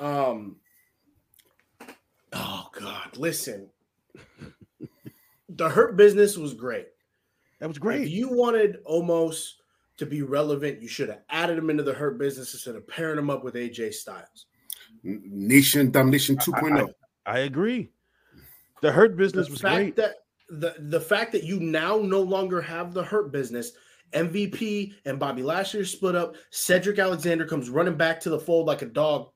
Um, 0.00 0.56
oh 2.32 2.68
God, 2.72 3.16
listen, 3.16 3.68
the 5.48 5.68
Hurt 5.68 5.96
Business 5.96 6.36
was 6.36 6.54
great. 6.54 6.86
That 7.60 7.68
was 7.68 7.78
great. 7.78 8.02
If 8.02 8.10
you 8.10 8.28
wanted 8.28 8.84
Omos 8.84 9.54
to 9.96 10.06
be 10.06 10.22
relevant, 10.22 10.80
you 10.80 10.88
should 10.88 11.08
have 11.08 11.22
added 11.28 11.58
him 11.58 11.70
into 11.70 11.82
the 11.82 11.92
Hurt 11.94 12.18
Business 12.18 12.54
instead 12.54 12.76
of 12.76 12.86
pairing 12.86 13.18
him 13.18 13.30
up 13.30 13.42
with 13.42 13.54
AJ 13.54 13.94
Styles. 13.94 14.46
Nation 15.02 15.90
Domination 15.90 16.36
2.0. 16.36 16.92
I, 17.26 17.32
I, 17.32 17.36
I 17.36 17.38
agree. 17.40 17.90
The 18.80 18.92
Hurt 18.92 19.16
Business 19.16 19.46
the 19.46 19.52
was 19.52 19.60
fact 19.60 19.76
great. 19.76 19.96
That 19.96 20.14
the 20.48 20.74
the 20.78 21.00
fact 21.00 21.32
that 21.32 21.44
you 21.44 21.60
now 21.60 21.98
no 21.98 22.20
longer 22.20 22.60
have 22.60 22.94
the 22.94 23.02
Hurt 23.02 23.32
Business. 23.32 23.72
MVP 24.14 24.94
and 25.04 25.18
Bobby 25.18 25.42
Lashley 25.42 25.84
split 25.84 26.14
up. 26.14 26.34
Cedric 26.48 26.98
Alexander 26.98 27.44
comes 27.44 27.68
running 27.68 27.96
back 27.96 28.18
to 28.20 28.30
the 28.30 28.38
fold 28.38 28.66
like 28.66 28.80
a 28.80 28.86
dog, 28.86 29.28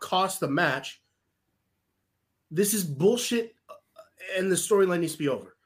cost 0.00 0.40
the 0.40 0.48
match. 0.48 1.00
This 2.50 2.74
is 2.74 2.82
bullshit, 2.84 3.54
uh, 3.68 3.74
and 4.36 4.50
the 4.50 4.56
storyline 4.56 5.00
needs 5.00 5.12
to 5.12 5.18
be 5.18 5.28
over. 5.28 5.56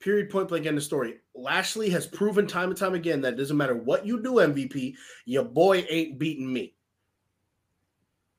Period. 0.00 0.30
Point 0.30 0.48
blank. 0.48 0.66
End 0.66 0.76
of 0.76 0.82
story. 0.82 1.20
Lashley 1.34 1.88
has 1.90 2.06
proven 2.06 2.46
time 2.46 2.70
and 2.70 2.76
time 2.76 2.94
again 2.94 3.20
that 3.22 3.34
it 3.34 3.36
doesn't 3.36 3.56
matter 3.56 3.76
what 3.76 4.04
you 4.04 4.22
do, 4.22 4.34
MVP, 4.34 4.94
your 5.24 5.44
boy 5.44 5.86
ain't 5.88 6.18
beating 6.18 6.52
me. 6.52 6.74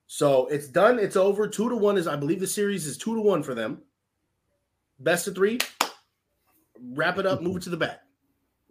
So 0.07 0.47
it's 0.47 0.67
done. 0.67 0.99
It's 0.99 1.15
over. 1.15 1.47
Two 1.47 1.69
to 1.69 1.75
one 1.75 1.97
is, 1.97 2.07
I 2.07 2.15
believe, 2.15 2.39
the 2.39 2.47
series 2.47 2.85
is 2.85 2.97
two 2.97 3.15
to 3.15 3.21
one 3.21 3.41
for 3.41 3.55
them. 3.55 3.81
Best 4.99 5.27
of 5.27 5.35
three. 5.35 5.59
Wrap 6.93 7.17
it 7.17 7.25
up. 7.25 7.41
Move 7.41 7.57
it 7.57 7.63
to 7.63 7.69
the 7.69 7.77
back. 7.77 8.01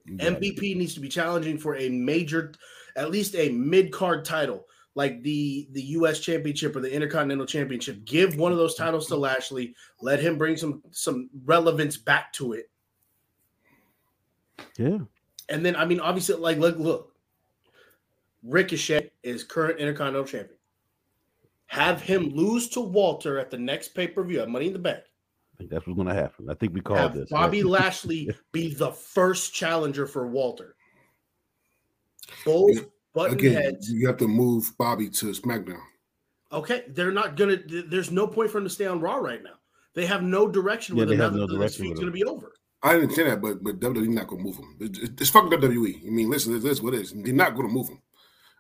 MVP 0.09 0.77
needs 0.77 0.95
to 0.95 1.01
be 1.01 1.09
challenging 1.09 1.59
for 1.59 1.77
a 1.77 1.89
major, 1.89 2.53
at 2.95 3.11
least 3.11 3.35
a 3.35 3.49
mid 3.51 3.91
card 3.91 4.25
title, 4.25 4.67
like 4.95 5.23
the 5.23 5.69
the 5.73 5.83
U.S. 5.83 6.21
Championship 6.21 6.77
or 6.77 6.81
the 6.81 6.93
Intercontinental 6.93 7.47
Championship. 7.47 8.05
Give 8.05 8.37
one 8.37 8.53
of 8.53 8.59
those 8.59 8.75
titles 8.75 9.07
to 9.09 9.17
Lashley. 9.17 9.75
Let 10.01 10.21
him 10.21 10.39
bring 10.39 10.57
some 10.57 10.83
some 10.91 11.29
relevance 11.45 11.97
back 11.97 12.33
to 12.35 12.53
it. 12.53 12.71
Yeah. 14.77 14.99
And 15.49 15.65
then 15.65 15.77
I 15.77 15.85
mean, 15.85 16.01
obviously, 16.01 16.37
like 16.37 16.59
look, 16.59 16.79
look. 16.79 17.11
Ricochet 18.43 19.11
is 19.23 19.43
current 19.43 19.79
Intercontinental 19.79 20.27
Champion. 20.27 20.59
Have 21.67 22.03
him 22.03 22.29
lose 22.29 22.69
to 22.71 22.81
Walter 22.81 23.39
at 23.39 23.51
the 23.51 23.59
next 23.59 23.89
pay 23.89 24.07
per 24.07 24.23
view 24.23 24.41
at 24.41 24.49
Money 24.49 24.67
in 24.67 24.73
the 24.75 24.79
Bank. 24.79 25.03
I 25.55 25.57
think 25.59 25.71
that's 25.71 25.87
what's 25.87 25.97
going 25.97 26.09
to 26.09 26.15
happen. 26.15 26.51
I 26.51 26.55
think 26.55 26.75
we 26.75 26.81
called 26.81 26.99
Have 26.99 27.15
this. 27.15 27.31
Bobby 27.31 27.63
right? 27.63 27.71
Lashley 27.71 28.29
be 28.53 28.75
the 28.75 28.93
first 28.93 29.55
challenger 29.55 30.07
for 30.07 30.27
Walter. 30.27 30.77
Both 32.45 32.87
button 33.15 33.39
Again, 33.39 33.53
heads. 33.55 33.91
you 33.91 34.07
have 34.07 34.17
to 34.19 34.29
move 34.29 34.73
Bobby 34.79 35.09
to 35.11 35.27
SmackDown. 35.27 35.81
Okay, 36.53 36.85
they're 36.89 37.11
not 37.13 37.37
gonna. 37.37 37.57
There's 37.67 38.11
no 38.11 38.27
point 38.27 38.51
for 38.51 38.59
him 38.59 38.65
to 38.65 38.71
stay 38.71 38.87
on 38.87 39.01
Raw 39.01 39.17
right 39.17 39.43
now. 39.43 39.55
They 39.95 40.07
have 40.07 40.23
no 40.23 40.47
direction 40.49 40.97
Yeah, 40.97 41.01
with 41.01 41.09
they 41.09 41.15
him 41.15 41.19
now 41.19 41.25
have 41.25 41.33
that 41.35 41.39
no 41.41 41.47
the 41.47 41.55
direction 41.57 41.85
feud's 41.87 42.01
with 42.01 42.01
gonna 42.01 42.13
be 42.13 42.25
over. 42.25 42.53
I 42.83 42.95
didn't 42.95 43.13
say 43.13 43.25
that, 43.25 43.41
but 43.41 43.65
but 43.65 43.81
WWE 43.81 44.09
not 44.09 44.27
gonna 44.27 44.43
move 44.43 44.57
him. 44.57 44.77
It's, 44.81 44.99
it's 44.99 45.31
fucking 45.31 45.51
WWE. 45.51 46.07
I 46.07 46.11
mean, 46.11 46.29
listen, 46.31 46.53
this 46.53 46.65
is 46.65 46.83
what 46.83 46.95
it 46.95 47.01
is. 47.01 47.13
They're 47.13 47.33
not 47.33 47.57
gonna 47.57 47.69
move 47.69 47.89
him. 47.89 48.01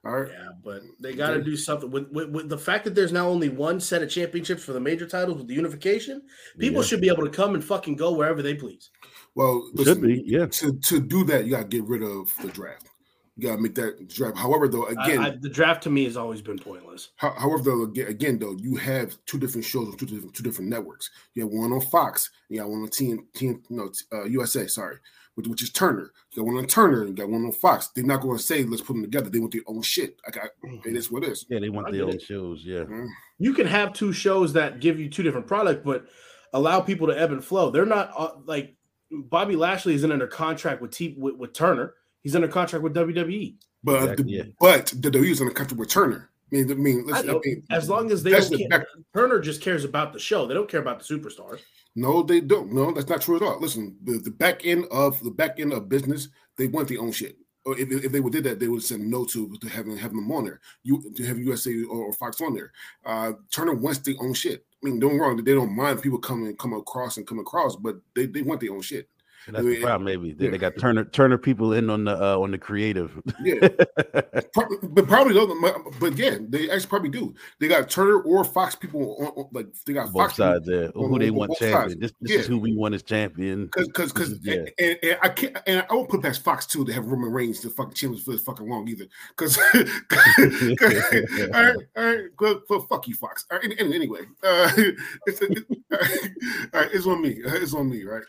All 0.06 0.20
right. 0.20 0.30
Yeah, 0.30 0.48
but 0.62 0.82
they 1.00 1.14
got 1.14 1.30
to 1.30 1.42
do 1.42 1.56
something 1.56 1.90
with, 1.90 2.10
with 2.10 2.28
with 2.28 2.48
the 2.50 2.58
fact 2.58 2.84
that 2.84 2.94
there's 2.94 3.10
now 3.12 3.26
only 3.26 3.48
one 3.48 3.80
set 3.80 4.02
of 4.02 4.10
championships 4.10 4.62
for 4.62 4.74
the 4.74 4.80
major 4.80 5.06
titles 5.06 5.38
with 5.38 5.48
the 5.48 5.54
unification. 5.54 6.20
People 6.58 6.82
Yeah. 6.82 6.86
should 6.86 7.00
be 7.00 7.08
able 7.08 7.24
to 7.24 7.30
come 7.30 7.54
and 7.54 7.64
fucking 7.64 7.96
go 7.96 8.12
wherever 8.12 8.42
they 8.42 8.54
please. 8.54 8.90
Well, 9.34 9.66
Should 9.76 9.78
listen, 9.86 10.02
be, 10.02 10.22
yeah. 10.26 10.44
To 10.46 10.72
to 10.78 11.00
do 11.00 11.24
that, 11.24 11.44
you 11.46 11.52
gotta 11.52 11.64
get 11.64 11.84
rid 11.84 12.02
of 12.02 12.30
the 12.42 12.48
draft. 12.48 12.90
You 13.36 13.48
gotta 13.48 13.60
make 13.60 13.74
that 13.74 14.08
draft. 14.08 14.38
However, 14.38 14.68
though, 14.68 14.86
again, 14.86 15.18
I, 15.18 15.26
I, 15.28 15.36
the 15.40 15.48
draft 15.48 15.82
to 15.84 15.90
me 15.90 16.04
has 16.04 16.16
always 16.16 16.40
been 16.40 16.58
pointless. 16.58 17.10
How- 17.16 17.34
However, 17.36 17.64
though, 17.64 17.82
again, 17.82 18.06
again, 18.06 18.38
though, 18.38 18.56
you 18.58 18.76
have 18.76 19.16
two 19.26 19.38
different 19.38 19.64
shows 19.64 19.88
on 19.88 19.96
two 19.96 20.06
different, 20.06 20.34
two 20.34 20.44
different 20.44 20.70
networks. 20.70 21.10
You 21.34 21.42
have 21.42 21.50
one 21.52 21.72
on 21.72 21.80
Fox, 21.80 22.30
you 22.48 22.60
got 22.60 22.68
one 22.68 22.82
on 22.82 22.88
TN, 22.88 23.18
TN 23.34 23.60
no, 23.70 23.90
uh, 24.12 24.24
USA, 24.26 24.68
sorry, 24.68 24.98
which, 25.34 25.48
which 25.48 25.64
is 25.64 25.72
Turner. 25.72 26.12
You 26.32 26.42
got 26.44 26.46
one 26.52 26.58
on 26.62 26.66
Turner, 26.68 27.00
and 27.00 27.08
you 27.08 27.14
got 27.16 27.28
one 27.28 27.44
on 27.44 27.50
Fox. 27.50 27.88
They're 27.88 28.04
not 28.04 28.20
going 28.20 28.36
to 28.36 28.42
say 28.42 28.62
let's 28.62 28.82
put 28.82 28.92
them 28.92 29.02
together. 29.02 29.30
They 29.30 29.40
want 29.40 29.52
their 29.52 29.62
own 29.66 29.82
shit. 29.82 30.16
I 30.26 30.30
got 30.30 30.50
it 30.84 30.94
is 30.94 31.10
what 31.10 31.24
it 31.24 31.30
is. 31.32 31.44
Yeah, 31.48 31.58
they 31.58 31.70
want 31.70 31.88
I 31.88 31.90
their 31.90 32.04
own 32.04 32.10
it. 32.10 32.22
shows. 32.22 32.62
Yeah. 32.64 32.84
Mm. 32.84 33.08
You 33.38 33.52
can 33.52 33.66
have 33.66 33.92
two 33.94 34.12
shows 34.12 34.52
that 34.52 34.78
give 34.78 35.00
you 35.00 35.10
two 35.10 35.24
different 35.24 35.48
products, 35.48 35.82
but 35.84 36.06
allow 36.52 36.80
people 36.80 37.08
to 37.08 37.20
ebb 37.20 37.32
and 37.32 37.44
flow. 37.44 37.70
They're 37.70 37.84
not 37.84 38.12
uh, 38.16 38.30
like 38.46 38.76
Bobby 39.10 39.56
Lashley 39.56 39.94
isn't 39.94 40.12
under 40.12 40.28
contract 40.28 40.80
with, 40.80 40.92
T, 40.92 41.16
with 41.18 41.34
with 41.34 41.52
Turner. 41.52 41.94
He's 42.24 42.34
under 42.34 42.48
contract 42.48 42.82
with. 42.82 42.94
WWE. 42.94 43.54
But 43.84 44.02
Exactly, 44.02 44.24
the, 44.24 44.30
yeah. 44.30 44.42
but 44.58 44.87
the 44.87 45.10
WWE 45.10 45.30
is 45.30 45.40
in 45.42 45.48
the 45.48 45.54
country 45.54 45.76
with 45.76 45.90
Turner. 45.90 46.30
I 46.52 46.56
mean, 46.56 46.70
I 46.70 46.74
mean, 46.74 47.00
I 47.00 47.12
listen, 47.12 47.28
I 47.28 47.32
know, 47.32 47.40
mean, 47.44 47.62
as 47.70 47.88
long 47.88 48.10
as 48.10 48.22
they 48.22 48.30
that's 48.30 48.48
don't 48.48 48.58
the 48.58 48.68
care, 48.68 48.87
Turner 49.14 49.40
just 49.40 49.60
cares 49.60 49.84
about 49.84 50.12
the 50.12 50.18
show. 50.18 50.46
They 50.46 50.54
don't 50.54 50.68
care 50.68 50.80
about 50.80 50.98
the 50.98 51.04
superstars. 51.04 51.60
No, 51.94 52.22
they 52.22 52.40
don't. 52.40 52.72
No, 52.72 52.92
that's 52.92 53.08
not 53.08 53.20
true 53.20 53.37
at 53.37 53.42
all. 53.42 53.60
Listen, 53.60 53.96
the, 54.02 54.18
the 54.18 54.30
back 54.30 54.64
end 54.64 54.87
of 54.90 55.22
the 55.22 55.30
back 55.30 55.60
end 55.60 55.72
of 55.72 55.88
business, 55.88 56.28
they 56.56 56.66
want 56.66 56.88
their 56.88 57.00
own 57.00 57.12
shit. 57.12 57.37
Or 57.66 57.78
if, 57.78 57.90
if 57.90 58.12
they 58.12 58.20
would 58.20 58.32
did 58.32 58.44
that, 58.44 58.60
they 58.60 58.68
would 58.68 58.82
have 58.82 58.84
said 58.84 59.00
no 59.00 59.24
to, 59.26 59.56
to 59.56 59.68
having 59.68 59.96
having 59.96 60.16
them 60.16 60.32
on 60.32 60.44
there. 60.44 60.60
You 60.82 61.12
to 61.14 61.24
have 61.26 61.38
USA 61.38 61.72
or, 61.84 62.06
or 62.06 62.12
Fox 62.12 62.40
on 62.40 62.54
there. 62.54 62.72
Uh, 63.04 63.32
Turner 63.50 63.74
wants 63.74 64.00
their 64.00 64.14
own 64.20 64.34
shit. 64.34 64.64
I 64.82 64.88
mean, 64.88 64.98
don't 64.98 65.10
get 65.10 65.16
me 65.16 65.20
wrong. 65.20 65.44
They 65.44 65.54
don't 65.54 65.76
mind 65.76 66.02
people 66.02 66.18
coming 66.18 66.56
come 66.56 66.72
across 66.72 67.16
and 67.16 67.26
come 67.26 67.38
across, 67.38 67.76
but 67.76 67.96
they, 68.14 68.26
they 68.26 68.42
want 68.42 68.60
their 68.60 68.72
own 68.72 68.82
shit. 68.82 69.08
And 69.46 69.57
that's 69.57 69.66
the 69.66 69.80
problem. 69.80 70.04
Maybe 70.04 70.33
they, 70.33 70.46
Yeah. 70.46 70.50
they 70.52 70.59
got 70.59 70.78
Turner 70.78 71.04
Turner 71.04 71.38
people 71.38 71.72
in 71.74 71.90
on 71.90 72.04
the 72.04 72.16
uh, 72.22 72.38
on 72.38 72.50
the 72.50 72.59
creative. 72.59 73.20
Yeah, 73.42 73.57
but 74.09 75.07
probably 75.09 75.35
don't. 75.35 75.98
But 76.00 76.16
yeah, 76.16 76.38
they 76.48 76.70
actually 76.70 76.88
probably 76.88 77.11
do. 77.11 77.35
They 77.61 77.68
got 77.68 77.88
Turner 77.90 78.20
or 78.20 78.44
Fox 78.44 78.74
people 78.74 79.16
on, 79.20 79.26
on- 79.44 79.48
like 79.52 79.66
they 79.87 79.92
got 79.92 80.07
both 80.12 80.22
Fox 80.22 80.37
sides 80.37 80.66
there. 80.66 80.90
on- 80.96 81.09
Who 81.11 81.18
they 81.18 81.28
on 81.28 81.35
want 81.35 81.57
champion? 81.59 81.83
sides. 81.90 81.96
This, 82.00 82.12
this 82.20 82.33
Yeah. 82.33 82.38
is 82.40 82.46
who 82.46 82.59
we 82.59 82.74
want 82.74 82.94
as 82.94 83.02
champion. 83.02 83.66
Because, 83.66 83.88
because, 83.88 84.12
because, 84.12 84.40
This 84.40 84.54
is- 84.57 84.70
yeah. 84.78 84.87
and, 84.87 84.98
and 85.02 85.18
I 85.22 85.28
can't, 85.28 85.57
and 85.66 85.87
I 85.90 85.94
won't 85.94 86.09
put 86.09 86.22
past 86.22 86.42
Fox 86.42 86.66
too 86.66 86.85
to 86.85 86.92
have 86.92 87.07
Roman 87.07 87.30
Reigns 87.33 87.61
to 87.61 87.70
fucking 87.70 87.94
champions 87.94 88.24
for 88.24 88.33
this 88.33 88.42
fucking 88.42 88.68
long 88.68 88.88
either. 88.88 89.04
Because, 89.37 89.59
all 89.74 91.62
right, 91.62 91.76
all 91.96 92.04
right, 92.04 92.87
fuck 92.88 93.07
you, 93.09 93.14
Fox. 93.14 93.44
All 93.50 93.59
right, 93.59 93.64
any- 93.64 93.78
any- 93.78 93.94
anyway, 93.94 94.20
uh, 94.42 94.70
it's, 95.26 95.40
it, 95.42 95.64
all 95.92 96.80
right, 96.80 96.90
it's 96.92 97.07
on 97.07 97.20
me. 97.22 97.37
It's 97.44 97.74
on 97.74 97.90
me, 97.90 98.04
right? 98.04 98.22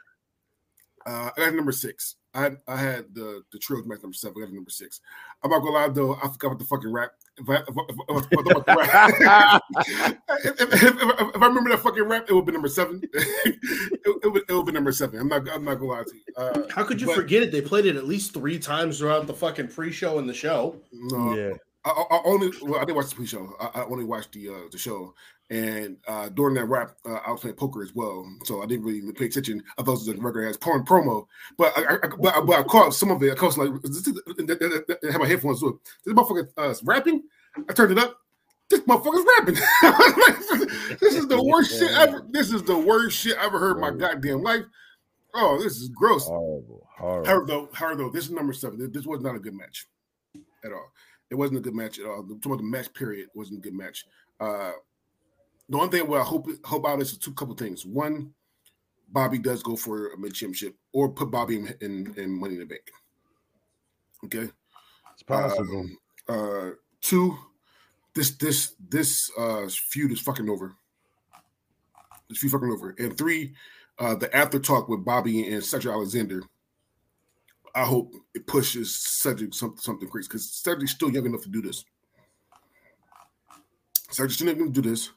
Uh, 1.06 1.30
I 1.36 1.40
got 1.40 1.54
number 1.54 1.72
six. 1.72 2.16
I 2.34 2.52
I 2.68 2.78
had 2.78 3.14
the 3.14 3.44
the 3.52 3.60
trios 3.60 3.86
match 3.86 4.02
number 4.02 4.16
seven. 4.16 4.38
I 4.38 4.46
got 4.46 4.54
number 4.54 4.70
six. 4.70 5.02
I'm 5.44 5.52
not 5.52 5.60
gonna 5.60 5.72
lie 5.72 5.88
though, 5.90 6.16
I 6.16 6.28
forgot 6.28 6.48
about 6.48 6.60
the 6.60 6.66
fucking 6.66 6.92
rap. 6.92 7.12
If 7.38 7.50
I, 7.50 7.56
if, 7.56 7.68
if, 10.46 10.84
if, 10.84 10.84
if, 10.84 11.34
remember 11.36 11.70
that 11.70 11.82
fucking 11.84 12.04
rap, 12.04 12.26
it 12.30 12.34
would 12.34 12.46
be 12.46 12.54
number 12.54 12.70
seven. 12.70 13.02
it, 13.14 13.60
it, 14.24 14.32
would, 14.32 14.44
it 14.50 14.54
would 14.54 14.66
be 14.66 14.72
number 14.72 14.92
seven. 14.92 15.20
I'm 15.20 15.28
not. 15.28 15.48
I'm 15.50 15.64
not 15.64 15.76
gonna 15.76 15.92
lie 15.92 16.04
to 16.04 16.16
you. 16.16 16.22
Uh, 16.36 16.62
How 16.74 16.84
could 16.84 17.00
you 17.00 17.08
but- 17.08 17.16
forget 17.16 17.44
it? 17.44 17.52
They 17.52 17.62
played 17.62 17.86
it 17.86 17.96
at 17.96 18.06
least 18.06 18.34
three 18.34 18.58
times 18.58 19.00
throughout 19.00 19.28
the 19.28 19.34
fucking 19.34 19.68
pre-show 19.68 20.18
and 20.18 20.28
the 20.28 20.34
show. 20.34 20.76
No, 20.92 21.36
yeah, 21.36 21.54
I, 21.86 21.90
I 21.90 22.16
I 22.16 22.22
only 22.26 22.52
well, 22.62 22.78
I 22.78 22.86
didn't 22.86 22.96
watch 22.96 23.10
the 23.10 23.16
pre-show. 23.16 23.54
I, 23.60 23.82
I 23.82 23.86
only 23.86 24.06
watched 24.06 24.32
the 24.32 24.50
uh, 24.50 24.70
the 24.72 24.78
show, 24.78 25.14
and 25.52 25.98
uh, 26.08 26.30
during 26.30 26.56
that 26.56 26.66
rap, 26.66 26.96
uh, 27.06 27.20
I 27.26 27.32
was 27.32 27.42
playing 27.42 27.56
poker 27.56 27.84
as 27.84 27.94
well, 27.94 28.26
so 28.44 28.64
I 28.64 28.66
didn't 28.66 28.86
really 28.86 29.12
pay 29.14 29.26
attention. 29.26 29.64
I 29.78 29.84
thought 29.84 29.92
it 29.94 30.00
was 30.00 30.08
a 30.08 30.14
regular 30.16 30.48
ass 30.50 30.58
porn 30.58 30.84
promo, 30.86 31.28
but 31.58 31.72
I, 31.78 31.96
I, 31.96 32.08
but, 32.20 32.36
I, 32.36 32.42
but 32.42 32.60
I 32.60 32.64
caught 32.64 32.94
some 32.96 33.12
of 33.12 33.22
it. 33.22 33.32
I 33.32 33.36
caught 33.36 33.56
like 33.58 33.70
this 33.84 34.08
is- 34.08 34.20
I 34.28 35.12
had 35.12 35.22
my 35.22 35.28
headphones 35.28 35.62
on. 35.62 35.78
This 36.04 36.14
motherfucker 36.16 36.48
uh, 36.58 36.74
rapping. 36.84 37.24
I 37.70 37.74
turned 37.74 37.92
it 37.92 38.00
up. 38.00 38.18
This 38.70 38.80
motherfucker's 38.82 39.26
rapping. 39.38 39.56
this 41.00 41.14
is 41.16 41.28
the 41.28 41.42
worst 41.44 41.72
shit 41.78 41.92
ever. 42.00 42.26
This 42.32 42.52
is 42.52 42.64
the 42.64 42.78
worst 42.78 43.16
shit 43.18 43.38
I 43.38 43.46
ever 43.46 43.60
heard 43.60 43.76
in 43.78 43.82
my 43.82 43.92
goddamn 43.92 44.42
life. 44.42 44.64
Oh, 45.36 45.62
this 45.62 45.78
is 45.78 45.90
gross. 45.90 46.26
horrible, 46.26 46.88
horrible. 46.98 47.26
However, 47.28 47.46
though, 47.46 47.70
however, 47.74 47.96
though, 48.04 48.10
this 48.10 48.26
is 48.26 48.32
number 48.32 48.54
seven. 48.54 48.92
This- 48.92 49.06
was 49.06 49.22
not 49.22 49.36
a 49.36 49.40
good 49.40 49.54
match 49.54 49.86
at 50.64 50.72
all. 50.72 50.92
It 51.30 51.36
wasn't 51.36 51.60
a 51.60 51.62
good 51.62 51.76
match 51.76 52.00
at 52.00 52.06
all. 52.06 52.24
The, 52.24 52.36
talking 52.36 52.52
about 52.54 52.58
the 52.58 52.64
match 52.64 52.94
period 52.94 53.30
wasn't 53.36 53.60
a 53.60 53.62
good 53.62 53.74
match. 53.76 54.06
Uh, 54.40 54.72
the 55.70 55.78
one 55.78 55.90
thing 55.90 56.08
where 56.08 56.22
I 56.22 56.24
hope 56.24 56.48
hope 56.66 56.86
out 56.86 57.02
is 57.02 57.18
two 57.18 57.34
couple 57.34 57.56
things. 57.56 57.86
One, 57.86 58.34
Bobby 59.10 59.40
does 59.40 59.64
go 59.64 59.76
for 59.76 60.14
a 60.14 60.18
mid 60.18 60.34
championship 60.34 60.76
or 60.94 61.10
put 61.10 61.32
Bobby 61.32 61.58
in, 61.58 61.74
in, 61.82 62.14
in 62.18 62.32
Money 62.32 62.56
in 62.56 62.60
the 62.60 62.66
Bank. 62.66 62.82
Okay. 64.26 64.50
It's 65.14 65.24
possible. 65.24 65.80
Um, 65.80 65.98
uh, 66.28 66.70
two, 67.02 67.38
this 68.14 68.32
this 68.32 68.76
this 68.90 69.32
uh 69.38 69.68
feud 69.70 70.12
is 70.12 70.20
fucking 70.20 70.50
over. 70.50 70.76
It's 72.30 72.40
few 72.40 72.50
fucking 72.50 72.72
over. 72.72 72.96
And 72.98 73.18
three, 73.18 73.54
uh, 74.00 74.16
the 74.16 74.36
after 74.36 74.60
talk 74.60 74.90
with 74.90 75.06
Bobby 75.06 75.52
and 75.52 75.64
Cedric 75.64 75.94
Alexander. 75.94 76.44
I 77.74 77.84
hope 77.84 78.14
it 78.34 78.48
pushes 78.48 78.96
Cedric 78.96 79.54
something 79.54 79.80
something 79.80 80.08
crazy 80.08 80.30
because 80.30 80.50
Cedric's 80.50 80.94
still 80.94 81.12
young 81.12 81.26
enough 81.26 81.44
to 81.44 81.50
do 81.50 81.62
this. 81.62 81.84
Cedric's 84.10 84.36
still 84.36 84.48
young 84.48 84.58
enough 84.58 84.74
to 84.74 84.82
do 84.82 84.90
this. 84.90 85.12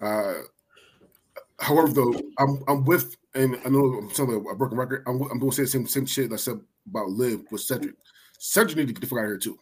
Uh, 0.00 0.34
however, 1.60 1.88
though, 1.88 2.20
I'm 2.38 2.62
I'm 2.68 2.84
with, 2.84 3.16
and 3.34 3.58
I 3.64 3.68
know 3.68 3.98
I'm 3.98 4.10
telling 4.10 4.44
a 4.50 4.54
broken 4.54 4.78
record. 4.78 5.04
I'm, 5.06 5.20
I'm 5.22 5.38
going 5.38 5.50
to 5.50 5.56
say 5.56 5.62
the 5.62 5.68
same 5.68 5.86
same 5.86 6.06
shit 6.06 6.32
I 6.32 6.36
said 6.36 6.60
about 6.86 7.10
Liv 7.10 7.44
with 7.50 7.62
Cedric. 7.62 7.94
Cedric 8.38 8.76
need 8.76 8.88
to 8.88 8.92
get 8.92 9.00
the 9.00 9.06
fuck 9.06 9.18
out 9.18 9.24
of 9.24 9.30
here 9.30 9.38
too. 9.38 9.58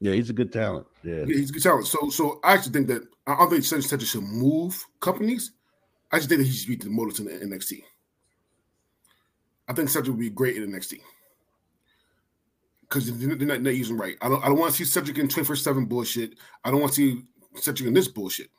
Yeah, 0.00 0.12
he's 0.12 0.30
a 0.30 0.34
good 0.34 0.52
talent. 0.52 0.86
Yeah. 1.02 1.24
yeah, 1.26 1.36
he's 1.36 1.50
a 1.50 1.52
good 1.54 1.62
talent. 1.62 1.86
So, 1.86 2.10
so 2.10 2.40
I 2.44 2.54
actually 2.54 2.72
think 2.72 2.88
that 2.88 3.02
I 3.26 3.36
don't 3.36 3.50
think 3.50 3.64
Cedric 3.64 4.02
should 4.02 4.22
move 4.22 4.84
companies. 5.00 5.52
I 6.12 6.18
just 6.18 6.28
think 6.28 6.40
that 6.40 6.46
he 6.46 6.52
should 6.52 6.68
be 6.68 6.76
demoted 6.76 7.16
to 7.16 7.24
the 7.24 7.30
NXT. 7.30 7.82
I 9.68 9.72
think 9.72 9.88
Cedric 9.88 10.10
would 10.10 10.20
be 10.20 10.30
great 10.30 10.56
in 10.56 10.70
NXT 10.70 11.00
because 12.82 13.18
they're 13.18 13.28
not, 13.28 13.38
they're 13.38 13.58
not 13.58 13.74
using 13.74 13.96
right. 13.96 14.16
I 14.20 14.28
don't. 14.28 14.42
I 14.44 14.48
don't 14.48 14.58
want 14.58 14.72
to 14.72 14.76
see 14.76 14.84
Cedric 14.84 15.18
in 15.18 15.28
twenty 15.28 15.46
four 15.46 15.56
seven 15.56 15.86
bullshit. 15.86 16.34
I 16.64 16.70
don't 16.70 16.80
want 16.80 16.92
to 16.92 16.96
see 16.96 17.22
Cedric 17.56 17.88
in 17.88 17.94
this 17.94 18.08
bullshit. 18.08 18.50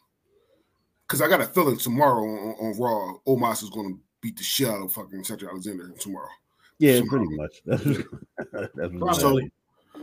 Because 1.08 1.22
I 1.22 1.30
got 1.30 1.42
a 1.42 1.46
feeling 1.46 1.78
tomorrow 1.78 2.24
on, 2.24 2.56
on 2.60 2.80
Raw, 2.80 3.14
Omos 3.28 3.64
is 3.64 3.70
going 3.70 3.96
to 3.96 4.00
beat 4.22 4.38
the 4.38 4.44
shit 4.44 4.68
out 4.68 4.84
of 4.84 4.92
fucking 4.92 5.24
Cedric 5.24 5.50
Alexander 5.50 5.90
tomorrow. 6.00 6.30
Yeah, 6.80 7.02
pretty 7.08 7.28
much. 7.30 7.62
That's 7.66 9.22
so, 9.22 9.40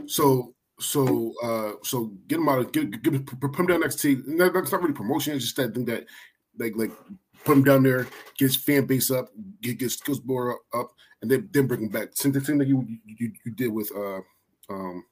so 0.07 0.55
so 0.81 1.33
uh 1.43 1.73
so 1.85 2.07
get 2.27 2.41
him 2.41 2.49
out 2.49 2.59
of 2.59 2.73
get, 2.73 3.03
get 3.03 3.27
put 3.27 3.61
him 3.61 3.67
down 3.67 3.81
next 3.81 4.01
to 4.01 4.17
that's 4.17 4.73
not 4.73 4.83
really 4.83 4.93
promotion, 4.93 5.35
it's 5.35 5.45
just 5.45 5.57
that 5.57 5.73
thing 5.73 5.85
that 5.85 6.05
like 6.59 6.73
like 6.77 6.91
put 7.45 7.57
him 7.57 7.65
down 7.65 7.83
there, 7.83 8.05
get 8.39 8.47
his 8.47 8.57
fan 8.57 8.87
base 8.87 9.11
up, 9.11 9.29
get 9.61 9.79
get 9.79 9.91
skills 9.91 10.21
board 10.21 10.57
up, 10.73 10.93
and 11.23 11.31
then 11.31 11.49
then 11.53 11.67
bring 11.67 11.83
him 11.83 11.89
back. 11.89 12.09
Same 12.15 12.33
thing 12.33 12.59
that 12.59 12.69
you 12.69 12.87
you, 13.05 13.33
you 13.45 13.53
did 13.53 13.69
with 13.69 13.91
uh 13.97 14.21
um 14.69 15.05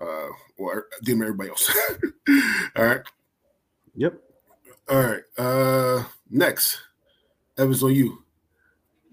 uh 0.00 0.28
or 0.56 0.86
did 1.02 1.20
everybody 1.20 1.50
else. 1.50 1.70
All 2.76 2.84
right. 2.84 3.00
Yep. 3.96 4.14
All 4.88 5.02
right. 5.02 5.22
Uh 5.36 6.04
next. 6.30 6.80
Evans 7.56 7.82
on 7.82 7.94
you. 7.94 8.24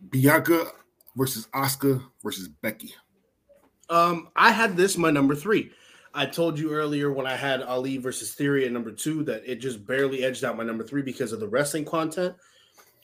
Bianca 0.10 0.72
versus 1.16 1.48
Asuka 1.54 2.04
versus 2.24 2.48
Becky. 2.48 2.94
Um, 3.90 4.30
I 4.36 4.52
had 4.52 4.78
this 4.78 4.98
my 4.98 5.12
number 5.12 5.36
three. 5.36 5.72
I 6.14 6.26
told 6.26 6.60
you 6.60 6.72
earlier 6.72 7.12
when 7.12 7.26
I 7.26 7.36
had 7.36 7.62
Ali 7.62 7.98
versus 7.98 8.34
Theory 8.34 8.66
at 8.66 8.72
number 8.72 8.92
two 8.92 9.24
that 9.26 9.44
it 9.46 9.58
just 9.58 9.86
barely 9.86 10.24
edged 10.24 10.44
out 10.44 10.58
my 10.58 10.64
number 10.64 10.84
three 10.84 11.02
because 11.02 11.32
of 11.32 11.40
the 11.40 11.48
wrestling 11.48 11.86
content. 11.86 12.36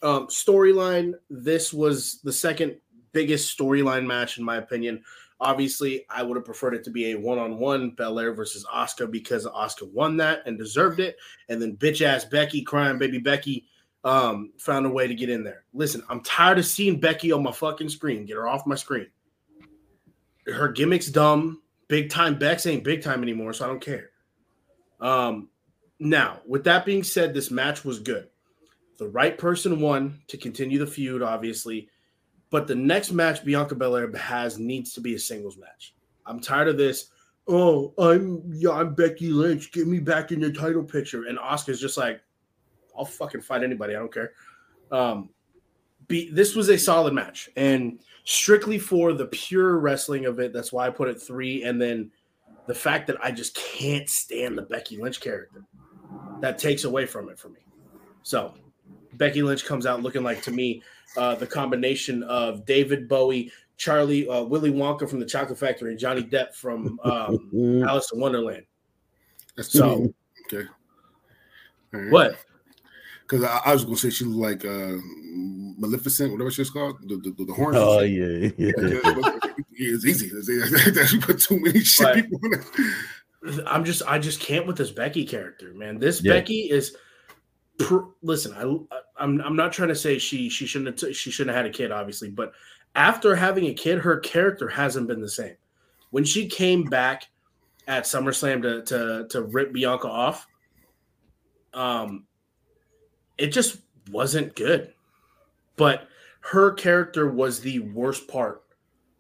Um, 0.01 0.28
storyline, 0.28 1.13
this 1.30 1.74
was 1.74 2.20
the 2.24 2.34
second 2.34 2.78
biggest 3.13 3.57
storyline 3.57 4.05
match 4.05 4.38
in 4.38 4.43
my 4.43 4.57
opinion. 4.57 5.03
Obviously, 5.39 6.05
I 6.09 6.23
would 6.23 6.35
have 6.35 6.45
preferred 6.45 6.73
it 6.73 6.83
to 6.85 6.89
be 6.89 7.11
a 7.11 7.19
one-on-one 7.19 7.91
Belair 7.91 8.33
versus 8.33 8.65
Asuka 8.73 9.11
because 9.11 9.45
Asuka 9.45 9.91
won 9.91 10.17
that 10.17 10.41
and 10.45 10.57
deserved 10.57 10.99
it. 10.99 11.17
And 11.49 11.61
then 11.61 11.77
bitch 11.77 12.01
ass 12.01 12.25
Becky, 12.25 12.63
crying 12.63 12.97
baby 12.97 13.19
Becky, 13.19 13.65
um, 14.03 14.51
found 14.57 14.85
a 14.85 14.89
way 14.89 15.07
to 15.07 15.13
get 15.13 15.29
in 15.29 15.43
there. 15.43 15.65
Listen, 15.73 16.03
I'm 16.09 16.21
tired 16.21 16.57
of 16.57 16.65
seeing 16.65 16.99
Becky 16.99 17.31
on 17.31 17.43
my 17.43 17.51
fucking 17.51 17.89
screen. 17.89 18.25
Get 18.25 18.38
her 18.38 18.47
off 18.47 18.65
my 18.65 18.75
screen 18.75 19.07
her 20.47 20.71
gimmick's 20.71 21.07
dumb. 21.07 21.61
Big 21.88 22.09
time 22.09 22.38
Bex 22.38 22.65
ain't 22.65 22.83
big 22.83 23.01
time 23.01 23.23
anymore, 23.23 23.53
so 23.53 23.65
I 23.65 23.67
don't 23.67 23.81
care. 23.81 24.09
Um, 24.99 25.49
now, 25.99 26.39
with 26.45 26.63
that 26.65 26.85
being 26.85 27.03
said, 27.03 27.33
this 27.33 27.51
match 27.51 27.85
was 27.85 27.99
good. 27.99 28.27
The 28.97 29.07
right 29.07 29.38
person 29.38 29.79
won 29.79 30.19
to 30.27 30.38
continue 30.38 30.79
the 30.79 30.88
feud, 30.88 31.21
obviously. 31.21 31.89
But 32.50 32.68
the 32.68 32.76
next 32.76 33.12
match 33.12 33.43
Bianca 33.43 33.76
Belair 33.76 34.10
has 34.16 34.58
needs 34.58 34.93
to 34.93 35.02
be 35.02 35.16
a 35.16 35.20
singles 35.20 35.58
match. 35.58 35.93
I'm 36.26 36.39
tired 36.39 36.68
of 36.68 36.78
this. 36.78 37.10
Oh, 37.48 37.93
I'm 37.98 38.43
yeah, 38.54 38.72
I'm 38.72 38.93
Becky 38.93 39.30
Lynch. 39.30 39.72
Get 39.72 39.88
me 39.88 40.00
back 40.00 40.32
in 40.32 40.39
the 40.39 40.52
title 40.52 40.84
picture. 40.84 41.26
And 41.26 41.38
Asuka's 41.38 41.80
just 41.80 41.98
like, 41.98 42.22
I'll 42.98 43.06
fucking 43.06 43.41
fight 43.41 43.64
anybody. 43.64 43.95
I 43.95 44.00
don't 44.00 44.14
care. 44.14 44.34
Um, 44.91 45.30
be, 46.08 46.32
this 46.32 46.56
was 46.56 46.70
a 46.70 46.78
solid 46.78 47.14
match, 47.14 47.50
and 47.58 48.00
strictly 48.24 48.80
for 48.80 49.14
the 49.14 49.26
pure 49.26 49.78
wrestling 49.78 50.26
of 50.26 50.39
it. 50.39 50.54
That's 50.54 50.72
why 50.72 50.88
I 50.88 50.89
put 50.89 51.10
it 51.10 51.22
three. 51.22 51.64
And 51.64 51.82
then 51.82 52.12
the 52.66 52.74
fact 52.74 53.08
that 53.08 53.18
I 53.24 53.32
just 53.32 53.56
can't 53.56 54.10
stand 54.10 54.58
the 54.58 54.64
Becky 54.64 54.98
Lynch 54.98 55.20
character 55.20 55.64
that 56.41 56.58
takes 56.58 56.84
away 56.84 57.06
from 57.06 57.30
it 57.30 57.39
for 57.39 57.50
me. 57.50 57.60
So 58.24 58.54
Becky 59.18 59.41
Lynch 59.41 59.65
comes 59.65 59.86
out 59.86 60.01
looking 60.01 60.24
like 60.24 60.41
to 60.43 60.51
me 60.51 60.82
uh, 61.15 61.36
the 61.36 61.47
combination 61.47 62.24
of 62.24 62.65
David 62.65 63.07
Bowie, 63.07 63.51
Charlie 63.78 64.28
uh, 64.28 64.43
Willy 64.43 64.72
Wonka 64.72 65.09
from 65.09 65.20
the 65.20 65.26
Chocolate 65.26 65.57
Factory, 65.57 65.91
and 65.91 65.99
Johnny 65.99 66.24
Depp 66.24 66.53
from 66.53 66.99
um, 67.03 67.84
Alice 67.88 68.11
in 68.13 68.20
Wonderland. 68.20 68.63
That's 69.55 69.72
so 69.72 70.13
okay. 70.51 70.68
Right. 71.91 72.11
What? 72.11 72.38
Because 73.22 73.43
I, 73.43 73.61
I, 73.65 73.74
was 73.74 73.84
gonna 73.84 73.97
say 73.97 74.09
she 74.09 74.24
looked 74.24 74.63
like 74.63 74.72
uh, 74.72 74.97
Maleficent, 75.78 76.32
whatever 76.32 76.51
she's 76.51 76.70
called, 76.70 76.97
the 77.07 77.18
the, 77.18 77.45
the 77.45 77.53
horn. 77.53 77.76
Oh 77.76 77.99
yeah, 77.99 78.49
yeah. 78.57 78.72
it's 79.72 80.05
easy. 80.05 80.30
She 81.07 81.20
put 81.20 81.39
too 81.39 81.59
many 81.59 81.80
shit 81.80 82.15
people 82.15 82.39
in 82.43 82.53
it. 82.53 83.63
I'm 83.65 83.84
just, 83.86 84.01
I 84.07 84.20
just 84.20 84.39
can't 84.39 84.65
with 84.65 84.78
this 84.78 84.91
Becky 84.91 85.26
character, 85.26 85.74
man. 85.74 85.99
This 85.99 86.22
yeah. 86.22 86.34
Becky 86.34 86.70
is. 86.70 86.95
Pr- 87.80 88.09
listen, 88.22 88.53
I, 88.53 88.97
I'm, 89.20 89.41
I'm 89.41 89.55
not 89.55 89.74
trying 89.74 89.89
to 89.89 89.95
say 89.95 90.18
she, 90.20 90.49
she 90.49 90.65
shouldn't, 90.65 90.99
have 90.99 91.09
t- 91.09 91.13
she 91.13 91.32
shouldn't 91.32 91.55
have 91.55 91.65
had 91.65 91.72
a 91.74 91.76
kid, 91.76 91.91
obviously, 91.91 92.30
but 92.30 92.53
after 92.95 93.36
having 93.36 93.68
a 93.68 93.74
kid, 93.74 93.99
her 93.99 94.20
character 94.20 94.68
hasn't 94.68 95.07
been 95.07 95.22
the 95.22 95.30
same. 95.30 95.55
When 96.11 96.24
she 96.24 96.47
came 96.47 96.84
back 96.84 97.28
at 97.88 98.03
SummerSlam 98.03 98.61
to, 98.63 98.82
to, 98.84 99.28
to 99.30 99.41
rip 99.43 99.74
Bianca 99.74 100.07
off, 100.07 100.47
um, 101.74 102.26
it 103.38 103.47
just 103.47 103.80
wasn't 104.11 104.55
good. 104.55 104.93
But 105.76 106.07
her 106.41 106.72
character 106.72 107.30
was 107.30 107.59
the 107.59 107.80
worst 107.80 108.28
part 108.28 108.63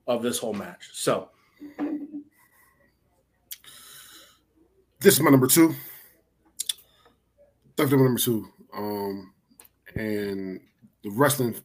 of 0.07 0.23
this 0.23 0.39
whole 0.39 0.53
match. 0.53 0.89
So 0.93 1.29
this 4.99 5.13
is 5.13 5.21
my 5.21 5.29
number 5.29 5.47
two. 5.47 5.75
Definitely 7.75 7.97
my 7.97 8.03
number 8.05 8.19
two. 8.19 8.47
Um, 8.73 9.33
and 9.99 10.61
the 11.03 11.09
wrestling, 11.11 11.55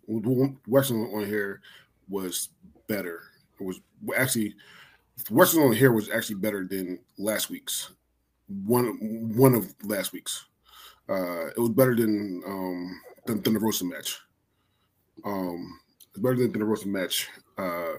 wrestling 0.66 1.14
on 1.14 1.26
here 1.26 1.61
was 2.09 2.51
better. 2.87 3.22
It 3.61 3.64
was 3.64 3.80
actually 4.16 4.55
wrestling 5.30 5.66
on 5.66 5.72
here 5.72 5.93
was 5.93 6.11
actually 6.11 6.37
better 6.37 6.66
than 6.66 6.99
last 7.18 7.51
week's. 7.51 7.91
One 8.64 9.33
one 9.37 9.55
of 9.55 9.74
last 9.85 10.12
week's. 10.12 10.45
Uh, 11.09 11.47
it 11.49 11.59
was 11.59 11.70
better 11.70 11.95
than 11.95 12.43
um 12.47 13.01
than, 13.26 13.43
than 13.43 13.55
the 13.55 13.61
Rosa 13.61 13.85
match. 13.85 14.18
Um, 15.24 15.78
it's 16.11 16.18
better 16.18 16.37
than, 16.37 16.53
than 16.53 16.61
the 16.61 16.66
Rosa 16.66 16.89
match. 16.89 17.28
Uh, 17.57 17.95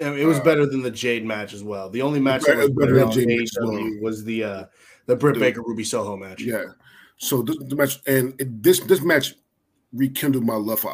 it 0.00 0.26
was 0.26 0.40
uh, 0.40 0.44
better 0.44 0.66
than 0.66 0.82
the 0.82 0.90
Jade 0.90 1.24
match 1.24 1.52
as 1.52 1.62
well. 1.62 1.88
The 1.88 2.02
only 2.02 2.20
match 2.20 2.42
that 2.42 2.56
was 2.56 2.70
better 2.70 2.94
than 2.94 3.12
Jade 3.12 3.28
match 3.28 3.50
well. 3.60 3.90
was 4.00 4.24
the 4.24 4.44
uh, 4.44 4.64
the 5.06 5.16
Britt 5.16 5.34
the, 5.34 5.40
Baker 5.40 5.62
Ruby 5.62 5.84
Soho 5.84 6.16
match. 6.16 6.42
Yeah. 6.42 6.64
So 7.16 7.42
this, 7.42 7.56
the 7.58 7.76
match 7.76 8.00
and 8.06 8.34
it, 8.40 8.62
this 8.62 8.80
this 8.80 9.00
match 9.00 9.34
rekindled 9.92 10.44
my 10.44 10.54
love 10.54 10.80
for. 10.80 10.90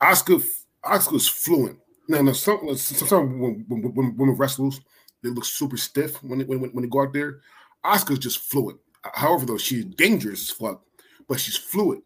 Asuka 0.00 0.44
Asuka 0.84 1.14
is 1.14 1.28
fluent. 1.28 1.78
Now, 2.08 2.22
now 2.22 2.32
some, 2.32 2.76
sometimes 2.76 3.40
when, 3.40 3.64
when, 3.68 4.16
women 4.16 4.36
wrestlers 4.36 4.80
they 5.22 5.30
look 5.30 5.44
super 5.44 5.76
stiff 5.76 6.22
when 6.22 6.40
they, 6.40 6.44
when, 6.44 6.60
when 6.60 6.82
they 6.82 6.88
go 6.88 7.02
out 7.02 7.12
there. 7.12 7.40
Asuka's 7.84 8.18
just 8.18 8.38
fluent. 8.38 8.78
However, 9.14 9.46
though 9.46 9.58
she's 9.58 9.84
dangerous 9.84 10.42
as 10.42 10.50
fuck, 10.50 10.82
but 11.28 11.40
she's 11.40 11.56
fluid, 11.56 12.02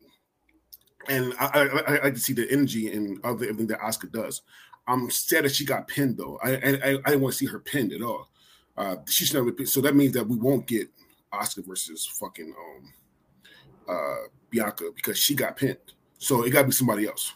and 1.09 1.35
I, 1.39 1.47
I, 1.47 1.95
I 1.95 2.03
like 2.05 2.15
to 2.15 2.21
see 2.21 2.33
the 2.33 2.51
energy 2.51 2.93
and 2.93 3.19
other 3.25 3.45
everything 3.45 3.67
that 3.69 3.81
Asuka 3.81 4.11
does. 4.11 4.43
I'm 4.89 5.11
sad 5.11 5.45
that 5.45 5.55
she 5.55 5.65
got 5.65 5.89
pinned 5.89 6.17
though. 6.17 6.39
I 6.43 6.53
I, 6.53 6.99
I 7.05 7.11
didn't 7.11 7.21
want 7.21 7.35
to 7.35 7.39
see 7.39 7.47
her 7.47 7.59
pinned 7.59 7.93
at 7.93 8.03
all. 8.03 8.29
Uh, 8.77 8.97
she's 9.09 9.33
never 9.33 9.51
been, 9.53 9.67
so 9.67 9.81
that 9.81 9.97
means 9.97 10.13
that 10.13 10.27
we 10.27 10.37
won't 10.37 10.67
get 10.67 10.89
Asuka 11.33 11.67
versus 11.67 12.07
fucking 12.07 12.55
um 12.59 12.93
uh 13.89 14.29
Bianca 14.57 14.91
because 14.95 15.19
she 15.19 15.35
got 15.35 15.57
pinned. 15.57 15.77
So 16.19 16.43
it 16.43 16.51
got 16.51 16.63
to 16.63 16.67
be 16.67 16.73
somebody 16.73 17.07
else. 17.07 17.33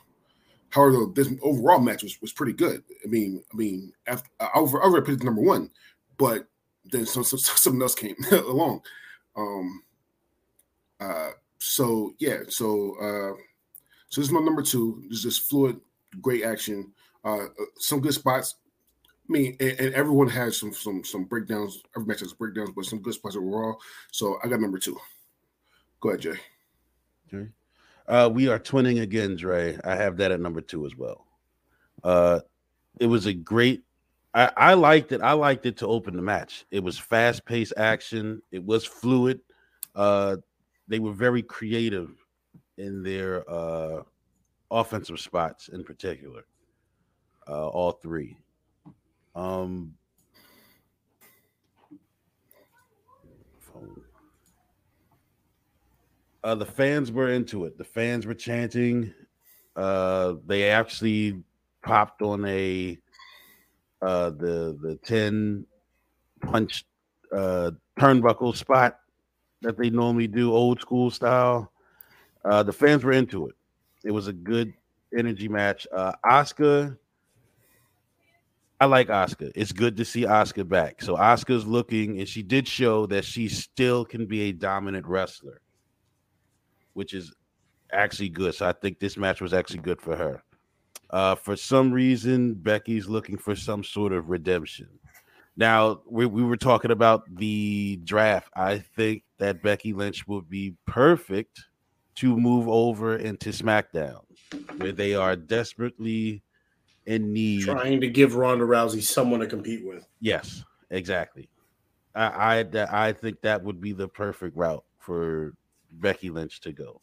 However, 0.71 1.07
this 1.13 1.29
overall 1.43 1.81
match 1.81 2.03
was, 2.03 2.21
was 2.21 2.33
pretty 2.33 2.53
good. 2.53 2.83
I 3.05 3.09
mean, 3.09 3.43
I 3.53 3.57
mean, 3.57 3.93
after, 4.07 4.31
I 4.39 4.49
over 4.55 4.83
I 4.83 5.01
put 5.01 5.15
it 5.15 5.23
number 5.23 5.43
one, 5.43 5.71
but 6.17 6.47
then 6.85 7.07
some, 7.07 7.25
some 7.25 7.39
something 7.39 7.83
else 7.83 7.95
came 7.95 8.17
along. 8.33 8.83
Um, 9.37 9.83
uh, 11.01 11.31
so 11.59 12.15
yeah, 12.19 12.39
so 12.49 12.95
uh, 13.01 13.37
so 14.09 14.21
this 14.21 14.29
is 14.29 14.33
my 14.33 14.41
number 14.41 14.63
two. 14.63 15.03
This 15.11 15.25
is 15.25 15.39
fluid, 15.39 15.81
great 16.21 16.45
action, 16.45 16.93
uh, 17.25 17.45
uh, 17.45 17.65
some 17.79 18.01
good 18.01 18.15
spots. 18.15 18.57
I 19.29 19.33
mean, 19.33 19.57
and, 19.61 19.79
and, 19.79 19.95
everyone 19.95 20.29
has 20.29 20.57
some 20.57 20.73
some 20.73 21.05
some 21.05 21.25
breakdowns. 21.25 21.83
Every 21.97 22.07
match 22.07 22.21
has 22.21 22.33
breakdowns, 22.33 22.71
but 22.75 22.85
some 22.85 23.01
good 23.01 23.15
spots 23.15 23.37
overall. 23.37 23.81
So 24.13 24.39
I 24.43 24.49
got 24.49 24.61
number 24.61 24.79
two. 24.79 24.99
Go 26.01 26.11
ahead, 26.11 26.21
Jay. 26.21 26.41
Okay. 27.33 27.49
Uh, 28.09 28.29
we 28.29 28.49
are 28.49 28.59
twinning 28.59 29.03
again, 29.03 29.37
Dre. 29.37 29.79
I 29.85 29.95
have 29.95 30.17
that 30.17 30.33
at 30.33 30.41
number 30.41 30.61
two 30.61 30.85
as 30.85 30.97
well. 30.97 31.27
Uh, 32.03 32.41
it 32.99 33.07
was 33.07 33.27
a 33.27 33.33
great. 33.33 33.83
I, 34.35 34.51
I 34.57 34.75
liked 34.75 35.13
it. 35.13 35.21
I 35.23 35.33
liked 35.33 35.67
it 35.67 35.77
to 35.79 35.87
open 35.87 36.17
the 36.17 36.23
match. 36.23 36.65
It 36.71 36.83
was 36.83 36.99
fast 36.99 37.45
paced 37.45 37.73
action. 37.77 38.43
It 38.51 38.65
was 38.65 38.85
fluid. 38.85 39.41
Uh, 39.95 40.37
they 40.89 40.99
were 40.99 41.13
very 41.13 41.43
creative 41.43 42.11
in 42.79 43.03
their 43.03 43.49
uh, 43.49 44.03
offensive 44.71 45.21
spots, 45.21 45.69
in 45.69 45.85
particular. 45.85 46.43
Uh, 47.49 47.69
all 47.69 47.93
three. 47.93 48.37
Um, 49.35 49.95
uh, 56.43 56.55
the 56.55 56.67
fans 56.67 57.13
were 57.13 57.31
into 57.31 57.65
it. 57.65 57.77
The 57.77 57.85
fans 57.85 58.27
were 58.27 58.35
chanting. 58.35 59.13
Uh, 59.77 60.35
they 60.47 60.71
actually 60.71 61.43
popped 61.83 62.23
on 62.23 62.45
a 62.45 62.99
uh, 64.03 64.31
the 64.31 64.79
the 64.81 64.99
ten 65.05 65.67
punch 66.41 66.85
uh, 67.33 67.71
turnbuckle 67.99 68.57
spot 68.57 68.99
that 69.63 69.77
they 69.77 69.91
normally 69.91 70.27
do, 70.27 70.53
old 70.53 70.81
school 70.81 71.11
style. 71.11 71.71
Uh, 72.45 72.63
the 72.63 72.73
fans 72.73 73.05
were 73.05 73.13
into 73.13 73.47
it. 73.49 73.55
It 74.05 74.11
was 74.11 74.27
a 74.27 74.33
good 74.33 74.73
energy 75.17 75.49
match. 75.49 75.87
Uh, 75.95 76.13
Asuka, 76.25 76.97
I 78.81 78.87
like 78.87 79.09
Asuka. 79.09 79.53
It's 79.55 79.73
good 79.73 79.99
to 79.99 80.05
see 80.05 80.23
Asuka 80.23 80.67
back. 80.67 81.03
So 81.03 81.17
Asuka's 81.17 81.67
looking, 81.67 82.19
and 82.19 82.27
she 82.27 82.43
did 82.43 82.67
show 82.67 83.05
that 83.07 83.27
she 83.27 83.49
still 83.49 84.07
can 84.07 84.25
be 84.25 84.43
a 84.43 84.53
dominant 84.53 85.07
wrestler, 85.07 85.61
which 86.95 87.15
is 87.15 87.33
actually 87.93 88.29
good. 88.29 88.55
So 88.55 88.67
I 88.67 88.73
think 88.73 88.99
this 88.99 89.17
match 89.17 89.41
was 89.41 89.53
actually 89.53 89.81
good 89.81 90.01
for 90.01 90.17
her. 90.17 90.43
Uh, 91.11 91.35
for 91.35 91.57
some 91.57 91.93
reason, 91.93 92.55
Becky's 92.55 93.09
looking 93.09 93.37
for 93.37 93.57
some 93.57 93.83
sort 93.83 94.13
of 94.13 94.31
redemption. 94.31 94.89
Now, 95.57 96.01
we, 96.07 96.27
we 96.27 96.45
were 96.45 96.57
talking 96.57 96.93
about 96.93 97.25
the 97.37 98.01
draft. 98.05 98.49
I 98.55 98.79
think 98.79 99.25
that 99.39 99.63
Becky 99.63 99.93
Lynch 99.93 100.27
would 100.29 100.49
be 100.49 100.75
perfect 100.87 101.61
to 102.17 102.37
move 102.37 102.69
over 102.69 103.17
into 103.17 103.51
SmackDown, 103.51 104.21
where 104.77 104.93
they 104.93 105.15
are 105.15 105.35
desperately 105.37 106.43
in 107.07 107.33
need. 107.33 107.65
Trying 107.65 108.01
to 108.01 108.09
give 108.09 108.37
Ronda 108.37 108.65
Rousey 108.65 109.03
someone 109.03 109.41
to 109.41 109.47
compete 109.47 109.85
with. 109.85 110.07
Yes, 110.21 110.65
exactly. 110.91 111.49
I 112.15 112.65
I, 112.73 113.09
I 113.09 113.13
think 113.13 113.41
that 113.43 113.63
would 113.63 113.81
be 113.81 113.93
the 113.93 114.09
perfect 114.09 114.57
route 114.57 114.85
for 114.99 115.55
Becky 115.93 116.31
Lynch 116.31 116.61
to 116.61 116.73
go, 116.73 117.01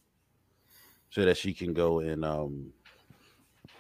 so 1.09 1.25
that 1.25 1.37
she 1.37 1.53
can 1.53 1.73
go 1.73 1.99
and 1.99 2.23
um 2.23 2.71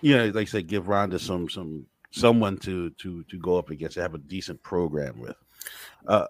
you 0.01 0.15
know, 0.15 0.25
like 0.27 0.47
I 0.47 0.51
said, 0.51 0.67
give 0.67 0.87
Ronda 0.87 1.19
some 1.19 1.49
some 1.49 1.85
someone 2.11 2.57
to 2.59 2.89
to 2.91 3.23
to 3.23 3.37
go 3.37 3.57
up 3.57 3.69
against, 3.69 3.95
have 3.97 4.13
a 4.13 4.19
decent 4.19 4.61
program 4.63 5.19
with. 5.19 5.35
Uh 6.07 6.27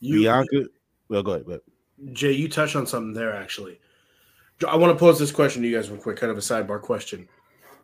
you, 0.00 0.20
Bianca, 0.20 0.64
well, 1.08 1.22
go 1.22 1.32
ahead. 1.32 1.46
But 1.46 1.62
Jay, 2.12 2.32
you 2.32 2.48
touched 2.48 2.76
on 2.76 2.86
something 2.86 3.14
there 3.14 3.34
actually. 3.34 3.80
I 4.66 4.76
want 4.76 4.96
to 4.96 4.98
pose 4.98 5.18
this 5.18 5.32
question 5.32 5.62
to 5.62 5.68
you 5.68 5.76
guys 5.76 5.90
real 5.90 6.00
quick, 6.00 6.16
kind 6.16 6.30
of 6.30 6.38
a 6.38 6.40
sidebar 6.40 6.80
question. 6.80 7.28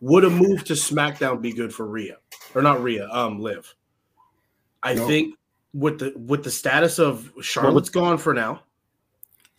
Would 0.00 0.24
a 0.24 0.30
move 0.30 0.64
to 0.64 0.72
SmackDown 0.72 1.40
be 1.40 1.52
good 1.52 1.72
for 1.72 1.86
Rhea, 1.86 2.16
or 2.54 2.62
not 2.62 2.82
Rhea? 2.82 3.08
Um, 3.10 3.38
Liv. 3.38 3.72
I 4.82 4.96
think 4.96 5.36
with 5.72 5.98
the 6.00 6.12
with 6.16 6.42
the 6.42 6.50
status 6.50 6.98
of 6.98 7.30
Charlotte's 7.40 7.88
gone 7.88 8.18
for 8.18 8.34
now, 8.34 8.62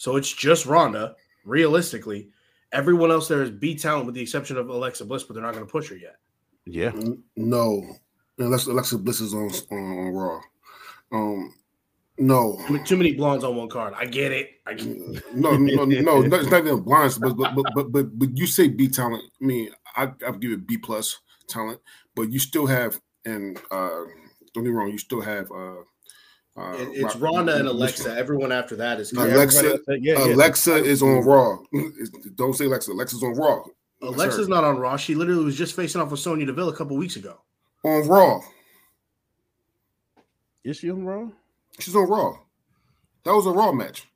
so 0.04 0.18
it's 0.18 0.30
just 0.32 0.66
Ronda. 0.66 1.16
Realistically, 1.46 2.30
Everyone 2.74 3.12
else 3.12 3.28
there 3.28 3.44
is 3.44 3.52
B 3.52 3.76
talent 3.76 4.08
with 4.08 4.16
the 4.16 4.22
exception 4.22 4.58
of 4.58 4.68
Alexa 4.68 5.06
Bliss, 5.06 5.24
but 5.24 5.36
they're 5.36 5.44
not 5.44 5.54
going 5.54 5.66
to 5.66 5.72
push 5.72 5.90
her 5.90 5.96
yet. 5.96 6.16
Yeah. 6.66 6.92
No, 7.36 7.84
unless 8.40 8.66
Alexa 8.66 8.98
Bliss 8.98 9.22
is 9.22 9.36
on 9.36 9.52
on, 9.72 9.78
on 9.78 10.14
Raw. 10.14 10.42
Um, 11.12 11.54
no. 12.18 12.60
Too 12.84 12.98
many 12.98 13.14
blondes 13.14 13.44
on 13.44 13.56
one 13.56 13.70
card. 13.70 13.94
I 13.96 14.06
get 14.06 14.32
it. 14.32 14.60
I 14.66 14.74
get 14.74 14.88
it. 14.88 15.36
No, 15.36 15.56
no, 15.56 15.86
no, 15.86 16.02
no. 16.02 16.24
It's 16.24 16.50
not 16.50 16.66
even 16.66 16.82
blondes, 16.82 17.20
but 17.20 17.38
but 17.38 17.54
but 17.76 17.92
but 17.92 18.18
but, 18.18 18.38
you 18.38 18.48
say 18.48 18.68
B 18.68 18.88
talent. 18.88 19.24
I 19.40 19.46
mean, 19.46 19.70
I 19.96 20.12
I'll 20.26 20.34
give 20.34 20.52
it 20.52 20.66
B 20.66 20.78
plus 20.78 21.20
talent, 21.48 21.80
but 22.16 22.32
you 22.32 22.40
still 22.40 22.66
have 22.66 23.00
and 23.26 23.58
uh 23.70 24.02
don't 24.56 24.64
get 24.64 24.66
me 24.66 24.70
wrong, 24.72 24.90
you 24.90 24.98
still 24.98 25.22
have 25.22 25.52
uh 25.52 25.84
uh, 26.56 26.76
it's 26.78 27.16
Ronda 27.16 27.56
and 27.56 27.68
Alexa. 27.68 28.16
Everyone 28.16 28.52
after 28.52 28.76
that 28.76 29.00
is 29.00 29.12
Alexa. 29.14 29.80
Yeah, 29.88 29.96
yeah. 30.26 30.34
Alexa 30.34 30.76
is 30.76 31.02
on 31.02 31.24
Raw. 31.26 31.58
Don't 32.36 32.54
say 32.54 32.66
Alexa. 32.66 32.92
Alexa's 32.92 33.24
on 33.24 33.34
Raw. 33.34 33.64
Alexa's 34.02 34.48
not 34.50 34.64
on 34.64 34.78
Raw. 34.78 34.98
She 34.98 35.16
literally 35.16 35.46
was 35.46 35.58
just 35.58 35.76
facing 35.76 36.02
off 36.02 36.12
with 36.12 36.20
Sonya 36.20 36.46
Deville 36.46 36.70
a 36.70 36.76
couple 36.76 36.98
weeks 36.98 37.16
ago. 37.16 37.40
On 37.84 38.08
Raw. 38.08 38.42
Is 40.64 40.78
she 40.78 40.92
on 40.92 41.04
Raw? 41.04 41.30
She's 41.80 41.96
on 41.96 42.08
Raw. 42.08 42.38
That 43.24 43.34
was 43.34 43.46
a 43.46 43.52
Raw 43.52 43.72
match. 43.72 44.08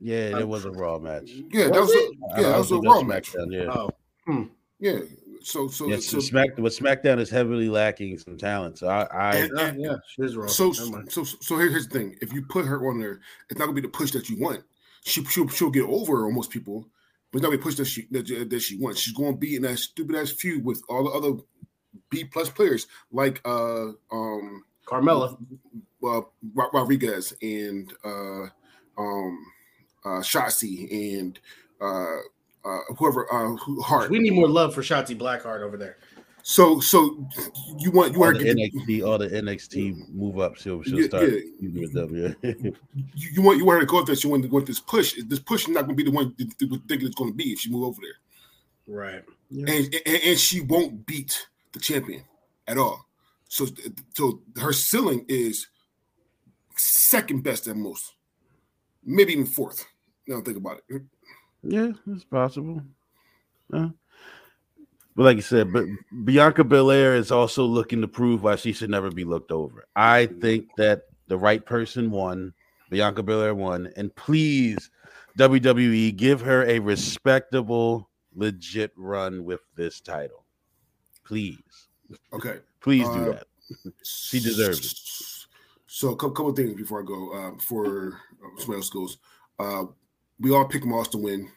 Yeah, 0.00 0.38
it 0.38 0.48
was 0.48 0.64
a 0.64 0.70
Raw 0.70 0.98
match. 0.98 1.30
Yeah, 1.52 1.68
was 1.68 1.72
that 1.72 1.80
was 1.80 1.90
a, 1.90 2.40
yeah, 2.40 2.48
that 2.48 2.58
was, 2.58 2.70
was 2.70 2.84
a 2.84 2.88
Raw 2.88 3.02
match. 3.02 3.34
Yeah. 3.48 3.64
Oh. 3.64 3.90
Hmm. 4.26 4.42
Yeah, 4.78 5.00
so 5.42 5.68
so 5.68 5.88
yeah, 5.88 5.98
so, 5.98 6.20
Smack, 6.20 6.50
but 6.56 6.72
SmackDown 6.72 7.18
is 7.18 7.30
heavily 7.30 7.68
lacking 7.68 8.18
some 8.18 8.36
talent. 8.36 8.78
So 8.78 8.88
I, 8.88 9.02
I 9.12 9.36
and, 9.36 9.58
and, 9.58 9.80
yeah, 9.80 9.96
she's 10.14 10.36
wrong. 10.36 10.48
So 10.48 10.72
so 10.72 11.24
so 11.24 11.56
here's 11.56 11.88
the 11.88 11.98
thing: 11.98 12.16
if 12.20 12.32
you 12.32 12.42
put 12.42 12.64
her 12.66 12.88
on 12.88 12.98
there, 12.98 13.20
it's 13.50 13.58
not 13.58 13.66
gonna 13.66 13.74
be 13.74 13.80
the 13.80 13.88
push 13.88 14.10
that 14.12 14.28
you 14.28 14.38
want. 14.40 14.62
She 15.04 15.24
she'll, 15.24 15.48
she'll 15.48 15.70
get 15.70 15.84
over 15.84 16.26
on 16.26 16.34
most 16.34 16.50
people, 16.50 16.88
but 17.30 17.38
it's 17.38 17.42
not 17.42 17.48
gonna 17.48 17.58
be 17.58 17.62
push 17.62 17.76
that 17.76 17.86
she 17.86 18.06
that, 18.10 18.50
that 18.50 18.60
she 18.60 18.78
wants. 18.78 19.00
She's 19.00 19.14
gonna 19.14 19.36
be 19.36 19.56
in 19.56 19.62
that 19.62 19.78
stupid 19.78 20.16
ass 20.16 20.30
feud 20.30 20.64
with 20.64 20.82
all 20.88 21.04
the 21.04 21.10
other 21.10 21.42
B 22.10 22.24
plus 22.24 22.48
players 22.48 22.86
like 23.12 23.40
uh 23.44 23.88
um 24.10 24.64
Carmella, 24.86 25.36
uh, 26.02 26.20
Rodriguez, 26.72 27.34
and 27.42 27.92
uh 28.04 28.46
um 28.96 29.46
uh 30.04 30.20
Shotzi 30.20 31.18
and 31.18 31.38
uh 31.80 32.18
uh, 32.64 32.78
whoever 32.96 33.32
uh, 33.32 33.56
Hart. 33.82 34.10
We 34.10 34.18
need 34.18 34.34
more 34.34 34.48
love 34.48 34.74
for 34.74 34.82
Shotzi 34.82 35.18
Blackheart 35.18 35.62
over 35.62 35.76
there. 35.76 35.98
So, 36.42 36.80
so 36.80 37.28
you 37.78 37.90
want 37.90 38.14
you 38.14 38.20
want 38.20 38.38
the 38.38 38.44
NXT, 38.46 39.06
all 39.06 39.18
the 39.18 39.28
NXT 39.28 40.08
move 40.14 40.38
up. 40.38 40.56
She'll, 40.56 40.82
she'll 40.82 41.00
yeah, 41.00 41.06
start 41.06 41.30
yeah. 41.60 41.80
with 41.80 41.92
them. 41.92 42.16
Yeah. 42.16 42.50
you, 42.54 42.74
you, 43.14 43.42
want 43.42 43.58
you 43.58 43.66
want 43.66 43.80
her 43.80 43.80
to 43.80 43.86
go 43.86 44.00
up 44.00 44.06
there. 44.06 44.16
She 44.16 44.28
want, 44.28 44.50
want 44.50 44.64
this 44.64 44.80
push. 44.80 45.14
This 45.26 45.40
push 45.40 45.68
is 45.68 45.74
not 45.74 45.84
going 45.84 45.96
to 45.96 46.02
be 46.02 46.10
the 46.10 46.14
one 46.14 46.34
that 46.38 46.80
think 46.88 47.02
it's 47.02 47.14
going 47.14 47.32
to 47.32 47.36
be 47.36 47.52
if 47.52 47.60
she 47.60 47.70
move 47.70 47.84
over 47.84 48.00
there. 48.00 48.94
Right. 48.96 49.24
Yeah. 49.50 49.74
And, 49.74 49.94
and, 50.06 50.22
and 50.24 50.38
she 50.38 50.62
won't 50.62 51.04
beat 51.04 51.46
the 51.72 51.80
champion 51.80 52.24
at 52.66 52.78
all. 52.78 53.06
So 53.48 53.66
so 54.14 54.40
her 54.56 54.72
ceiling 54.72 55.26
is 55.28 55.66
second 56.76 57.42
best 57.42 57.66
at 57.66 57.76
most, 57.76 58.14
maybe 59.04 59.32
even 59.32 59.44
fourth. 59.44 59.86
Now 60.26 60.40
think 60.40 60.56
about 60.56 60.80
it. 60.88 61.02
Yeah, 61.62 61.92
it's 62.06 62.24
possible. 62.24 62.82
Uh, 63.72 63.88
but 65.16 65.24
like 65.24 65.36
you 65.36 65.42
said, 65.42 65.72
but 65.72 65.84
Bianca 66.24 66.62
Belair 66.64 67.16
is 67.16 67.32
also 67.32 67.64
looking 67.64 68.00
to 68.02 68.08
prove 68.08 68.42
why 68.42 68.56
she 68.56 68.72
should 68.72 68.90
never 68.90 69.10
be 69.10 69.24
looked 69.24 69.50
over. 69.50 69.86
I 69.96 70.26
think 70.26 70.68
that 70.76 71.02
the 71.26 71.36
right 71.36 71.64
person 71.64 72.10
won. 72.10 72.54
Bianca 72.90 73.22
Belair 73.22 73.54
won, 73.54 73.92
and 73.96 74.14
please, 74.14 74.90
WWE, 75.36 76.16
give 76.16 76.40
her 76.40 76.64
a 76.66 76.78
respectable, 76.78 78.08
legit 78.34 78.92
run 78.96 79.44
with 79.44 79.60
this 79.76 80.00
title. 80.00 80.44
Please. 81.24 81.58
Okay. 82.32 82.60
Please 82.80 83.06
do 83.08 83.32
uh, 83.32 83.32
that. 83.32 83.46
she 84.02 84.40
deserves 84.40 84.92
it. 84.92 84.98
So, 85.86 86.10
a 86.10 86.16
couple, 86.16 86.48
of 86.48 86.56
things 86.56 86.74
before 86.74 87.02
I 87.02 87.04
go. 87.04 87.32
Uh, 87.32 87.50
before 87.50 88.20
somebody 88.58 88.78
else 88.78 88.88
goes, 88.88 89.18
uh, 89.58 89.84
we 90.40 90.52
all 90.52 90.66
picked 90.66 90.84
Moss 90.84 91.08
to 91.08 91.18
win. 91.18 91.50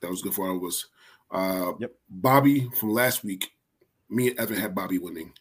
That 0.00 0.10
was 0.10 0.22
good 0.22 0.34
for 0.34 0.48
all 0.48 0.56
of 0.56 0.64
us. 0.64 0.86
Uh, 1.30 1.72
yep. 1.78 1.92
Bobby 2.08 2.68
from 2.78 2.92
last 2.92 3.24
week, 3.24 3.52
me 4.10 4.30
and 4.30 4.38
Evan 4.38 4.56
had 4.56 4.74
Bobby 4.74 4.98
winning. 4.98 5.32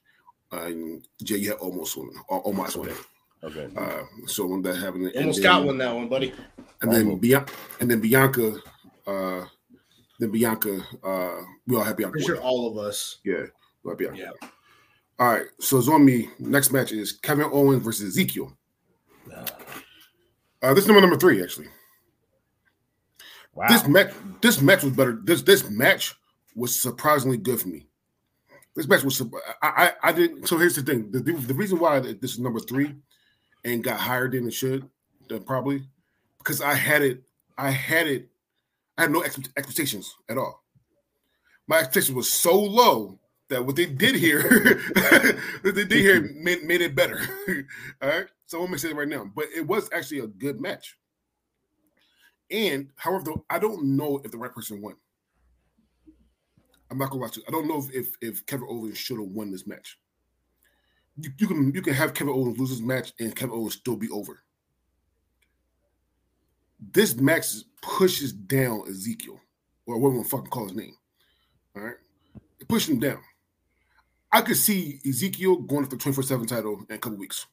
Uh, 0.51 0.65
and 0.65 1.07
Jay, 1.23 1.37
you 1.37 1.49
had 1.49 1.59
Omos 1.59 1.95
winning, 1.95 2.15
Omos 2.29 2.75
winning. 2.75 2.95
Okay. 3.43 3.69
Uh, 3.75 4.03
so 4.27 4.45
when 4.45 4.61
that 4.61 4.75
happened, 4.75 5.11
almost 5.15 5.41
got 5.41 5.63
one 5.63 5.77
that 5.79 5.93
one, 5.93 6.07
buddy. 6.07 6.33
And 6.81 6.91
then 6.91 7.17
Bianca, 7.17 7.53
and 7.79 7.89
then 7.89 7.99
Bianca, 7.99 8.55
uh, 9.07 9.45
then 10.19 10.31
Bianca, 10.31 10.81
uh, 11.03 11.41
we 11.65 11.75
all 11.75 11.83
have 11.83 11.97
Bianca. 11.97 12.11
Pretty 12.11 12.27
sure 12.27 12.41
all 12.41 12.69
of 12.69 12.77
us. 12.77 13.17
Yeah, 13.23 13.45
we 13.83 13.95
Bianca. 13.95 14.17
Yeah. 14.17 14.49
All 15.19 15.27
right, 15.27 15.45
so 15.59 15.77
it's 15.77 15.87
on 15.87 16.05
me. 16.05 16.29
Next 16.39 16.71
match 16.71 16.91
is 16.91 17.13
Kevin 17.13 17.49
Owens 17.51 17.83
versus 17.83 18.09
Ezekiel. 18.09 18.55
Uh, 19.31 20.73
this 20.73 20.83
is 20.83 20.87
number 20.87 21.01
number 21.01 21.17
three, 21.17 21.41
actually. 21.41 21.67
Wow. 23.53 23.67
This 23.67 23.87
match, 23.87 24.13
this 24.41 24.61
match 24.61 24.83
was 24.83 24.93
better. 24.93 25.19
This 25.23 25.41
this 25.41 25.69
match 25.69 26.15
was 26.55 26.79
surprisingly 26.81 27.37
good 27.37 27.59
for 27.59 27.67
me. 27.67 27.87
This 28.75 28.87
match 28.87 29.03
was. 29.03 29.21
I 29.61 29.91
I, 30.01 30.09
I 30.09 30.11
didn't. 30.11 30.47
So 30.47 30.57
here's 30.57 30.75
the 30.75 30.83
thing. 30.83 31.11
The, 31.11 31.19
the 31.19 31.53
reason 31.53 31.79
why 31.79 31.99
this 31.99 32.33
is 32.33 32.39
number 32.39 32.59
three 32.59 32.95
and 33.63 33.83
got 33.83 33.99
higher 33.99 34.29
than 34.29 34.47
it 34.47 34.53
should, 34.53 34.89
probably 35.45 35.83
because 36.37 36.61
I 36.61 36.73
had 36.73 37.01
it. 37.01 37.23
I 37.57 37.71
had 37.71 38.07
it. 38.07 38.29
I 38.97 39.03
had 39.03 39.11
no 39.11 39.23
expectations 39.23 40.15
at 40.29 40.37
all. 40.37 40.63
My 41.67 41.77
expectation 41.77 42.15
was 42.15 42.31
so 42.31 42.59
low 42.59 43.19
that 43.49 43.65
what 43.65 43.75
they 43.75 43.85
did 43.85 44.15
here, 44.15 44.41
what 45.61 45.75
they 45.75 45.85
did 45.85 45.91
here 45.91 46.21
made, 46.35 46.63
made 46.63 46.81
it 46.81 46.95
better. 46.95 47.19
all 48.01 48.09
right, 48.09 48.25
so 48.45 48.59
I'm 48.59 48.65
gonna 48.65 48.79
say 48.79 48.89
it 48.89 48.95
right 48.95 49.07
now, 49.07 49.29
but 49.35 49.45
it 49.55 49.67
was 49.67 49.89
actually 49.93 50.19
a 50.19 50.27
good 50.27 50.59
match. 50.59 50.97
And 52.51 52.89
however, 52.97 53.23
though, 53.25 53.45
I 53.49 53.59
don't 53.59 53.95
know 53.95 54.21
if 54.23 54.31
the 54.31 54.37
right 54.37 54.53
person 54.53 54.81
won. 54.81 54.95
I'm 56.89 56.97
not 56.97 57.09
gonna 57.09 57.21
watch 57.21 57.37
it. 57.37 57.43
I 57.47 57.51
don't 57.51 57.67
know 57.67 57.79
if 57.79 57.89
if, 57.95 58.15
if 58.21 58.45
Kevin 58.45 58.67
Owens 58.69 58.97
should 58.97 59.19
have 59.19 59.29
won 59.29 59.51
this 59.51 59.65
match. 59.65 59.97
You, 61.17 61.31
you, 61.37 61.47
can 61.47 61.73
you 61.73 61.81
can 61.81 61.93
have 61.93 62.13
Kevin 62.13 62.33
Owens 62.33 62.59
lose 62.59 62.69
this 62.71 62.81
match 62.81 63.13
and 63.19 63.35
Kevin 63.35 63.55
Owens 63.55 63.75
still 63.75 63.95
be 63.95 64.09
over. 64.09 64.43
This 66.93 67.15
match 67.15 67.45
pushes 67.81 68.33
down 68.33 68.83
Ezekiel, 68.89 69.39
or 69.85 69.97
what 69.97 70.09
we 70.11 70.17
gonna 70.17 70.27
fucking 70.27 70.49
call 70.49 70.65
his 70.65 70.75
name. 70.75 70.95
All 71.75 71.83
right, 71.83 71.95
it 72.59 72.67
pushed 72.67 72.89
him 72.89 72.99
down. 72.99 73.21
I 74.31 74.41
could 74.41 74.57
see 74.57 74.99
Ezekiel 75.07 75.57
going 75.57 75.85
for 75.85 75.91
the 75.91 75.97
24 75.97 76.23
7 76.23 76.47
title 76.47 76.85
in 76.89 76.95
a 76.95 76.99
couple 76.99 77.17
weeks. 77.19 77.45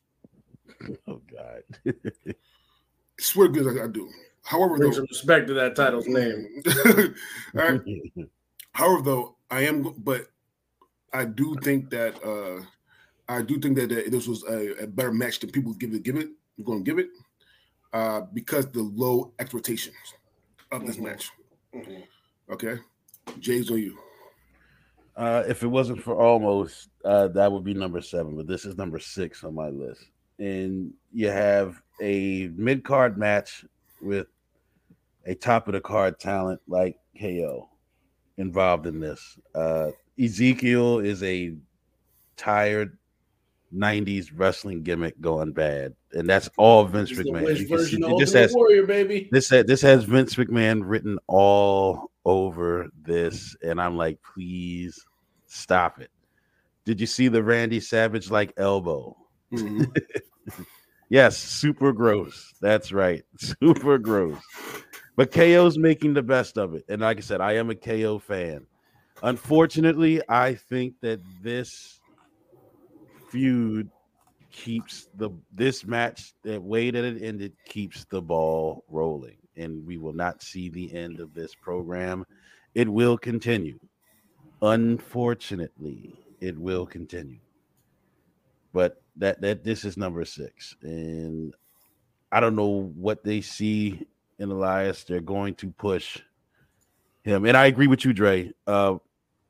Oh 1.06 1.20
God. 1.30 1.94
Swear 3.20 3.48
good 3.48 3.78
I, 3.80 3.84
I 3.84 3.88
do. 3.88 4.08
However, 4.44 4.76
Bring 4.76 4.92
some 4.92 5.06
respect 5.10 5.48
to 5.48 5.54
that 5.54 5.76
title's 5.76 6.06
name. 6.06 6.62
all 6.86 7.04
right. 7.54 7.80
However, 8.72 9.02
though, 9.02 9.36
I 9.50 9.62
am, 9.62 9.94
but 9.98 10.26
I 11.12 11.24
do 11.24 11.56
think 11.62 11.90
that 11.90 12.22
uh 12.24 12.64
I 13.30 13.42
do 13.42 13.58
think 13.58 13.76
that, 13.76 13.90
that 13.90 14.10
this 14.10 14.26
was 14.26 14.42
a, 14.44 14.84
a, 14.84 14.86
better 14.86 15.12
match 15.12 15.40
than 15.40 15.50
people 15.50 15.74
give 15.74 15.92
it. 15.92 16.02
Give 16.02 16.16
it. 16.16 16.28
I'm 16.56 16.64
going 16.64 16.82
to 16.82 16.90
give 16.90 16.98
it 16.98 17.08
uh 17.92 18.22
because 18.32 18.70
the 18.70 18.82
low 18.82 19.32
expectations 19.38 19.96
of 20.72 20.86
this 20.86 20.96
mm-hmm. 20.96 21.06
match. 21.06 21.30
Mm-hmm. 21.74 22.52
Okay, 22.52 22.78
Jay's 23.38 23.70
on 23.70 23.78
you. 23.78 23.98
Uh, 25.16 25.42
if 25.48 25.64
it 25.64 25.66
wasn't 25.66 26.00
for 26.00 26.14
Omos, 26.14 26.86
uh, 27.04 27.26
that 27.28 27.50
would 27.50 27.64
be 27.64 27.74
number 27.74 28.00
seven, 28.00 28.36
but 28.36 28.46
this 28.46 28.64
is 28.64 28.76
number 28.76 29.00
six 29.00 29.42
on 29.42 29.52
my 29.52 29.68
list. 29.68 30.04
And 30.38 30.94
you 31.12 31.28
have 31.28 31.82
a 32.00 32.50
mid 32.54 32.84
card 32.84 33.18
match 33.18 33.64
with 34.00 34.26
a 35.26 35.34
top 35.34 35.68
of 35.68 35.74
the 35.74 35.80
card 35.80 36.18
talent 36.18 36.60
like 36.66 36.98
KO 37.20 37.68
involved 38.36 38.86
in 38.86 39.00
this. 39.00 39.38
Uh, 39.54 39.90
Ezekiel 40.18 41.00
is 41.00 41.22
a 41.22 41.54
tired 42.36 42.96
90s 43.74 44.30
wrestling 44.34 44.82
gimmick 44.82 45.20
going 45.20 45.52
bad. 45.52 45.94
And 46.12 46.28
that's 46.28 46.48
all 46.56 46.84
Vince 46.84 47.12
McMahon. 47.12 47.56
See, 47.86 48.02
this 48.18 48.32
has, 48.32 48.54
Warrior, 48.54 48.86
baby. 48.86 49.28
This, 49.30 49.48
this 49.48 49.82
has 49.82 50.04
Vince 50.04 50.36
McMahon 50.36 50.82
written 50.84 51.18
all 51.26 52.10
over 52.24 52.88
this. 53.02 53.56
And 53.62 53.80
I'm 53.80 53.96
like, 53.96 54.18
please 54.22 55.04
stop 55.46 56.00
it. 56.00 56.10
Did 56.84 57.00
you 57.00 57.06
see 57.06 57.28
the 57.28 57.42
Randy 57.42 57.80
Savage 57.80 58.30
like 58.30 58.54
elbow? 58.56 59.14
Mm-hmm. 59.52 59.84
yes, 61.08 61.36
super 61.36 61.92
gross. 61.92 62.52
That's 62.60 62.92
right. 62.92 63.22
Super 63.38 63.98
gross. 63.98 64.38
But 65.16 65.32
KO's 65.32 65.78
making 65.78 66.14
the 66.14 66.22
best 66.22 66.58
of 66.58 66.74
it. 66.74 66.84
And 66.88 67.00
like 67.02 67.18
I 67.18 67.20
said, 67.20 67.40
I 67.40 67.54
am 67.54 67.70
a 67.70 67.74
KO 67.74 68.18
fan. 68.18 68.66
Unfortunately, 69.22 70.22
I 70.28 70.54
think 70.54 70.94
that 71.02 71.20
this 71.42 71.98
feud 73.30 73.90
keeps 74.50 75.08
the 75.16 75.30
this 75.52 75.84
match 75.84 76.32
that 76.42 76.62
way 76.62 76.90
that 76.90 77.04
it 77.04 77.22
ended 77.22 77.52
keeps 77.66 78.06
the 78.06 78.20
ball 78.20 78.82
rolling 78.88 79.36
and 79.56 79.84
we 79.86 79.98
will 79.98 80.12
not 80.12 80.42
see 80.42 80.68
the 80.68 80.92
end 80.94 81.20
of 81.20 81.34
this 81.34 81.54
program 81.54 82.24
it 82.74 82.88
will 82.88 83.18
continue 83.18 83.78
unfortunately 84.62 86.14
it 86.40 86.58
will 86.58 86.86
continue 86.86 87.38
but 88.72 89.02
that 89.18 89.40
that 89.40 89.64
this 89.64 89.84
is 89.84 89.96
number 89.96 90.24
six 90.24 90.76
and 90.82 91.54
i 92.32 92.40
don't 92.40 92.56
know 92.56 92.92
what 92.96 93.22
they 93.24 93.40
see 93.40 94.06
in 94.38 94.50
elias 94.50 95.04
they're 95.04 95.20
going 95.20 95.54
to 95.54 95.70
push 95.72 96.18
him 97.22 97.44
and 97.44 97.56
i 97.56 97.66
agree 97.66 97.86
with 97.86 98.04
you 98.04 98.12
dre 98.12 98.50
uh 98.66 98.96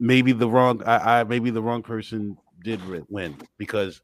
maybe 0.00 0.32
the 0.32 0.48
wrong 0.48 0.82
I, 0.84 1.20
I 1.20 1.24
maybe 1.24 1.50
the 1.50 1.62
wrong 1.62 1.82
person 1.82 2.36
did 2.62 2.80
win 3.10 3.36
because 3.56 4.00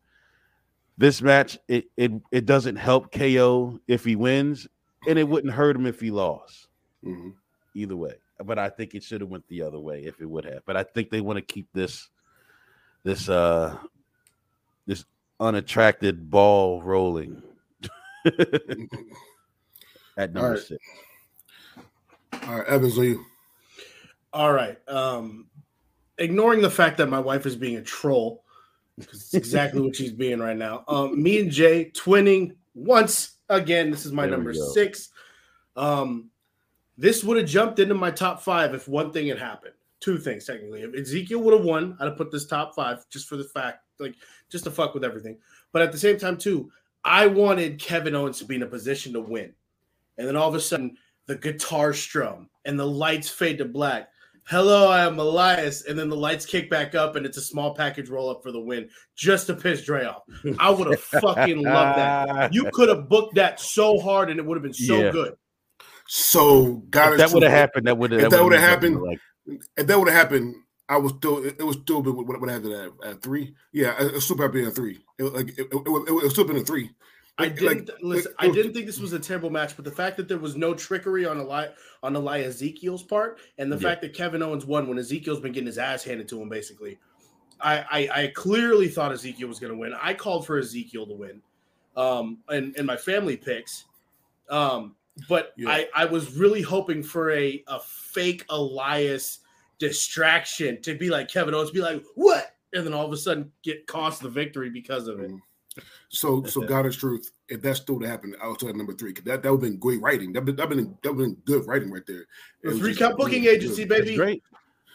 this 0.96 1.20
match 1.22 1.58
it, 1.68 1.86
it 1.96 2.12
it 2.30 2.46
doesn't 2.46 2.76
help 2.76 3.12
KO 3.12 3.80
if 3.88 4.04
he 4.04 4.16
wins, 4.16 4.68
and 5.08 5.18
it 5.18 5.28
wouldn't 5.28 5.52
hurt 5.52 5.76
him 5.76 5.86
if 5.86 6.00
he 6.00 6.10
lost. 6.10 6.68
Mm-hmm. 7.04 7.30
Either 7.74 7.96
way, 7.96 8.14
but 8.44 8.58
I 8.58 8.68
think 8.68 8.94
it 8.94 9.02
should 9.02 9.20
have 9.20 9.30
went 9.30 9.46
the 9.48 9.62
other 9.62 9.80
way 9.80 10.04
if 10.04 10.20
it 10.20 10.30
would 10.30 10.44
have. 10.44 10.64
But 10.64 10.76
I 10.76 10.84
think 10.84 11.10
they 11.10 11.20
want 11.20 11.36
to 11.38 11.42
keep 11.42 11.66
this 11.72 12.08
this 13.02 13.28
uh 13.28 13.76
unattracted 15.40 16.30
ball 16.30 16.82
rolling 16.82 17.42
at 20.16 20.32
number 20.32 20.40
All 20.40 20.50
right. 20.50 20.58
six. 20.58 20.84
All 22.46 22.58
right, 22.58 22.66
Evans, 22.66 22.98
are 22.98 23.04
you? 23.04 23.24
All 24.32 24.52
right. 24.52 24.76
Um, 24.88 25.46
ignoring 26.18 26.60
the 26.60 26.70
fact 26.70 26.98
that 26.98 27.08
my 27.08 27.20
wife 27.20 27.46
is 27.46 27.56
being 27.56 27.76
a 27.76 27.82
troll, 27.82 28.44
because 28.98 29.22
it's 29.22 29.34
exactly 29.34 29.80
what 29.80 29.96
she's 29.96 30.12
being 30.12 30.40
right 30.40 30.56
now. 30.56 30.84
Um, 30.88 31.22
me 31.22 31.40
and 31.40 31.50
Jay 31.50 31.90
twinning 31.94 32.56
once 32.74 33.36
again. 33.48 33.90
This 33.90 34.06
is 34.06 34.12
my 34.12 34.22
there 34.26 34.32
number 34.32 34.54
six. 34.54 35.10
Um, 35.76 36.30
this 36.96 37.24
would 37.24 37.36
have 37.36 37.46
jumped 37.46 37.78
into 37.78 37.94
my 37.94 38.10
top 38.10 38.40
five 38.40 38.74
if 38.74 38.86
one 38.88 39.12
thing 39.12 39.26
had 39.28 39.38
happened. 39.38 39.73
Two 40.04 40.18
things 40.18 40.44
technically. 40.44 40.82
If 40.82 40.94
Ezekiel 40.94 41.40
would 41.40 41.54
have 41.54 41.64
won, 41.64 41.96
I'd 41.98 42.08
have 42.08 42.16
put 42.18 42.30
this 42.30 42.46
top 42.46 42.74
five 42.74 43.08
just 43.08 43.26
for 43.26 43.36
the 43.36 43.44
fact, 43.44 43.78
like 43.98 44.16
just 44.50 44.64
to 44.64 44.70
fuck 44.70 44.92
with 44.92 45.04
everything. 45.04 45.38
But 45.72 45.80
at 45.80 45.92
the 45.92 45.98
same 45.98 46.18
time, 46.18 46.36
too, 46.36 46.70
I 47.04 47.26
wanted 47.26 47.80
Kevin 47.80 48.14
Owens 48.14 48.38
to 48.40 48.44
be 48.44 48.56
in 48.56 48.62
a 48.62 48.66
position 48.66 49.14
to 49.14 49.20
win. 49.20 49.54
And 50.18 50.28
then 50.28 50.36
all 50.36 50.48
of 50.48 50.54
a 50.54 50.60
sudden, 50.60 50.96
the 51.26 51.36
guitar 51.36 51.94
strum 51.94 52.50
and 52.66 52.78
the 52.78 52.86
lights 52.86 53.30
fade 53.30 53.58
to 53.58 53.64
black 53.64 54.10
hello, 54.46 54.88
I 54.88 55.04
am 55.04 55.18
Elias, 55.18 55.86
and 55.86 55.98
then 55.98 56.08
the 56.08 56.16
lights 56.16 56.44
kick 56.46 56.68
back 56.68 56.94
up 56.94 57.16
and 57.16 57.24
it's 57.24 57.36
a 57.36 57.42
small 57.42 57.74
package 57.74 58.08
roll 58.08 58.28
up 58.30 58.42
for 58.42 58.52
the 58.52 58.60
win 58.60 58.88
just 59.16 59.46
to 59.46 59.54
piss 59.54 59.84
Dre 59.84 60.04
off. 60.04 60.22
I 60.58 60.70
would 60.70 60.90
have 60.90 61.00
fucking 61.00 61.62
loved 61.62 61.98
that. 61.98 62.52
You 62.54 62.70
could 62.72 62.88
have 62.88 63.08
booked 63.08 63.36
that 63.36 63.60
so 63.60 63.98
hard 63.98 64.30
and 64.30 64.38
it 64.38 64.44
would 64.44 64.56
have 64.56 64.62
been 64.62 64.74
so 64.74 65.04
yeah. 65.04 65.10
good. 65.10 65.34
So 66.06 66.84
God, 66.90 67.18
that 67.18 67.32
would 67.32 67.42
have 67.42 67.52
happened. 67.52 67.86
That 67.86 67.96
would 67.96 68.12
have. 68.12 68.24
If 68.24 68.30
that 68.30 68.44
would 68.44 68.52
have 68.52 68.60
happened, 68.60 69.00
like, 69.00 69.18
if 69.46 69.86
that 69.86 69.98
would 69.98 70.08
have 70.08 70.16
happened, 70.16 70.56
I 70.88 70.96
was 70.98 71.12
still. 71.12 71.44
It, 71.44 71.62
was 71.62 71.76
still 71.76 72.02
been 72.02 72.16
what, 72.16 72.40
what 72.40 72.50
happened 72.50 72.72
at, 72.72 73.08
at 73.08 73.22
three. 73.22 73.54
Yeah, 73.72 73.94
it 74.02 74.12
was 74.12 74.24
still 74.24 74.36
probably 74.36 74.64
a 74.64 74.70
three. 74.70 75.00
It, 75.18 75.24
like 75.24 75.48
it, 75.50 75.68
it, 75.70 75.72
it, 75.72 76.12
was 76.12 76.32
still 76.32 76.44
been 76.44 76.56
a 76.56 76.64
three. 76.64 76.90
I 77.36 77.48
didn't 77.48 77.88
like, 77.88 77.98
listen. 78.00 78.32
I 78.38 78.48
didn't 78.48 78.74
think 78.74 78.86
this 78.86 79.00
was 79.00 79.12
a 79.12 79.18
terrible 79.18 79.50
match, 79.50 79.74
but 79.74 79.84
the 79.84 79.90
fact 79.90 80.16
that 80.18 80.28
there 80.28 80.38
was 80.38 80.56
no 80.56 80.72
trickery 80.72 81.26
on 81.26 81.38
a 81.38 81.42
Eli 81.42 81.66
on 82.02 82.16
Eli 82.16 82.42
Ezekiel's 82.42 83.02
part, 83.02 83.38
and 83.58 83.72
the 83.72 83.76
yeah. 83.76 83.82
fact 83.88 84.02
that 84.02 84.14
Kevin 84.14 84.42
Owens 84.42 84.66
won 84.66 84.86
when 84.86 84.98
Ezekiel's 84.98 85.40
been 85.40 85.52
getting 85.52 85.66
his 85.66 85.78
ass 85.78 86.04
handed 86.04 86.28
to 86.28 86.40
him, 86.40 86.48
basically, 86.48 86.98
I 87.60 87.78
I, 87.90 88.22
I 88.22 88.26
clearly 88.34 88.88
thought 88.88 89.10
Ezekiel 89.10 89.48
was 89.48 89.58
going 89.58 89.72
to 89.72 89.78
win. 89.78 89.94
I 90.00 90.14
called 90.14 90.46
for 90.46 90.58
Ezekiel 90.58 91.06
to 91.06 91.14
win, 91.14 91.42
um, 91.96 92.38
and 92.48 92.76
in 92.76 92.86
my 92.86 92.96
family 92.96 93.36
picks, 93.36 93.84
um, 94.48 94.94
but 95.28 95.52
yeah. 95.56 95.68
I 95.68 95.88
I 95.94 96.04
was 96.04 96.36
really 96.36 96.62
hoping 96.62 97.02
for 97.02 97.30
a 97.30 97.62
a 97.68 97.80
fake 97.80 98.44
Elias 98.48 99.40
distraction 99.78 100.80
to 100.82 100.96
be 100.96 101.10
like 101.10 101.28
Kevin 101.28 101.54
Owens, 101.54 101.70
be 101.70 101.80
like 101.80 102.02
what, 102.14 102.54
and 102.72 102.86
then 102.86 102.94
all 102.94 103.06
of 103.06 103.12
a 103.12 103.16
sudden 103.16 103.50
get 103.62 103.86
cost 103.86 104.22
the 104.22 104.28
victory 104.28 104.70
because 104.70 105.08
of 105.08 105.20
it. 105.20 105.30
Mm-hmm. 105.30 105.82
So, 106.08 106.44
so 106.44 106.60
God 106.66 106.86
is 106.86 106.96
truth. 106.96 107.30
If 107.48 107.62
that's 107.62 107.80
still 107.80 108.00
to 108.00 108.08
happen, 108.08 108.34
I 108.42 108.48
was 108.48 108.62
at 108.62 108.76
number 108.76 108.94
three. 108.94 109.12
That 109.24 109.42
that 109.42 109.50
would 109.50 109.62
have 109.62 109.70
been 109.70 109.78
great 109.78 110.00
writing. 110.00 110.32
That 110.32 110.44
that 110.46 110.68
been 110.68 110.96
that 111.02 111.12
been 111.14 111.36
good 111.44 111.66
writing 111.66 111.90
right 111.90 112.06
there. 112.06 112.26
The 112.62 112.78
three 112.78 112.94
count 112.94 113.16
booking 113.16 113.46
agency, 113.46 113.84
good. 113.84 114.04
baby. 114.04 114.16
great. 114.16 114.42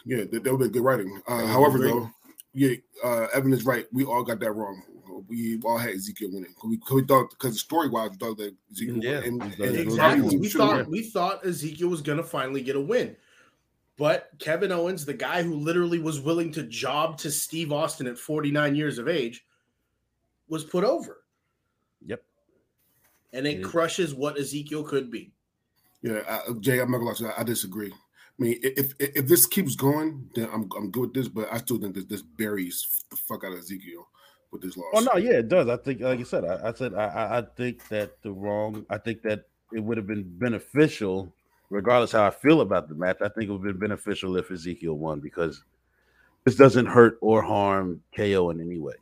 Yeah, 0.06 0.24
that, 0.32 0.44
that 0.44 0.52
would 0.52 0.60
been 0.60 0.72
good 0.72 0.84
writing. 0.84 1.22
Uh, 1.28 1.46
however, 1.46 1.78
though, 1.78 2.10
yeah, 2.54 2.76
uh, 3.04 3.28
Evan 3.34 3.54
is 3.54 3.66
right. 3.66 3.86
We 3.92 4.06
all 4.06 4.24
got 4.24 4.40
that 4.40 4.52
wrong. 4.54 4.82
We 5.30 5.60
all 5.64 5.78
had 5.78 5.92
Ezekiel 5.94 6.30
winning. 6.34 6.56
We, 6.66 6.80
we 6.92 7.04
thought 7.04 7.30
because 7.30 7.60
story 7.60 7.88
wise, 7.88 8.12
we 8.12 8.18
thought 8.18 8.38
that 8.38 8.56
Ezekiel. 8.72 8.98
Yeah, 8.98 9.20
and, 9.20 9.42
and, 9.42 9.76
exactly. 9.76 10.38
we 10.38 10.50
thought 10.50 10.88
we 10.88 11.04
thought 11.04 11.46
Ezekiel 11.46 11.90
was 11.90 12.02
gonna 12.02 12.24
finally 12.24 12.62
get 12.62 12.76
a 12.76 12.82
win. 12.82 13.16
But 13.98 14.30
Kevin 14.40 14.72
Owens, 14.72 15.06
the 15.06 15.14
guy 15.14 15.44
who 15.44 15.56
literally 15.56 16.00
was 16.00 16.20
willing 16.22 16.52
to 16.54 16.64
job 16.64 17.18
to 17.20 17.30
Steve 17.30 17.74
Austin 17.74 18.08
at 18.08 18.18
49 18.18 18.76
years 18.76 18.98
of 18.98 19.10
age, 19.10 19.46
was 20.48 20.64
put 20.64 20.84
over. 20.84 21.18
Yep. 22.06 22.24
And 23.34 23.46
it, 23.46 23.60
it 23.60 23.64
crushes 23.64 24.14
what 24.14 24.40
Ezekiel 24.40 24.84
could 24.84 25.12
be. 25.12 25.34
Yeah, 26.02 26.22
I, 26.28 26.54
Jay, 26.60 26.80
I'm 26.80 26.92
not 26.92 27.00
gonna 27.00 27.28
lie, 27.28 27.34
I 27.38 27.44
disagree. 27.44 27.92
I 27.92 28.42
mean, 28.42 28.58
if, 28.64 28.94
if, 29.00 29.18
if 29.18 29.28
this 29.28 29.46
keeps 29.46 29.76
going, 29.76 30.30
then 30.34 30.50
I'm 30.52 30.70
I'm 30.76 30.90
good 30.92 31.02
with 31.02 31.14
this. 31.14 31.28
But 31.28 31.52
I 31.52 31.58
still 31.58 31.78
think 31.78 31.94
that 31.96 32.10
this 32.10 32.22
buries 32.22 32.88
the 33.12 33.18
fuck 33.18 33.44
out 33.44 33.52
of 33.52 33.60
Ezekiel 33.60 34.08
with 34.52 34.62
this 34.62 34.78
loss. 34.78 34.88
Oh 34.94 35.00
no, 35.00 35.18
yeah, 35.18 35.40
it 35.40 35.50
does. 35.50 35.68
I 35.70 35.78
think, 35.78 36.02
like 36.02 36.20
you 36.20 36.26
said, 36.26 36.46
I, 36.46 36.70
I 36.70 36.74
said 36.74 36.94
I, 36.94 37.40
I 37.40 37.44
think 37.56 37.88
that 37.90 38.22
the 38.22 38.32
wrong. 38.32 38.86
I 38.90 38.98
think 38.98 39.22
that 39.24 39.46
it 39.72 39.84
would 39.84 39.98
have 39.98 40.08
been 40.08 40.24
beneficial 40.24 41.32
regardless 41.70 42.12
how 42.12 42.26
I 42.26 42.32
feel 42.32 42.62
about 42.62 42.90
the 42.90 42.96
match, 42.96 43.18
I 43.22 43.30
think 43.30 43.50
it 43.50 43.52
would 43.52 43.66
have 43.66 43.80
been 43.80 43.90
beneficial 43.90 44.36
if 44.38 44.52
Ezekiel 44.52 44.98
won 44.98 45.20
because 45.20 45.64
this 46.44 46.56
doesn't 46.56 46.88
hurt 46.88 47.18
or 47.22 47.42
harm 47.42 48.02
KO 48.16 48.50
in 48.50 48.62
any 48.62 48.80
way. 48.80 48.96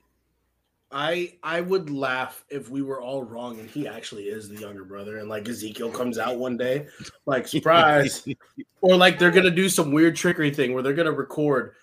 I 0.89 1.33
I 1.43 1.59
would 1.59 1.89
laugh 1.89 2.45
if 2.49 2.69
we 2.69 2.81
were 2.81 3.01
all 3.01 3.21
wrong 3.21 3.59
and 3.59 3.69
he 3.69 3.89
actually 3.89 4.23
is 4.23 4.47
the 4.47 4.55
younger 4.55 4.85
brother 4.85 5.17
and 5.17 5.27
like 5.27 5.47
Ezekiel 5.49 5.91
comes 5.91 6.17
out 6.17 6.37
one 6.37 6.55
day 6.55 6.87
like 7.25 7.45
surprise 7.45 8.25
or 8.81 8.95
like 8.95 9.19
they're 9.19 9.31
gonna 9.31 9.51
do 9.51 9.67
some 9.67 9.91
weird 9.91 10.15
trickery 10.15 10.49
thing 10.49 10.73
where 10.73 10.81
they're 10.81 10.93
gonna 10.93 11.11
record 11.11 11.73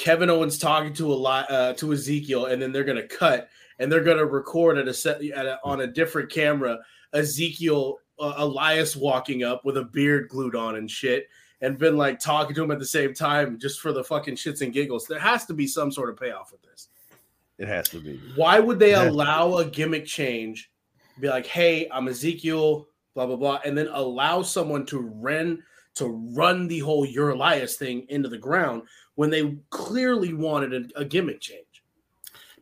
Kevin 0.00 0.30
Owens 0.30 0.56
talking 0.56 0.94
to 0.94 1.12
a 1.12 1.14
lot 1.14 1.50
uh, 1.50 1.74
to 1.74 1.92
Ezekiel 1.92 2.46
and 2.46 2.60
then 2.60 2.72
they're 2.72 2.84
gonna 2.84 3.06
cut 3.06 3.50
and 3.78 3.92
they're 3.92 4.02
gonna 4.02 4.24
record 4.24 4.78
at 4.78 4.88
a 4.88 4.94
set 4.94 5.22
at 5.22 5.44
a, 5.44 5.60
on 5.62 5.82
a 5.82 5.86
different 5.86 6.30
camera 6.30 6.78
Ezekiel 7.12 7.98
uh, 8.18 8.32
Elias 8.38 8.96
walking 8.96 9.44
up 9.44 9.62
with 9.62 9.76
a 9.76 9.84
beard 9.84 10.30
glued 10.30 10.56
on 10.56 10.76
and 10.76 10.90
shit 10.90 11.28
and 11.60 11.76
been 11.76 11.98
like 11.98 12.18
talking 12.18 12.54
to 12.54 12.64
him 12.64 12.70
at 12.70 12.78
the 12.78 12.86
same 12.86 13.12
time 13.12 13.58
just 13.58 13.80
for 13.80 13.92
the 13.92 14.02
fucking 14.02 14.36
shits 14.36 14.62
and 14.62 14.72
giggles. 14.72 15.06
There 15.06 15.18
has 15.18 15.44
to 15.44 15.52
be 15.52 15.66
some 15.66 15.92
sort 15.92 16.08
of 16.08 16.16
payoff 16.16 16.50
with 16.50 16.62
this. 16.62 16.88
It 17.58 17.68
has 17.68 17.86
to 17.90 18.00
be. 18.00 18.18
Why 18.36 18.58
would 18.58 18.78
they 18.78 18.94
allow 18.94 19.58
a 19.58 19.66
gimmick 19.66 20.06
change? 20.06 20.70
Be 21.20 21.28
like, 21.28 21.46
hey, 21.46 21.86
I'm 21.92 22.08
Ezekiel, 22.08 22.88
blah 23.14 23.26
blah 23.26 23.36
blah, 23.36 23.60
and 23.66 23.76
then 23.76 23.88
allow 23.92 24.40
someone 24.40 24.86
to 24.86 25.00
run 25.00 25.62
to 25.96 26.06
run 26.34 26.68
the 26.68 26.78
whole 26.78 27.04
your 27.04 27.30
Elias 27.30 27.76
thing 27.76 28.06
into 28.08 28.30
the 28.30 28.38
ground 28.38 28.82
when 29.20 29.28
they 29.28 29.54
clearly 29.68 30.32
wanted 30.32 30.72
a, 30.72 31.00
a 31.00 31.04
gimmick 31.04 31.42
change. 31.42 31.66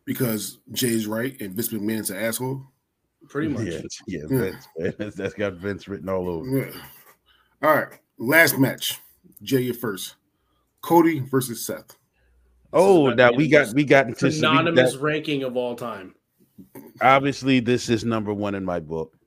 Because 0.03 0.59
Jay's 0.73 1.07
right 1.07 1.39
and 1.39 1.53
Vince 1.53 1.69
McMahon's 1.69 2.09
an 2.09 2.17
asshole. 2.17 2.65
Pretty 3.29 3.47
much. 3.47 3.63
Yeah, 3.65 3.79
yeah, 4.07 4.27
Vince, 4.27 4.67
Vince, 4.77 5.15
that's 5.15 5.33
got 5.35 5.53
Vince 5.53 5.87
written 5.87 6.09
all 6.09 6.27
over. 6.27 6.59
Yeah. 6.59 6.71
All 7.63 7.73
right, 7.73 7.87
last 8.17 8.59
match. 8.59 8.99
Jay, 9.41 9.61
you 9.61 9.73
first. 9.73 10.15
Cody 10.81 11.19
versus 11.19 11.65
Seth. 11.65 11.95
Oh, 12.73 13.09
now 13.11 13.31
we 13.31 13.47
got 13.47 13.73
we 13.73 13.85
got 13.85 14.07
into 14.07 14.27
anonymous 14.27 14.97
ranking 14.97 15.43
of 15.43 15.55
all 15.55 15.77
time. 15.77 16.13
Obviously, 17.01 17.61
this 17.61 17.87
is 17.87 18.03
number 18.03 18.33
one 18.33 18.53
in 18.53 18.65
my 18.65 18.81
book, 18.81 19.17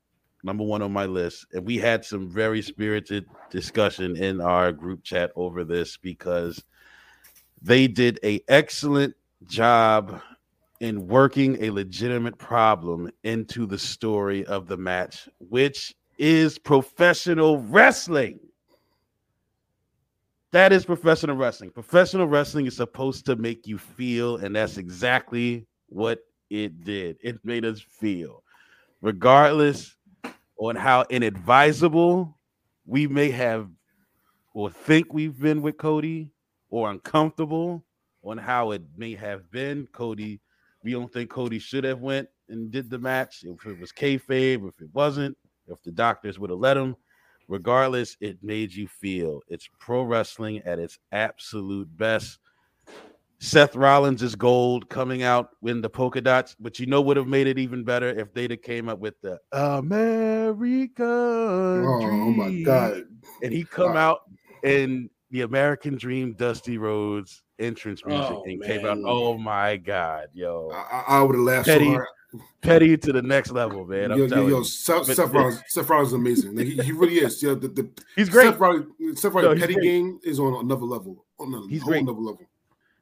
number 0.45 0.65
one 0.65 0.83
on 0.83 0.93
my 0.93 1.07
list, 1.07 1.47
and 1.55 1.65
we 1.65 1.79
had 1.79 2.05
some 2.05 2.29
very 2.29 2.61
spirited 2.61 3.25
discussion 3.49 4.19
in 4.19 4.43
our 4.43 4.71
group 4.71 5.03
chat 5.03 5.33
over 5.35 5.65
this 5.65 5.97
because 5.97 6.63
they 7.63 7.87
did 7.87 8.19
a 8.25 8.41
excellent 8.49 9.15
job 9.45 10.21
in 10.81 11.07
working 11.07 11.63
a 11.63 11.71
legitimate 11.71 12.37
problem 12.37 13.11
into 13.23 13.67
the 13.67 13.79
story 13.79 14.45
of 14.47 14.67
the 14.67 14.77
match, 14.77 15.29
which 15.39 15.95
is 16.19 16.59
professional 16.59 17.59
wrestling. 17.63 18.41
That 20.51 20.73
is 20.73 20.85
professional 20.85 21.37
wrestling. 21.37 21.71
Professional 21.71 22.27
wrestling 22.27 22.67
is 22.67 22.77
supposed 22.77 23.25
to 23.27 23.37
make 23.37 23.67
you 23.67 23.79
feel, 23.79 24.37
and 24.37 24.55
that's 24.55 24.77
exactly 24.77 25.67
what 25.89 26.19
it 26.51 26.85
did. 26.85 27.17
It 27.23 27.39
made 27.45 27.65
us 27.65 27.81
feel, 27.81 28.43
regardless 29.01 29.97
on 30.59 30.77
how 30.77 31.05
inadvisable 31.11 32.37
we 32.85 33.07
may 33.07 33.31
have 33.31 33.69
or 34.53 34.69
think 34.69 35.15
we've 35.15 35.41
been 35.41 35.63
with 35.63 35.79
Cody, 35.79 36.31
or 36.73 36.91
uncomfortable 36.91 37.85
on 38.25 38.37
how 38.37 38.73
it 38.73 38.83
may 38.97 39.15
have 39.15 39.49
been. 39.53 39.87
Cody, 39.93 40.41
we 40.83 40.91
don't 40.91 41.13
think 41.13 41.31
Cody 41.31 41.61
should 41.61 41.85
have 41.85 42.01
went 42.01 42.29
and 42.49 42.73
did 42.73 42.91
the 42.91 42.99
match 42.99 43.45
if 43.45 43.65
it 43.65 43.79
was 43.79 43.93
kayfabe, 43.93 44.69
if 44.69 44.81
it 44.81 44.91
wasn't, 44.93 45.39
if 45.69 45.81
the 45.85 45.93
doctors 45.93 46.41
would 46.41 46.51
have 46.51 46.59
let 46.59 46.77
him 46.77 46.97
regardless, 47.53 48.17
it 48.21 48.43
made 48.43 48.73
you 48.73 48.89
feel. 48.89 49.43
It's 49.49 49.69
pro 49.79 50.03
wrestling 50.03 50.63
at 50.65 50.79
its 50.79 50.99
absolute 51.13 51.95
best. 51.97 52.39
Seth 53.39 53.75
Rollins 53.75 54.23
is 54.23 54.37
gold 54.37 54.89
coming 54.89 55.23
out 55.25 55.51
in 55.65 55.81
the 55.81 55.91
polka 55.91 56.21
dots, 56.21 56.57
but 56.59 56.79
you 56.79 56.87
know 56.87 57.01
would 57.03 57.17
have 57.17 57.27
made 57.27 57.49
it 57.49 57.59
even 57.59 57.83
better 57.83 58.09
if 58.09 58.33
they'd 58.33 58.53
have 58.53 58.63
came 58.63 58.89
up 58.89 59.01
with 59.01 59.21
the 59.21 59.39
America. 59.53 61.05
Oh, 61.05 61.85
oh 61.85 62.01
Dream. 62.01 62.37
my 62.37 62.63
god! 62.63 63.03
And 63.43 63.53
he 63.53 63.65
come 63.65 63.95
wow. 63.95 64.11
out 64.11 64.21
in 64.63 65.11
the 65.33 65.41
American 65.41 65.97
Dream 65.97 66.35
Dusty 66.35 66.79
Rhodes 66.79 67.43
entrance 67.59 68.05
music 68.07 68.31
oh, 68.31 68.45
and 68.47 68.61
man. 68.61 68.69
came 68.69 68.87
out. 68.87 68.99
Oh 69.05 69.37
my 69.37 69.77
god, 69.77 70.29
yo! 70.33 70.71
I, 70.73 71.05
I 71.09 71.23
would 71.23 71.35
have 71.35 71.45
laughed 71.45 71.67
Petty, 71.67 71.87
so 71.87 71.91
hard 71.91 72.07
petty 72.61 72.97
to 72.97 73.13
the 73.13 73.23
next 73.23 73.51
level, 73.51 73.85
man. 73.87 74.13
I'm 74.13 74.19
yo, 74.19 74.27
yo, 74.27 74.47
yo, 74.47 74.63
Seth, 74.63 75.07
Seth, 75.07 75.33
Rollins, 75.33 75.63
Seth 75.69 75.89
Rollins 75.89 76.09
is 76.09 76.15
amazing. 76.15 76.57
Like, 76.57 76.67
he, 76.67 76.83
he, 76.83 76.93
really 76.93 77.19
is. 77.19 77.43
Yeah, 77.43 77.55
the, 77.55 77.69
the, 77.69 77.91
he's 78.17 78.29
great. 78.29 78.47
Seth 78.47 78.59
Rollins, 78.59 78.87
Seth 79.21 79.33
Rollins 79.33 79.55
no, 79.55 79.61
petty 79.61 79.75
great. 79.75 79.85
game 79.85 80.21
is 80.23 80.39
on 80.39 80.55
another 80.65 80.85
level. 80.85 81.25
On 81.39 81.53
a 81.53 81.69
he's 81.69 81.83
whole 81.83 81.93
great. 81.93 82.03
another 82.03 82.21
level. 82.21 82.47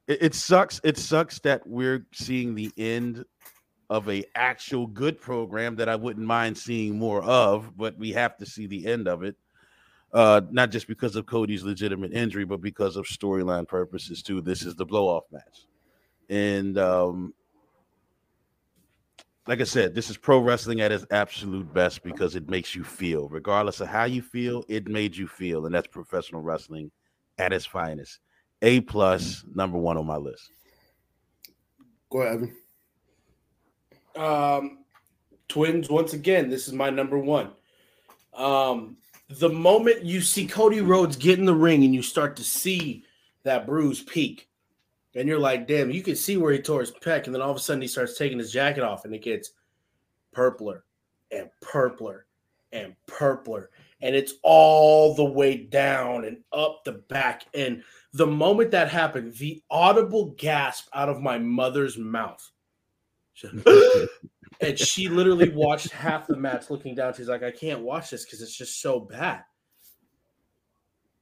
It, 0.07 0.23
it 0.23 0.35
sucks. 0.35 0.81
It 0.83 0.97
sucks 0.97 1.39
that 1.39 1.65
we're 1.65 2.05
seeing 2.13 2.55
the 2.55 2.71
end 2.77 3.23
of 3.89 4.09
a 4.09 4.23
actual 4.35 4.87
good 4.87 5.19
program 5.19 5.75
that 5.75 5.89
I 5.89 5.95
wouldn't 5.95 6.25
mind 6.25 6.57
seeing 6.57 6.97
more 6.97 7.23
of, 7.23 7.75
but 7.77 7.97
we 7.97 8.11
have 8.13 8.37
to 8.37 8.45
see 8.45 8.67
the 8.67 8.85
end 8.87 9.07
of 9.07 9.23
it. 9.23 9.35
Uh, 10.13 10.41
not 10.51 10.71
just 10.71 10.87
because 10.87 11.15
of 11.15 11.25
Cody's 11.25 11.63
legitimate 11.63 12.11
injury, 12.13 12.43
but 12.43 12.61
because 12.61 12.97
of 12.97 13.05
storyline 13.05 13.67
purposes 13.67 14.21
too. 14.21 14.41
This 14.41 14.63
is 14.63 14.75
the 14.75 14.85
blow 14.85 15.07
off 15.07 15.23
match, 15.31 15.67
and 16.29 16.77
um, 16.77 17.33
like 19.47 19.61
I 19.61 19.65
said, 19.65 19.95
this 19.95 20.09
is 20.09 20.17
pro 20.17 20.39
wrestling 20.39 20.81
at 20.81 20.91
its 20.91 21.05
absolute 21.11 21.73
best 21.73 22.03
because 22.03 22.35
it 22.35 22.49
makes 22.49 22.75
you 22.75 22.83
feel, 22.83 23.27
regardless 23.29 23.81
of 23.81 23.87
how 23.87 24.03
you 24.03 24.21
feel, 24.21 24.63
it 24.67 24.87
made 24.87 25.15
you 25.15 25.27
feel, 25.27 25.65
and 25.65 25.73
that's 25.73 25.87
professional 25.87 26.41
wrestling 26.41 26.91
at 27.37 27.53
its 27.53 27.65
finest. 27.65 28.19
A 28.61 28.81
plus, 28.81 29.43
number 29.55 29.77
one 29.77 29.97
on 29.97 30.05
my 30.05 30.17
list. 30.17 30.51
Go 32.11 32.21
ahead, 32.21 32.49
Evan. 34.15 34.23
Um, 34.23 34.79
twins 35.47 35.89
once 35.89 36.13
again. 36.13 36.49
This 36.49 36.67
is 36.67 36.73
my 36.73 36.89
number 36.89 37.17
one. 37.17 37.51
Um, 38.33 38.97
the 39.39 39.49
moment 39.49 40.03
you 40.03 40.21
see 40.21 40.47
Cody 40.47 40.81
Rhodes 40.81 41.15
get 41.15 41.39
in 41.39 41.45
the 41.45 41.53
ring 41.53 41.83
and 41.83 41.93
you 41.93 42.01
start 42.01 42.35
to 42.37 42.43
see 42.43 43.03
that 43.43 43.65
bruise 43.65 44.01
peak, 44.01 44.47
and 45.15 45.27
you're 45.27 45.39
like, 45.39 45.67
damn, 45.67 45.91
you 45.91 46.01
can 46.01 46.15
see 46.15 46.37
where 46.37 46.53
he 46.53 46.59
tore 46.59 46.79
his 46.79 46.91
pec, 46.91 47.25
and 47.25 47.35
then 47.35 47.41
all 47.41 47.51
of 47.51 47.57
a 47.57 47.59
sudden 47.59 47.81
he 47.81 47.87
starts 47.87 48.17
taking 48.17 48.39
his 48.39 48.51
jacket 48.51 48.83
off, 48.83 49.05
and 49.05 49.13
it 49.13 49.23
gets 49.23 49.51
purpler 50.31 50.83
and 51.31 51.49
purpler 51.59 52.25
and 52.71 52.95
purpler, 53.07 53.69
and 54.01 54.15
it's 54.15 54.33
all 54.43 55.13
the 55.13 55.23
way 55.23 55.57
down 55.57 56.25
and 56.25 56.37
up 56.53 56.83
the 56.85 56.93
back. 56.93 57.45
And 57.53 57.83
the 58.13 58.27
moment 58.27 58.71
that 58.71 58.89
happened, 58.89 59.33
the 59.33 59.61
audible 59.69 60.33
gasp 60.37 60.87
out 60.93 61.09
of 61.09 61.21
my 61.21 61.37
mother's 61.37 61.97
mouth. 61.97 62.49
and 64.61 64.77
she 64.77 65.07
literally 65.09 65.49
watched 65.49 65.91
half 65.91 66.27
the 66.27 66.37
match 66.37 66.69
looking 66.69 66.95
down. 66.95 67.13
She's 67.13 67.27
like, 67.27 67.43
I 67.43 67.51
can't 67.51 67.81
watch 67.81 68.11
this 68.11 68.25
because 68.25 68.41
it's 68.41 68.55
just 68.55 68.81
so 68.81 68.99
bad. 68.99 69.43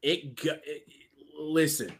It, 0.01 0.39
it 0.43 0.83
listen, 1.39 1.91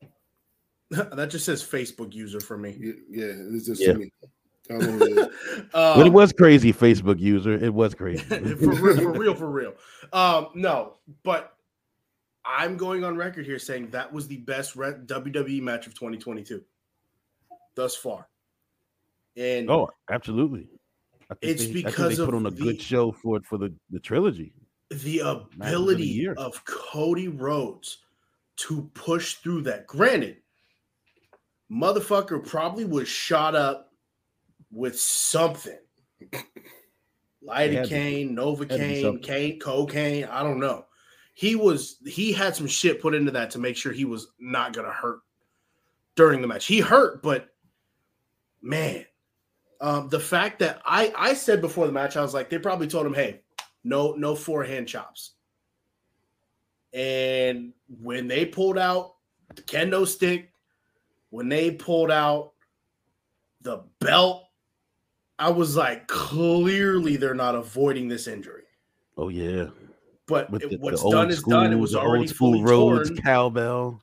that 0.90 1.30
just 1.30 1.44
says 1.44 1.62
Facebook 1.62 2.14
user 2.14 2.40
for 2.40 2.58
me. 2.58 2.76
Yeah, 3.10 3.26
it's 3.52 3.66
just 3.66 3.80
yeah. 3.80 3.94
me. 3.94 4.10
um, 4.70 5.30
but 5.72 6.06
it 6.06 6.12
was 6.12 6.30
crazy, 6.32 6.74
Facebook 6.74 7.18
user. 7.18 7.52
It 7.52 7.72
was 7.72 7.94
crazy. 7.94 8.22
for, 8.22 8.36
real, 8.36 8.96
for 8.96 9.12
real, 9.12 9.34
for 9.34 9.50
real. 9.50 9.72
Um, 10.12 10.48
no, 10.54 10.96
but 11.22 11.54
I'm 12.44 12.76
going 12.76 13.02
on 13.02 13.16
record 13.16 13.46
here 13.46 13.58
saying 13.58 13.90
that 13.90 14.12
was 14.12 14.28
the 14.28 14.38
best 14.38 14.76
WWE 14.76 15.62
match 15.62 15.86
of 15.86 15.94
2022 15.94 16.62
thus 17.74 17.94
far. 17.94 18.28
And 19.38 19.70
oh, 19.70 19.90
absolutely. 20.10 20.68
it's 21.40 21.66
they, 21.66 21.72
because 21.72 22.16
they 22.16 22.24
put 22.24 22.34
on 22.34 22.46
a 22.46 22.50
the, 22.50 22.60
good 22.62 22.82
show 22.82 23.12
for 23.12 23.40
for 23.42 23.56
the 23.56 23.72
the 23.90 24.00
trilogy. 24.00 24.52
The 24.90 25.20
ability 25.20 26.26
of, 26.26 26.38
of 26.38 26.64
Cody 26.64 27.28
Rhodes 27.28 27.98
to 28.56 28.90
push 28.94 29.34
through 29.36 29.62
that. 29.62 29.86
Granted, 29.86 30.38
motherfucker 31.70 32.44
probably 32.44 32.84
was 32.84 33.06
shot 33.08 33.54
up 33.54 33.92
with 34.72 34.98
something. 34.98 35.78
Lidocaine, 37.46 38.32
Novocaine, 38.32 39.22
cane, 39.22 39.60
cocaine, 39.60 40.24
I 40.24 40.42
don't 40.42 40.58
know. 40.58 40.86
He 41.34 41.54
was 41.54 41.98
he 42.04 42.32
had 42.32 42.56
some 42.56 42.66
shit 42.66 43.00
put 43.00 43.14
into 43.14 43.30
that 43.30 43.52
to 43.52 43.60
make 43.60 43.76
sure 43.76 43.92
he 43.92 44.04
was 44.04 44.28
not 44.40 44.72
gonna 44.72 44.90
hurt 44.90 45.20
during 46.16 46.42
the 46.42 46.48
match. 46.48 46.66
He 46.66 46.80
hurt, 46.80 47.22
but 47.22 47.50
man, 48.60 49.04
um, 49.80 50.08
the 50.08 50.20
fact 50.20 50.58
that 50.60 50.80
I 50.84 51.12
I 51.16 51.34
said 51.34 51.60
before 51.60 51.86
the 51.86 51.92
match, 51.92 52.16
I 52.16 52.22
was 52.22 52.34
like, 52.34 52.50
they 52.50 52.58
probably 52.58 52.88
told 52.88 53.06
him, 53.06 53.14
hey, 53.14 53.40
no, 53.84 54.12
no 54.12 54.34
forehand 54.34 54.88
chops. 54.88 55.32
And 56.92 57.72
when 58.00 58.28
they 58.28 58.44
pulled 58.46 58.78
out 58.78 59.14
the 59.54 59.62
kendo 59.62 60.06
stick, 60.06 60.52
when 61.30 61.48
they 61.48 61.70
pulled 61.70 62.10
out 62.10 62.52
the 63.62 63.84
belt, 64.00 64.44
I 65.38 65.50
was 65.50 65.76
like, 65.76 66.08
clearly 66.08 67.16
they're 67.16 67.34
not 67.34 67.54
avoiding 67.54 68.08
this 68.08 68.26
injury. 68.26 68.64
Oh 69.16 69.28
yeah. 69.28 69.66
but 70.26 70.50
the, 70.50 70.76
what's 70.78 71.02
done 71.02 71.30
is 71.30 71.42
done. 71.42 71.72
It 71.72 71.76
was 71.76 71.94
already 71.94 72.24
old 72.24 72.30
school 72.30 72.62
roads 72.62 73.10
torn. 73.10 73.22
cowbell. 73.22 74.02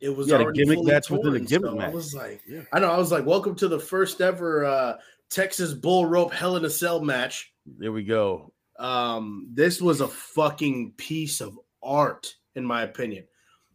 It 0.00 0.10
was 0.10 0.28
yeah, 0.28 0.36
already 0.36 0.62
a 0.62 0.64
gimmick 0.64 0.84
match 0.84 1.08
torn, 1.08 1.20
within 1.20 1.42
a 1.42 1.44
gimmick 1.44 1.70
so 1.70 1.76
match. 1.76 1.90
I 1.90 1.94
was 1.94 2.14
like, 2.14 2.42
yeah. 2.46 2.62
I 2.72 2.80
know. 2.80 2.90
I 2.90 2.98
was 2.98 3.10
like, 3.10 3.24
welcome 3.24 3.54
to 3.56 3.68
the 3.68 3.78
first 3.78 4.20
ever 4.20 4.64
uh, 4.64 4.96
Texas 5.30 5.72
Bull 5.72 6.06
Rope 6.06 6.32
Hell 6.32 6.56
in 6.56 6.64
a 6.64 6.70
Cell 6.70 7.00
match. 7.00 7.52
There 7.78 7.92
we 7.92 8.04
go. 8.04 8.52
Um, 8.78 9.48
this 9.52 9.80
was 9.80 10.00
a 10.00 10.08
fucking 10.08 10.92
piece 10.96 11.40
of 11.40 11.58
art, 11.82 12.34
in 12.54 12.64
my 12.64 12.82
opinion. 12.82 13.24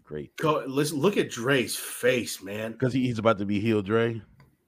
Great. 0.03 0.35
Go, 0.37 0.63
listen, 0.67 0.99
look 0.99 1.17
at 1.17 1.29
Dre's 1.29 1.75
face, 1.75 2.41
man. 2.41 2.73
Because 2.73 2.93
he's 2.93 3.19
about 3.19 3.37
to 3.39 3.45
be 3.45 3.59
healed, 3.59 3.85
Dre. 3.85 4.21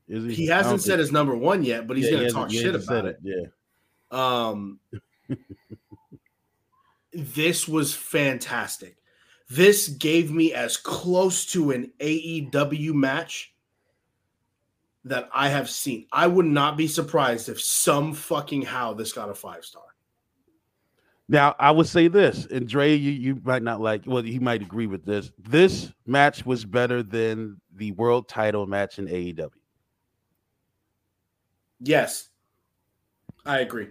Is 0.07 0.23
he? 0.25 0.33
He 0.33 0.47
hasn't 0.47 0.81
said 0.81 0.99
his 0.99 1.11
number 1.11 1.35
one 1.35 1.63
yet, 1.63 1.87
but 1.87 1.97
he's 1.97 2.05
Yeah, 2.05 2.11
gonna 2.13 2.25
he 2.25 2.31
talk 2.31 2.51
shit 2.51 2.75
about 2.75 2.83
said 2.83 3.05
it. 3.05 3.17
Yeah. 3.23 3.45
Um, 4.11 4.79
this 7.13 7.67
was 7.67 7.93
fantastic. 7.93 8.97
This 9.53 9.87
gave 9.87 10.31
me 10.31 10.51
as 10.51 10.77
close 10.77 11.45
to 11.47 11.69
an 11.69 11.91
AEW 11.99 12.93
match 12.93 13.53
that 15.05 15.29
I 15.31 15.49
have 15.49 15.69
seen. 15.69 16.07
I 16.11 16.25
would 16.25 16.47
not 16.47 16.75
be 16.75 16.87
surprised 16.87 17.49
if 17.49 17.61
some 17.61 18.13
fucking 18.13 18.63
how 18.63 18.95
this 18.95 19.13
got 19.13 19.29
a 19.29 19.35
five 19.35 19.63
star. 19.63 19.83
Now 21.29 21.55
I 21.59 21.69
would 21.69 21.85
say 21.85 22.07
this, 22.07 22.47
and 22.47 22.67
Dre, 22.67 22.95
you, 22.95 23.11
you 23.11 23.41
might 23.43 23.61
not 23.61 23.79
like. 23.79 24.03
Well, 24.07 24.23
he 24.23 24.39
might 24.39 24.63
agree 24.63 24.87
with 24.87 25.05
this. 25.05 25.31
This 25.37 25.91
match 26.07 26.47
was 26.47 26.65
better 26.65 27.03
than 27.03 27.61
the 27.75 27.91
world 27.91 28.27
title 28.27 28.65
match 28.65 28.97
in 28.97 29.05
AEW. 29.05 29.51
Yes, 31.79 32.29
I 33.45 33.59
agree. 33.59 33.89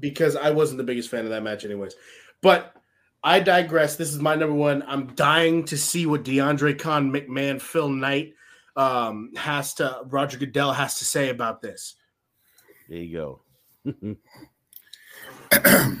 Because 0.00 0.34
I 0.34 0.50
wasn't 0.50 0.78
the 0.78 0.84
biggest 0.84 1.10
fan 1.10 1.24
of 1.24 1.30
that 1.30 1.44
match, 1.44 1.64
anyways. 1.64 1.94
But 2.40 2.74
I 3.22 3.40
digress. 3.40 3.96
This 3.96 4.12
is 4.12 4.20
my 4.20 4.34
number 4.34 4.54
one. 4.54 4.84
I'm 4.86 5.14
dying 5.14 5.64
to 5.66 5.76
see 5.76 6.06
what 6.06 6.24
DeAndre 6.24 6.78
Con 6.78 7.12
McMahon, 7.12 7.60
Phil 7.60 7.88
Knight 7.88 8.34
um, 8.76 9.32
has 9.36 9.74
to, 9.74 10.02
Roger 10.06 10.38
Goodell 10.38 10.72
has 10.72 10.98
to 10.98 11.04
say 11.04 11.30
about 11.30 11.60
this. 11.60 11.96
There 12.88 12.98
you 12.98 13.40
go. 13.84 14.16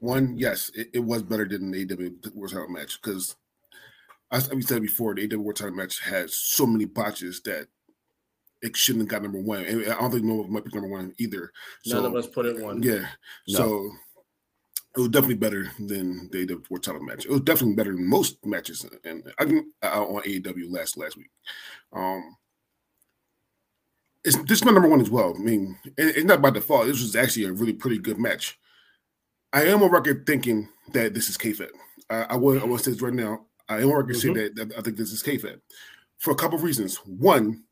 One, 0.00 0.36
yes, 0.38 0.70
it, 0.74 0.88
it 0.94 1.00
was 1.00 1.22
better 1.22 1.46
than 1.46 1.70
the 1.70 1.84
AW 1.84 2.30
World 2.34 2.52
Title 2.52 2.68
match 2.68 3.00
because, 3.02 3.36
as 4.32 4.48
we 4.50 4.62
said 4.62 4.80
before, 4.80 5.14
the 5.14 5.28
AW 5.34 5.38
World 5.38 5.56
Title 5.56 5.74
match 5.74 6.00
has 6.00 6.34
so 6.34 6.64
many 6.64 6.86
botches 6.86 7.42
that 7.42 7.66
it 8.62 8.76
shouldn't 8.76 9.02
have 9.02 9.08
got 9.10 9.22
number 9.22 9.40
one. 9.40 9.64
And 9.64 9.82
I 9.82 10.00
don't 10.00 10.10
think 10.10 10.24
no 10.24 10.36
one 10.36 10.52
might 10.52 10.64
be 10.64 10.70
number 10.72 10.88
one 10.88 11.12
either. 11.18 11.52
None 11.86 12.02
So, 12.02 12.06
of 12.06 12.14
us 12.14 12.26
put 12.26 12.46
it 12.46 12.62
one. 12.62 12.82
Yeah. 12.82 13.06
No. 13.48 13.58
So 13.58 13.90
it 14.96 15.00
was 15.00 15.08
definitely 15.08 15.36
better 15.36 15.70
than 15.78 16.28
the 16.32 16.42
AW 16.52 16.58
World 16.68 16.82
Title 16.82 17.02
match. 17.02 17.24
It 17.24 17.30
was 17.30 17.42
definitely 17.42 17.74
better 17.76 17.92
than 17.92 18.08
most 18.08 18.44
matches 18.44 18.84
and 19.04 19.22
I 19.38 19.44
uh, 19.86 20.04
on 20.04 20.22
AEW 20.22 20.70
last 20.70 20.96
last 20.96 21.16
week. 21.16 21.30
Um, 21.92 22.36
it's 24.24 24.36
this 24.44 24.58
is 24.58 24.64
my 24.64 24.72
number 24.72 24.88
one 24.88 25.00
as 25.00 25.10
well. 25.10 25.34
I 25.36 25.38
mean, 25.40 25.78
it- 25.96 26.16
it's 26.16 26.24
not 26.24 26.42
by 26.42 26.50
default. 26.50 26.86
This 26.86 27.00
was 27.00 27.16
actually 27.16 27.44
a 27.44 27.52
really 27.52 27.72
pretty 27.72 27.98
good 27.98 28.18
match. 28.18 28.58
I 29.52 29.64
am 29.64 29.82
on 29.82 29.90
record 29.90 30.26
thinking 30.26 30.68
that 30.92 31.14
this 31.14 31.28
is 31.28 31.38
kayfabe. 31.38 31.70
I, 32.08 32.22
I 32.30 32.36
will. 32.36 32.60
I 32.60 32.64
will 32.64 32.78
say 32.78 32.90
this 32.92 33.00
right 33.02 33.14
now. 33.14 33.46
I 33.68 33.78
am 33.78 33.90
on 33.90 33.96
record 33.96 34.16
saying 34.16 34.34
that, 34.34 34.54
that 34.56 34.78
I 34.78 34.82
think 34.82 34.96
this 34.96 35.12
is 35.12 35.22
kayfabe 35.22 35.60
for 36.18 36.32
a 36.32 36.36
couple 36.36 36.56
of 36.58 36.64
reasons. 36.64 36.96
One, 36.98 37.62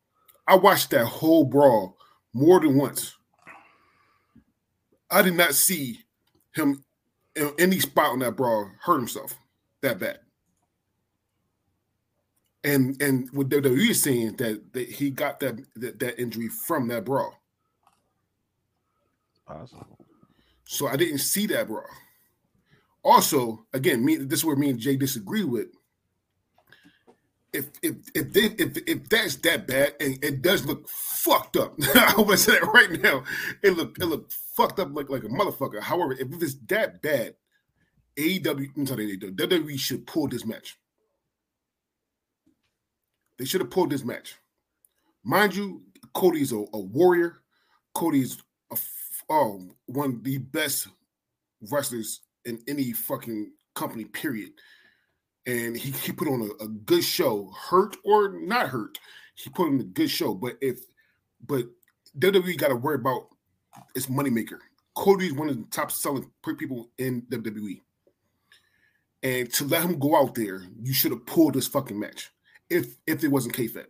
I 0.47 0.55
watched 0.55 0.89
that 0.91 1.05
whole 1.05 1.43
brawl 1.45 1.97
more 2.33 2.59
than 2.59 2.77
once. 2.77 3.15
I 5.11 5.21
did 5.21 5.35
not 5.35 5.53
see 5.53 5.99
him 6.53 6.83
any 7.57 7.79
spot 7.79 8.11
on 8.11 8.19
that 8.19 8.35
brawl 8.35 8.69
hurt 8.81 8.97
himself 8.97 9.37
that 9.81 9.99
bad. 9.99 10.19
And 12.63 13.01
and 13.01 13.29
what 13.31 13.49
WWE 13.49 13.89
is 13.89 14.03
saying 14.03 14.35
that, 14.37 14.73
that 14.73 14.89
he 14.89 15.09
got 15.11 15.39
that, 15.39 15.57
that 15.75 15.99
that 15.99 16.19
injury 16.19 16.49
from 16.49 16.89
that 16.89 17.05
brawl. 17.05 17.33
Possible. 19.47 19.87
So 20.65 20.87
I 20.87 20.97
didn't 20.97 21.19
see 21.19 21.47
that 21.47 21.67
brawl. 21.67 21.85
Also, 23.03 23.65
again, 23.73 24.03
me 24.03 24.17
this 24.17 24.39
is 24.39 24.45
where 24.45 24.57
me 24.57 24.69
and 24.69 24.79
Jay 24.79 24.97
disagree 24.97 25.45
with. 25.45 25.67
If 27.51 27.69
if 27.81 27.95
if 28.13 28.33
they, 28.33 28.45
if 28.63 28.77
if 28.87 29.09
that's 29.09 29.35
that 29.37 29.67
bad, 29.67 29.95
and 29.99 30.23
it 30.23 30.41
does 30.41 30.65
look 30.65 30.87
fucked 30.87 31.57
up. 31.57 31.75
I 31.95 32.13
want 32.17 32.31
to 32.31 32.37
say 32.37 32.51
that 32.53 32.71
right 32.73 33.01
now. 33.01 33.23
It 33.63 33.71
look 33.71 33.97
it 33.99 34.05
look 34.05 34.31
fucked 34.31 34.79
up 34.79 34.89
like 34.93 35.09
like 35.09 35.23
a 35.23 35.29
motherfucker. 35.29 35.81
However, 35.81 36.13
if 36.13 36.27
it's 36.41 36.55
that 36.67 37.01
bad, 37.01 37.35
AEW, 38.17 38.67
I'm 38.77 38.85
sorry, 38.85 39.17
WWE 39.17 39.79
should 39.79 40.05
pull 40.05 40.27
this 40.27 40.45
match. 40.45 40.77
They 43.37 43.45
should 43.45 43.61
have 43.61 43.71
pulled 43.71 43.89
this 43.89 44.03
match. 44.03 44.35
Mind 45.23 45.55
you, 45.55 45.83
Cody's 46.13 46.51
a, 46.51 46.57
a 46.73 46.79
warrior. 46.79 47.41
Cody's 47.93 48.37
a 48.71 48.77
oh, 49.29 49.61
one 49.85 50.09
of 50.15 50.23
the 50.23 50.37
best 50.37 50.87
wrestlers 51.71 52.21
in 52.45 52.59
any 52.67 52.91
fucking 52.91 53.51
company, 53.75 54.05
period. 54.05 54.51
And 55.45 55.75
he, 55.75 55.91
he 55.91 56.11
put 56.11 56.27
on 56.27 56.41
a, 56.41 56.63
a 56.63 56.67
good 56.67 57.03
show, 57.03 57.51
hurt 57.69 57.97
or 58.03 58.29
not 58.29 58.69
hurt. 58.69 58.99
He 59.35 59.49
put 59.49 59.67
on 59.67 59.79
a 59.79 59.83
good 59.83 60.09
show. 60.09 60.33
But 60.33 60.57
if 60.61 60.81
but 61.45 61.65
WWE 62.17 62.57
got 62.57 62.69
to 62.69 62.75
worry 62.75 62.95
about 62.95 63.29
its 63.95 64.07
moneymaker. 64.07 64.59
Cody's 64.95 65.33
one 65.33 65.49
of 65.49 65.57
the 65.57 65.65
top 65.71 65.91
selling 65.91 66.29
people 66.57 66.89
in 66.97 67.21
WWE. 67.23 67.79
And 69.23 69.51
to 69.53 69.65
let 69.65 69.83
him 69.83 69.99
go 69.99 70.15
out 70.15 70.35
there, 70.35 70.63
you 70.81 70.93
should 70.93 71.11
have 71.11 71.25
pulled 71.25 71.53
this 71.53 71.67
fucking 71.67 71.99
match. 71.99 72.31
If 72.69 72.97
if 73.07 73.23
it 73.23 73.29
wasn't 73.29 73.55
kayfabe. 73.55 73.87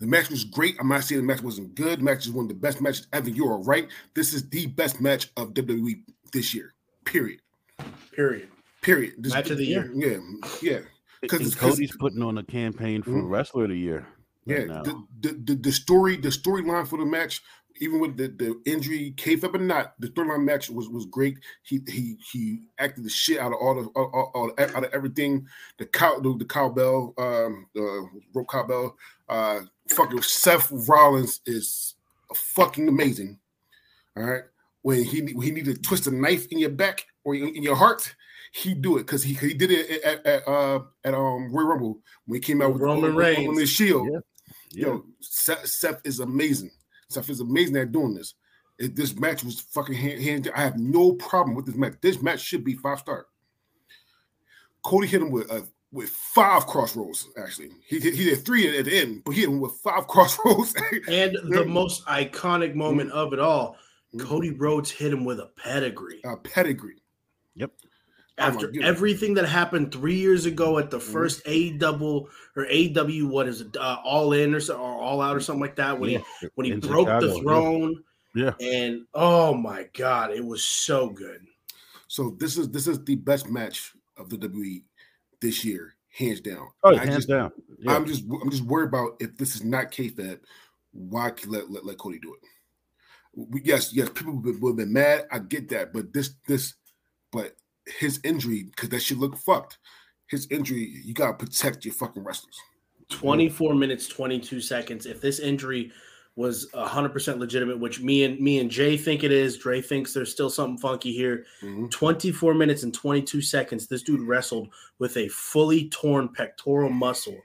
The 0.00 0.06
match 0.06 0.30
was 0.30 0.44
great. 0.44 0.76
I'm 0.78 0.88
not 0.88 1.02
saying 1.02 1.20
the 1.20 1.26
match 1.26 1.42
wasn't 1.42 1.74
good. 1.74 1.98
The 1.98 2.04
match 2.04 2.26
is 2.26 2.32
one 2.32 2.44
of 2.44 2.48
the 2.48 2.54
best 2.54 2.80
matches 2.80 3.08
ever. 3.12 3.28
You 3.28 3.48
are 3.48 3.60
right. 3.62 3.88
This 4.14 4.32
is 4.32 4.48
the 4.48 4.66
best 4.66 5.00
match 5.00 5.30
of 5.36 5.54
WWE 5.54 6.02
this 6.32 6.54
year. 6.54 6.74
Period. 7.04 7.40
Period. 8.12 8.48
Period. 8.82 9.14
This, 9.18 9.32
Match 9.32 9.50
of 9.50 9.58
the 9.58 9.64
year. 9.66 9.90
Yeah, 9.94 10.18
yeah. 10.62 10.78
Because 11.20 11.54
Cody's 11.54 11.96
putting 11.96 12.22
on 12.22 12.38
a 12.38 12.44
campaign 12.44 13.02
for 13.02 13.10
Mhm. 13.10 13.28
wrestler 13.30 13.64
of 13.64 13.70
the 13.70 13.78
year. 13.78 14.06
Yeah, 14.46 14.58
right 14.58 14.68
now. 14.68 14.82
the, 14.82 15.04
the, 15.20 15.32
the, 15.44 15.54
the 15.56 15.72
story, 15.72 16.16
the 16.16 16.28
storyline 16.28 16.86
for 16.86 16.96
the 16.98 17.04
match, 17.04 17.42
even 17.80 18.00
with 18.00 18.16
the, 18.16 18.28
the 18.28 18.60
injury, 18.64 19.12
kayfabe 19.16 19.54
or 19.54 19.58
not, 19.58 19.94
the 20.00 20.08
storyline 20.08 20.44
match 20.44 20.70
was 20.70 20.88
was 20.88 21.06
great. 21.06 21.38
He 21.62 21.80
he 21.86 22.16
he 22.32 22.62
acted 22.78 23.04
the 23.04 23.10
shit 23.10 23.38
out 23.40 23.52
of 23.52 23.58
all 23.60 23.74
the 23.74 23.88
all, 23.90 24.10
all, 24.14 24.30
all- 24.34 24.52
out 24.58 24.84
of 24.84 24.92
everything. 24.92 25.46
The 25.78 25.86
cow 25.86 26.18
the, 26.20 26.36
the 26.36 26.44
cowbell, 26.44 27.14
um, 27.18 27.66
the 27.74 28.08
rope 28.32 28.48
cowbell, 28.48 28.96
uh, 29.28 29.60
fucking 29.88 30.22
Seth 30.22 30.70
Rollins 30.88 31.40
is 31.46 31.94
fucking 32.34 32.88
amazing. 32.88 33.38
All 34.16 34.24
right, 34.24 34.44
when 34.82 35.04
he 35.04 35.20
when 35.34 35.42
he 35.46 35.50
needed 35.52 35.76
to 35.76 35.82
twist 35.82 36.06
a 36.06 36.10
knife 36.10 36.46
in 36.50 36.58
your 36.58 36.70
back 36.70 37.04
or 37.24 37.34
in, 37.34 37.48
in 37.56 37.62
your 37.62 37.76
heart. 37.76 38.14
He 38.52 38.74
do 38.74 38.96
it 38.96 39.00
because 39.00 39.22
he 39.22 39.34
he 39.34 39.54
did 39.54 39.70
it 39.70 40.02
at, 40.02 40.24
at 40.26 40.48
uh 40.48 40.80
at 41.04 41.14
um 41.14 41.52
Royal 41.52 41.68
Rumble 41.68 42.00
when 42.26 42.36
he 42.36 42.40
came 42.40 42.62
out 42.62 42.72
with 42.72 42.82
Roman 42.82 43.10
on, 43.10 43.16
Reigns. 43.16 43.48
on 43.48 43.54
the 43.54 43.66
shield. 43.66 44.08
Yeah. 44.12 44.18
Yeah. 44.70 44.86
Yo, 44.86 45.04
Seth, 45.20 45.66
Seth 45.66 46.00
is 46.04 46.20
amazing. 46.20 46.70
Seth 47.08 47.30
is 47.30 47.40
amazing 47.40 47.76
at 47.76 47.92
doing 47.92 48.14
this. 48.14 48.34
It, 48.78 48.94
this 48.94 49.16
match 49.16 49.42
was 49.42 49.60
fucking 49.60 49.94
hand, 49.94 50.22
hand. 50.22 50.50
I 50.54 50.62
have 50.62 50.78
no 50.78 51.12
problem 51.14 51.56
with 51.56 51.66
this 51.66 51.74
match. 51.74 51.94
This 52.00 52.20
match 52.22 52.40
should 52.40 52.64
be 52.64 52.74
five 52.74 52.98
star. 53.00 53.26
Cody 54.84 55.06
hit 55.06 55.22
him 55.22 55.30
with 55.30 55.50
uh, 55.50 55.62
with 55.90 56.10
five 56.10 56.66
Cross 56.66 56.96
Rhodes. 56.96 57.26
Actually, 57.36 57.70
he 57.86 57.98
did, 57.98 58.14
he 58.14 58.24
did 58.24 58.44
three 58.44 58.78
at 58.78 58.84
the 58.84 58.98
end, 58.98 59.22
but 59.24 59.32
he 59.34 59.40
hit 59.40 59.50
him 59.50 59.60
with 59.60 59.72
five 59.82 60.06
Cross 60.08 60.38
Rhodes. 60.44 60.74
And 61.08 61.36
the 61.50 61.64
most 61.64 62.04
iconic 62.06 62.74
moment 62.74 63.10
of 63.12 63.32
it 63.32 63.38
all, 63.40 63.76
Mhm. 64.14 64.20
Cody 64.20 64.50
Rhodes 64.52 64.90
hit 64.90 65.12
him 65.12 65.24
with 65.26 65.38
a 65.38 65.50
pedigree. 65.56 66.20
A 66.24 66.36
pedigree. 66.36 67.02
My 67.56 67.66
After 68.38 68.66
goodness. 68.68 68.88
everything 68.88 69.34
that 69.34 69.46
happened 69.46 69.92
three 69.92 70.16
years 70.18 70.46
ago 70.46 70.78
at 70.78 70.90
the 70.90 70.98
Mhm. 70.98 71.12
first 71.12 71.42
A 71.46 71.72
double 71.72 72.28
or 72.56 72.66
AW, 72.70 73.26
what 73.28 73.48
is 73.48 73.60
it, 73.62 73.76
uh, 73.76 73.98
All 74.04 74.32
In 74.32 74.54
or, 74.54 74.60
so, 74.60 74.76
or 74.76 75.00
All 75.00 75.20
Out 75.20 75.36
or 75.36 75.40
something 75.40 75.60
like 75.60 75.76
that, 75.76 75.98
when 75.98 76.10
Yeah. 76.10 76.18
he 76.40 76.48
when 76.54 76.64
he 76.66 76.72
In 76.72 76.80
broke 76.80 77.08
Chicago, 77.08 77.26
the 77.26 77.40
throne, 77.40 78.04
Yeah. 78.34 78.54
and 78.60 79.06
oh 79.14 79.54
my 79.54 79.88
god, 79.94 80.30
it 80.32 80.44
was 80.44 80.64
so 80.64 81.08
good. 81.08 81.46
So 82.06 82.30
this 82.38 82.56
is 82.56 82.68
this 82.70 82.86
is 82.86 83.02
the 83.04 83.16
best 83.16 83.48
match 83.48 83.92
of 84.16 84.30
the 84.30 84.36
WWE 84.38 84.84
this 85.40 85.64
year, 85.64 85.94
hands 86.10 86.40
down. 86.40 86.68
Oh, 86.82 86.94
I 86.94 87.04
hands 87.04 87.16
just, 87.16 87.28
down. 87.28 87.52
Yeah. 87.78 87.94
I'm 87.94 88.06
just 88.06 88.24
I'm 88.42 88.50
just 88.50 88.62
worried 88.64 88.88
about 88.88 89.16
if 89.20 89.36
this 89.36 89.54
is 89.56 89.64
not 89.64 89.90
kayfabe, 89.90 90.40
why 90.92 91.32
let 91.46 91.70
let, 91.70 91.84
let 91.84 91.98
Cody 91.98 92.18
do 92.18 92.34
it? 92.34 92.40
We, 93.34 93.62
yes, 93.62 93.92
yes, 93.92 94.08
people 94.08 94.34
would 94.34 94.56
have 94.70 94.76
been 94.76 94.92
mad. 94.92 95.26
I 95.30 95.38
get 95.38 95.68
that, 95.68 95.92
but 95.92 96.12
this 96.12 96.30
this, 96.46 96.74
but 97.30 97.54
his 97.98 98.20
injury 98.24 98.64
because 98.64 98.88
that 98.90 99.02
shit 99.02 99.18
look 99.18 99.36
fucked. 99.36 99.78
His 100.28 100.46
injury, 100.50 101.00
you 101.04 101.14
gotta 101.14 101.34
protect 101.34 101.84
your 101.84 101.94
fucking 101.94 102.22
wrestlers. 102.22 102.58
24 103.10 103.74
minutes, 103.74 104.06
22 104.08 104.60
seconds. 104.60 105.06
If 105.06 105.20
this 105.20 105.38
injury 105.38 105.90
was 106.38 106.68
hundred 106.72 107.08
percent 107.08 107.40
legitimate, 107.40 107.80
which 107.80 108.00
me 108.00 108.22
and 108.22 108.38
me 108.38 108.60
and 108.60 108.70
Jay 108.70 108.96
think 108.96 109.24
it 109.24 109.32
is. 109.32 109.58
Dre 109.58 109.82
thinks 109.82 110.14
there's 110.14 110.30
still 110.30 110.48
something 110.48 110.78
funky 110.78 111.12
here. 111.12 111.44
Mm-hmm. 111.62 111.88
24 111.88 112.54
minutes 112.54 112.84
and 112.84 112.94
22 112.94 113.42
seconds. 113.42 113.88
This 113.88 114.04
dude 114.04 114.20
wrestled 114.20 114.68
with 115.00 115.16
a 115.16 115.26
fully 115.28 115.88
torn 115.88 116.28
pectoral 116.28 116.90
muscle, 116.90 117.36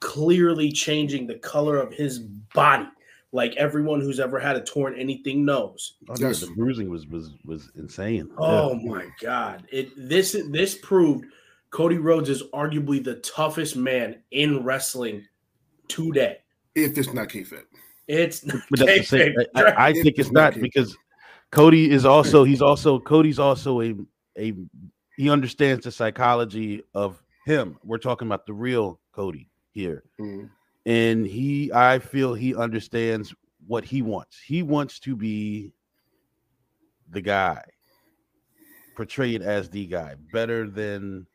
clearly 0.00 0.72
changing 0.72 1.26
the 1.26 1.34
color 1.34 1.76
of 1.78 1.92
his 1.92 2.20
body. 2.54 2.88
Like 3.32 3.54
everyone 3.56 4.00
who's 4.00 4.20
ever 4.20 4.38
had 4.38 4.56
a 4.56 4.62
torn 4.62 4.98
anything 4.98 5.44
knows. 5.44 5.96
Oh, 6.08 6.14
yes. 6.18 6.40
The 6.40 6.46
bruising 6.48 6.88
was 6.88 7.06
was 7.06 7.30
was 7.44 7.70
insane. 7.76 8.30
Oh 8.38 8.72
yeah. 8.72 8.90
my 8.90 9.06
god! 9.20 9.66
It 9.70 9.90
this 9.96 10.34
this 10.50 10.76
proved 10.78 11.26
Cody 11.70 11.98
Rhodes 11.98 12.30
is 12.30 12.42
arguably 12.54 13.02
the 13.02 13.16
toughest 13.16 13.76
man 13.76 14.22
in 14.30 14.64
wrestling 14.64 15.26
today. 15.88 16.38
If 16.74 16.96
it's 16.96 17.12
not 17.12 17.28
kayfabe. 17.28 17.64
It's 18.06 18.40
but 18.40 18.62
that's 18.78 19.12
I, 19.12 19.34
I, 19.54 19.88
I 19.88 19.92
think 19.92 20.18
it's 20.18 20.30
not 20.30 20.58
because 20.58 20.96
Cody 21.50 21.90
is 21.90 22.06
also 22.06 22.44
he's 22.44 22.62
also 22.62 22.98
Cody's 22.98 23.38
also 23.38 23.82
a 23.82 23.94
a 24.38 24.54
he 25.16 25.28
understands 25.28 25.84
the 25.84 25.92
psychology 25.92 26.82
of 26.94 27.22
him. 27.44 27.78
We're 27.84 27.98
talking 27.98 28.28
about 28.28 28.46
the 28.46 28.54
real 28.54 29.00
Cody 29.12 29.50
here. 29.72 30.04
Mm-hmm. 30.20 30.46
And 30.86 31.26
he 31.26 31.72
I 31.72 31.98
feel 31.98 32.34
he 32.34 32.54
understands 32.54 33.34
what 33.66 33.84
he 33.84 34.02
wants. 34.02 34.38
He 34.40 34.62
wants 34.62 34.98
to 35.00 35.14
be 35.14 35.72
the 37.10 37.20
guy 37.20 37.62
portrayed 38.96 39.42
as 39.42 39.68
the 39.70 39.86
guy 39.86 40.14
better 40.32 40.68
than 40.68 41.26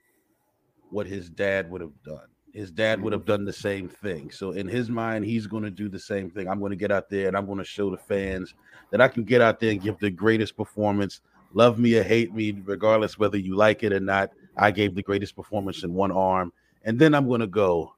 what 0.90 1.08
his 1.08 1.30
dad 1.30 1.70
would 1.72 1.82
have 1.82 2.04
done 2.04 2.28
his 2.54 2.70
dad 2.70 3.02
would 3.02 3.14
have 3.14 3.26
done 3.26 3.46
the 3.46 3.52
same 3.52 3.90
thing. 3.90 4.30
So 4.30 4.52
in 4.52 4.68
his 4.68 4.90
mind, 4.90 5.26
he's 5.26 5.48
going 5.48 5.64
to 5.64 5.72
do 5.72 5.90
the 5.90 6.00
same 6.00 6.30
thing. 6.30 6.48
I'm 6.48 6.60
going 6.60 6.70
to 6.70 6.76
get 6.76 6.92
out 6.92 7.10
there 7.10 7.28
and 7.28 7.36
I'm 7.36 7.48
going 7.48 7.58
to 7.58 7.64
show 7.64 7.90
the 7.90 7.98
fans 7.98 8.54
that 8.92 9.02
I 9.02 9.08
can 9.08 9.24
get 9.24 9.42
out 9.42 9.60
there 9.60 9.72
and 9.72 9.82
give 9.82 9.98
the 9.98 10.12
greatest 10.12 10.56
performance. 10.56 11.22
Love 11.54 11.80
me 11.80 11.98
or 11.98 12.04
hate 12.04 12.34
me, 12.34 12.52
regardless 12.64 13.18
whether 13.18 13.38
you 13.38 13.56
like 13.56 13.84
it 13.84 13.92
or 13.92 14.00
not. 14.00 14.30
I 14.56 14.70
gave 14.70 14.94
the 14.94 15.02
greatest 15.02 15.36
performance 15.36 15.84
in 15.84 15.94
one 15.94 16.12
arm, 16.12 16.54
and 16.84 17.00
then 17.00 17.16
I'm 17.16 17.28
going 17.28 17.42
to 17.42 17.48
go 17.48 17.96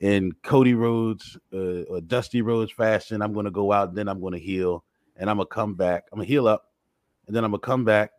in 0.00 0.32
Cody 0.42 0.74
Rhodes 0.74 1.38
uh, 1.52 1.82
or 1.82 2.00
Dusty 2.00 2.42
Rhodes 2.42 2.72
fashion. 2.72 3.22
I'm 3.22 3.32
going 3.32 3.44
to 3.44 3.50
go 3.50 3.72
out, 3.72 3.90
and 3.90 3.98
then 3.98 4.08
I'm 4.08 4.20
going 4.20 4.32
to 4.32 4.38
heal, 4.38 4.84
and 5.16 5.30
I'm 5.30 5.36
gonna 5.36 5.46
come 5.46 5.74
back. 5.74 6.04
I'm 6.12 6.18
gonna 6.18 6.26
heal 6.26 6.48
up, 6.48 6.64
and 7.26 7.36
then 7.36 7.44
I'm 7.44 7.50
gonna 7.50 7.60
come 7.60 7.84
back, 7.84 8.10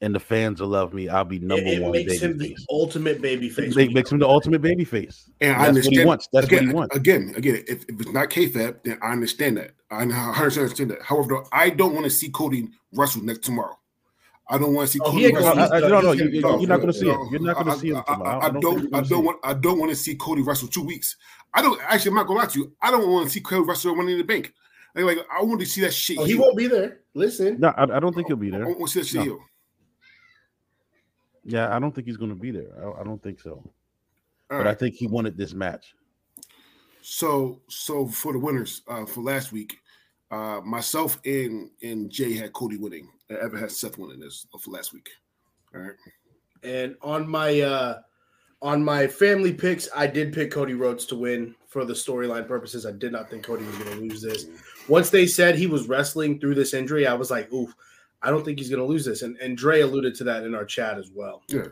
and 0.00 0.14
the 0.14 0.20
fans 0.20 0.60
will 0.60 0.68
love 0.68 0.92
me. 0.92 1.08
I'll 1.08 1.24
be 1.24 1.38
number 1.38 1.66
it, 1.66 1.78
it 1.78 1.82
one. 1.82 1.92
Makes 1.92 2.20
him 2.20 2.38
face. 2.38 2.56
the 2.58 2.66
ultimate 2.70 3.20
baby 3.20 3.48
face. 3.48 3.76
It 3.76 3.92
makes 3.92 4.12
him 4.12 4.18
the 4.18 4.28
ultimate 4.28 4.62
baby 4.62 4.84
face. 4.84 5.30
And 5.40 5.52
That's 5.52 5.62
I 5.62 5.68
understand. 5.68 5.96
What 5.96 6.00
he 6.00 6.06
wants. 6.06 6.28
That's 6.32 6.46
again, 6.46 6.58
what 6.58 6.68
he 6.68 6.74
wants. 6.74 6.96
Again, 6.96 7.34
again, 7.36 7.64
if, 7.66 7.84
if 7.88 8.00
it's 8.00 8.12
not 8.12 8.28
kayfabe, 8.28 8.82
then 8.84 8.98
I 9.02 9.12
understand 9.12 9.56
that. 9.56 9.72
I 9.90 10.02
understand 10.02 10.90
that. 10.90 11.02
However, 11.02 11.42
I 11.50 11.70
don't 11.70 11.94
want 11.94 12.04
to 12.04 12.10
see 12.10 12.28
Cody 12.28 12.68
wrestle 12.92 13.22
next 13.22 13.44
tomorrow. 13.44 13.78
I 14.50 14.58
don't 14.58 14.72
want 14.72 14.88
to 14.88 14.92
see. 14.94 15.00
Oh, 15.02 15.10
Cody 15.10 15.32
wrestle. 15.32 15.58
I, 15.58 15.66
I, 15.66 15.80
no, 15.80 16.00
no, 16.00 16.12
you, 16.12 16.46
are 16.46 16.66
not 16.66 16.76
going 16.76 16.86
to 16.86 16.92
see 16.92 17.08
it. 17.08 17.18
You're 17.30 17.40
not 17.40 17.56
going 17.56 17.66
to 17.66 17.78
see 17.78 17.90
him 17.90 18.02
tomorrow. 18.06 18.40
I, 18.40 18.46
I, 18.46 18.50
don't. 18.50 18.94
I 18.94 19.00
don't 19.02 19.24
want. 19.24 19.38
I 19.44 19.54
don't 19.54 19.78
want 19.78 19.90
to 19.90 19.96
see 19.96 20.14
Cody 20.14 20.42
wrestle 20.42 20.68
two 20.68 20.82
weeks. 20.82 21.16
I 21.52 21.60
don't. 21.60 21.78
Actually, 21.82 22.10
I'm 22.10 22.14
not 22.16 22.26
going 22.26 22.38
to 22.38 22.44
lie 22.46 22.52
to 22.52 22.58
you. 22.60 22.72
I 22.80 22.90
don't 22.90 23.10
want 23.10 23.26
to 23.26 23.32
see 23.32 23.40
Cody 23.40 23.62
wrestle 23.66 23.94
Money 23.94 24.12
in 24.12 24.18
the 24.18 24.24
Bank. 24.24 24.54
Like, 24.94 25.04
like 25.04 25.26
I 25.30 25.42
want 25.42 25.60
to 25.60 25.66
see 25.66 25.82
that 25.82 25.92
shit. 25.92 26.18
Oh, 26.18 26.24
he 26.24 26.34
won't 26.34 26.56
be 26.56 26.66
there. 26.66 27.00
Listen. 27.14 27.60
No, 27.60 27.68
I, 27.68 27.82
I 27.82 28.00
don't 28.00 28.14
think 28.14 28.28
he'll 28.28 28.36
be 28.36 28.50
there. 28.50 28.64
I 28.64 28.68
want 28.68 28.80
to 28.80 28.88
see 28.88 29.00
that 29.00 29.06
shit. 29.06 29.26
No. 29.26 29.38
Yeah, 31.44 31.74
I 31.74 31.78
don't 31.78 31.94
think 31.94 32.06
he's 32.06 32.16
going 32.16 32.30
to 32.30 32.36
be 32.36 32.50
there. 32.50 32.68
I, 32.82 33.00
I 33.00 33.04
don't 33.04 33.22
think 33.22 33.40
so. 33.40 33.50
All 33.50 33.62
but 34.48 34.56
right. 34.56 34.66
I 34.68 34.74
think 34.74 34.94
he 34.94 35.06
wanted 35.06 35.36
this 35.36 35.52
match. 35.52 35.94
So, 37.02 37.60
so 37.68 38.06
for 38.06 38.32
the 38.32 38.38
winners 38.38 38.82
uh, 38.88 39.06
for 39.06 39.22
last 39.22 39.52
week, 39.52 39.78
uh, 40.30 40.60
myself 40.64 41.20
and 41.24 41.70
and 41.82 42.10
Jay 42.10 42.34
had 42.34 42.52
Cody 42.52 42.76
winning. 42.76 43.08
I 43.30 43.34
Ever 43.34 43.58
had 43.58 43.70
Seth 43.70 43.98
winning 43.98 44.20
this 44.20 44.46
for 44.60 44.70
last 44.70 44.92
week. 44.92 45.08
All 45.74 45.80
right. 45.80 45.92
And 46.62 46.96
on 47.02 47.28
my 47.28 47.60
uh 47.60 48.00
on 48.60 48.82
my 48.82 49.06
family 49.06 49.52
picks, 49.52 49.88
I 49.94 50.06
did 50.06 50.32
pick 50.32 50.50
Cody 50.50 50.74
Rhodes 50.74 51.06
to 51.06 51.16
win 51.16 51.54
for 51.68 51.84
the 51.84 51.92
storyline 51.92 52.48
purposes. 52.48 52.86
I 52.86 52.92
did 52.92 53.12
not 53.12 53.30
think 53.30 53.44
Cody 53.44 53.64
was 53.64 53.76
going 53.78 53.90
to 53.90 54.00
lose 54.00 54.20
this. 54.20 54.46
Once 54.88 55.10
they 55.10 55.26
said 55.26 55.54
he 55.54 55.68
was 55.68 55.86
wrestling 55.86 56.40
through 56.40 56.56
this 56.56 56.74
injury, 56.74 57.06
I 57.06 57.14
was 57.14 57.30
like, 57.30 57.52
"Oof, 57.52 57.72
I 58.22 58.30
don't 58.30 58.44
think 58.44 58.58
he's 58.58 58.70
going 58.70 58.80
to 58.80 58.86
lose 58.86 59.04
this. 59.04 59.22
And 59.22 59.36
and 59.38 59.56
Dre 59.56 59.80
alluded 59.80 60.14
to 60.16 60.24
that 60.24 60.44
in 60.44 60.54
our 60.54 60.64
chat 60.64 60.98
as 60.98 61.10
well. 61.10 61.42
Yeah, 61.48 61.66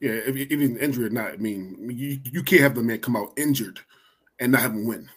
yeah. 0.00 0.12
If, 0.26 0.36
even 0.36 0.76
injured 0.78 1.12
or 1.12 1.14
not, 1.14 1.32
I 1.32 1.36
mean, 1.36 1.90
you, 1.90 2.20
you 2.24 2.42
can't 2.42 2.62
have 2.62 2.74
the 2.74 2.82
man 2.82 3.00
come 3.00 3.16
out 3.16 3.32
injured 3.36 3.80
and 4.40 4.52
not 4.52 4.62
have 4.62 4.72
him 4.72 4.86
win. 4.86 5.08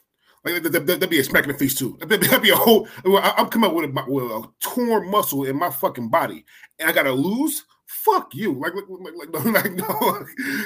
Like 0.45 0.61
that, 0.61 0.99
would 0.99 1.09
be 1.09 1.19
a 1.19 1.23
smack 1.23 1.43
in 1.43 1.51
the 1.51 1.57
face 1.57 1.75
too. 1.75 1.97
That'd 2.01 2.41
be 2.41 2.51
a 2.51 2.55
whole. 2.55 2.87
I'm 3.05 3.49
coming 3.49 3.69
out 3.69 3.75
with 3.75 3.85
a, 3.85 4.05
with 4.07 4.23
a 4.25 4.47
torn 4.59 5.09
muscle 5.09 5.45
in 5.45 5.57
my 5.57 5.69
fucking 5.69 6.09
body, 6.09 6.45
and 6.79 6.89
I 6.89 6.93
gotta 6.93 7.11
lose. 7.11 7.65
Fuck 7.87 8.35
you. 8.35 8.53
Like, 8.53 8.73
like, 8.75 8.85
like, 8.89 9.45
like 9.45 9.71
no, 9.75 10.25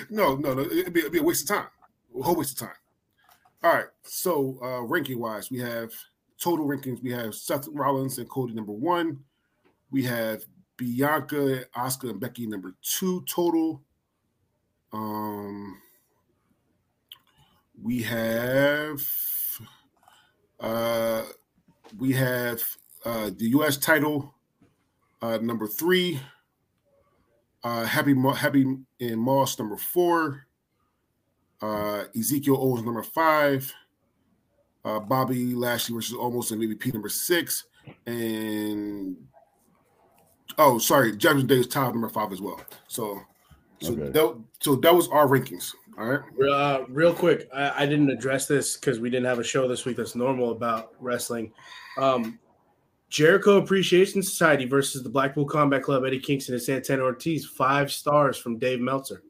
no, 0.09 0.35
no, 0.35 0.53
no. 0.53 0.61
It'd 0.61 0.93
be, 0.93 1.01
it'd 1.01 1.11
be 1.11 1.19
a 1.19 1.23
waste 1.23 1.49
of 1.49 1.57
time. 1.57 1.67
A 2.17 2.23
whole 2.23 2.35
waste 2.35 2.61
of 2.61 2.67
time. 2.67 2.77
All 3.63 3.73
right. 3.73 3.85
So 4.03 4.57
uh 4.61 4.81
ranking 4.83 5.19
wise, 5.19 5.51
we 5.51 5.59
have 5.59 5.91
total 6.39 6.65
rankings. 6.67 7.01
We 7.01 7.11
have 7.11 7.35
Seth 7.35 7.67
Rollins 7.71 8.17
and 8.17 8.29
Cody 8.29 8.53
number 8.53 8.71
one. 8.71 9.19
We 9.91 10.03
have 10.03 10.43
Bianca, 10.77 11.65
Asuka, 11.75 12.09
and 12.09 12.19
Becky 12.19 12.47
number 12.47 12.73
two 12.81 13.23
total. 13.27 13.81
Um, 14.93 15.77
we 17.81 18.01
have 18.03 19.01
uh, 20.59 21.23
we 21.97 22.11
have 22.13 22.61
uh, 23.05 23.29
the 23.37 23.49
U.S. 23.49 23.77
title 23.77 24.33
uh, 25.21 25.37
number 25.41 25.67
three. 25.67 26.19
Uh, 27.63 27.85
Happy 27.85 28.15
Happy 28.35 28.77
in 28.99 29.19
Moss 29.19 29.57
number 29.59 29.77
four. 29.77 30.45
Uh, 31.61 32.05
Ezekiel 32.17 32.57
Owens 32.57 32.85
number 32.85 33.03
five. 33.03 33.73
Uh, 34.85 34.99
Bobby 34.99 35.53
Lashley 35.53 35.93
versus 35.93 36.15
Omos 36.15 36.51
and 36.51 36.61
MVP 36.61 36.93
number 36.93 37.09
six, 37.09 37.65
and 38.05 39.17
Oh, 40.57 40.77
sorry, 40.77 41.15
Judgment 41.15 41.47
Day 41.47 41.55
is 41.55 41.67
tied 41.67 41.93
number 41.93 42.09
five 42.09 42.31
as 42.31 42.41
well. 42.41 42.59
So, 42.87 43.21
so 43.81 43.93
okay. 43.93 44.09
that 44.09 44.37
so 44.59 44.75
that 44.75 44.93
was 44.93 45.07
our 45.09 45.27
rankings. 45.27 45.73
All 45.97 46.05
right. 46.05 46.49
Uh, 46.49 46.85
real 46.87 47.13
quick, 47.13 47.49
I, 47.53 47.83
I 47.83 47.85
didn't 47.85 48.09
address 48.09 48.47
this 48.47 48.77
because 48.77 48.99
we 48.99 49.09
didn't 49.09 49.25
have 49.25 49.39
a 49.39 49.43
show 49.43 49.67
this 49.67 49.85
week 49.85 49.97
that's 49.97 50.15
normal 50.15 50.51
about 50.51 50.93
wrestling. 50.99 51.51
Um, 51.97 52.39
Jericho 53.09 53.57
Appreciation 53.57 54.23
Society 54.23 54.65
versus 54.65 55.03
the 55.03 55.09
Blackpool 55.09 55.45
Combat 55.45 55.83
Club, 55.83 56.05
Eddie 56.05 56.19
Kingston 56.19 56.53
and 56.53 56.63
Santana 56.63 57.03
Ortiz, 57.03 57.45
five 57.45 57.91
stars 57.91 58.37
from 58.37 58.57
Dave 58.57 58.79
Meltzer. 58.79 59.23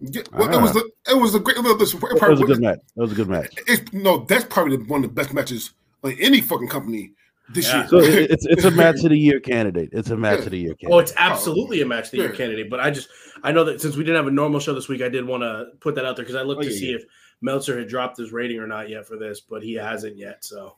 Yeah, 0.00 0.22
well, 0.32 0.48
ah. 0.52 0.58
it 0.58 0.62
was 0.62 0.76
a, 0.76 0.82
it 1.10 1.20
was 1.20 1.34
a 1.34 1.40
great. 1.40 1.56
It 1.56 1.62
was, 1.62 1.94
it 1.94 2.02
was 2.02 2.40
a 2.40 2.44
good 2.44 2.60
match. 2.60 2.80
It 2.96 3.00
was 3.00 3.12
a 3.12 3.14
good 3.14 3.28
match. 3.28 3.54
It's, 3.66 3.92
no, 3.92 4.24
that's 4.24 4.44
probably 4.44 4.76
one 4.78 5.04
of 5.04 5.10
the 5.10 5.14
best 5.14 5.32
matches 5.32 5.72
on 6.02 6.16
any 6.18 6.40
fucking 6.40 6.68
company 6.68 7.12
this 7.52 7.68
yeah. 7.68 7.78
year. 7.78 7.88
So 7.88 7.98
it's 7.98 8.46
it's 8.46 8.64
a 8.64 8.70
match 8.70 8.96
of 9.04 9.10
the 9.10 9.18
year 9.18 9.40
candidate. 9.40 9.90
It's 9.92 10.10
a 10.10 10.16
match 10.16 10.40
of 10.40 10.50
the 10.50 10.58
year 10.58 10.74
candidate. 10.74 10.94
Oh, 10.94 10.98
it's 10.98 11.12
absolutely 11.18 11.80
a 11.80 11.86
match 11.86 12.06
of 12.06 12.10
the 12.12 12.16
year 12.18 12.32
candidate. 12.32 12.70
But 12.70 12.80
I 12.80 12.90
just 12.90 13.08
I 13.42 13.52
know 13.52 13.64
that 13.64 13.80
since 13.80 13.96
we 13.96 14.04
didn't 14.04 14.16
have 14.16 14.26
a 14.26 14.30
normal 14.30 14.60
show 14.60 14.74
this 14.74 14.88
week, 14.88 15.02
I 15.02 15.08
did 15.08 15.26
want 15.26 15.42
to 15.42 15.66
put 15.80 15.94
that 15.96 16.04
out 16.04 16.16
there 16.16 16.24
because 16.24 16.36
I 16.36 16.42
looked 16.42 16.64
oh, 16.64 16.68
to 16.68 16.72
see 16.72 16.92
if 16.92 17.04
Meltzer 17.40 17.78
had 17.78 17.88
dropped 17.88 18.18
his 18.18 18.32
rating 18.32 18.58
or 18.58 18.66
not 18.66 18.88
yet 18.88 19.06
for 19.06 19.16
this, 19.16 19.40
but 19.40 19.62
he 19.62 19.74
hasn't 19.74 20.16
yet. 20.16 20.44
So. 20.44 20.76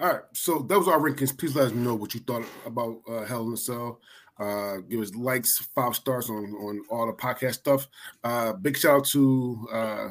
All 0.00 0.06
right, 0.06 0.20
so 0.32 0.60
that 0.60 0.78
was 0.78 0.86
our 0.86 1.00
rankings. 1.00 1.36
Please 1.36 1.56
let 1.56 1.66
us 1.66 1.72
know 1.72 1.96
what 1.96 2.14
you 2.14 2.20
thought 2.20 2.44
about 2.64 3.00
uh, 3.08 3.24
Hell 3.24 3.48
in 3.48 3.54
a 3.54 3.56
Cell. 3.56 4.00
Uh, 4.38 4.76
give 4.88 5.00
us 5.00 5.12
likes, 5.16 5.58
five 5.74 5.96
stars 5.96 6.30
on 6.30 6.52
on 6.54 6.84
all 6.88 7.06
the 7.06 7.12
podcast 7.12 7.54
stuff. 7.54 7.88
Uh, 8.22 8.52
big 8.52 8.76
shout 8.76 8.98
out 8.98 9.04
to 9.06 9.68
uh, 9.72 10.08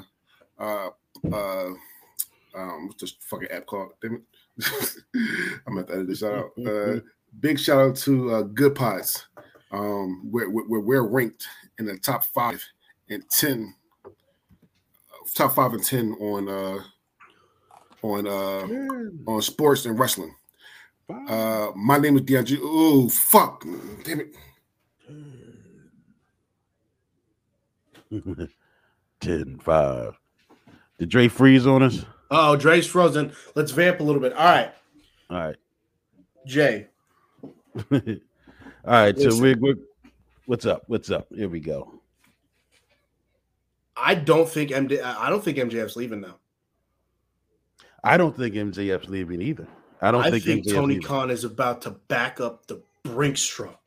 uh, 0.60 0.90
uh, 1.32 1.70
um, 2.54 2.88
what's 2.88 3.02
this 3.02 3.16
fucking 3.22 3.48
app 3.50 3.66
called? 3.66 3.92
Damn 4.02 4.16
it. 4.16 4.22
I'm 5.68 5.76
gonna 5.76 5.86
edit 5.92 6.08
this 6.08 6.24
out. 6.24 6.52
Uh, 6.66 7.00
big 7.40 7.60
shout 7.60 7.80
out 7.80 7.96
to 7.98 8.34
uh, 8.34 8.44
Goodpods. 8.44 9.24
Um, 9.72 10.32
where, 10.32 10.50
where 10.50 10.80
we're 10.80 11.04
ranked 11.04 11.46
in 11.78 11.86
the 11.86 11.98
top 11.98 12.24
five 12.24 12.64
and 13.10 13.24
ten, 13.30 13.76
top 15.36 15.56
five 15.56 15.74
and 15.74 15.84
ten 15.84 16.14
on 16.14 16.48
uh 16.48 16.80
on 18.02 18.28
uh 18.28 19.30
on 19.30 19.42
sports 19.42 19.86
and 19.86 20.00
wrestling. 20.00 20.34
Uh, 21.10 21.72
my 21.76 21.98
name 21.98 22.16
is 22.16 22.22
DeAndre. 22.24 22.60
Oh 22.62 23.10
fuck, 23.10 23.66
damn 24.04 24.22
it. 24.22 24.36
10 29.20 29.60
5. 29.60 30.20
Did 30.98 31.10
Dre 31.10 31.28
freeze 31.28 31.68
on 31.68 31.84
us? 31.84 32.06
Oh, 32.30 32.56
Dre's 32.56 32.88
frozen. 32.88 33.34
Let's 33.56 33.72
vamp 33.72 34.00
a 34.00 34.04
little 34.04 34.22
bit. 34.22 34.34
All 34.34 34.46
right. 34.46 34.72
All 35.30 35.38
right. 35.38 35.56
Jay. 36.46 36.88
All 37.92 38.02
right. 38.86 39.16
Listen. 39.16 39.32
So 39.32 39.42
we're, 39.42 39.58
we're 39.58 39.76
what's 40.46 40.66
up? 40.66 40.84
What's 40.88 41.12
up? 41.12 41.28
Here 41.34 41.50
we 41.50 41.60
go. 41.60 41.94
I 43.96 44.16
don't 44.16 44.48
think 44.48 44.72
MJ 44.72 45.02
I 45.02 45.30
don't 45.30 45.44
think 45.44 45.58
MJF's 45.58 45.96
leaving 45.96 46.22
now. 46.22 46.38
I 48.04 48.18
don't 48.18 48.36
think 48.36 48.56
MJF's 48.56 49.10
leaving 49.10 49.42
either. 49.42 49.68
I 50.02 50.12
don't 50.12 50.24
I 50.24 50.30
think, 50.30 50.44
think 50.44 50.70
Tony 50.70 51.00
Khan 51.00 51.32
is 51.32 51.44
about 51.44 51.82
to 51.84 51.92
back 51.92 52.40
up 52.40 52.68
the 52.68 52.82
Brinks 53.04 53.44
truck 53.44 53.82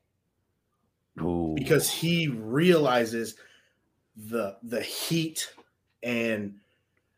Ooh. 1.21 1.55
because 1.57 1.91
he 1.91 2.29
realizes 2.29 3.37
the 4.17 4.57
the 4.63 4.81
heat 4.81 5.53
and 6.03 6.57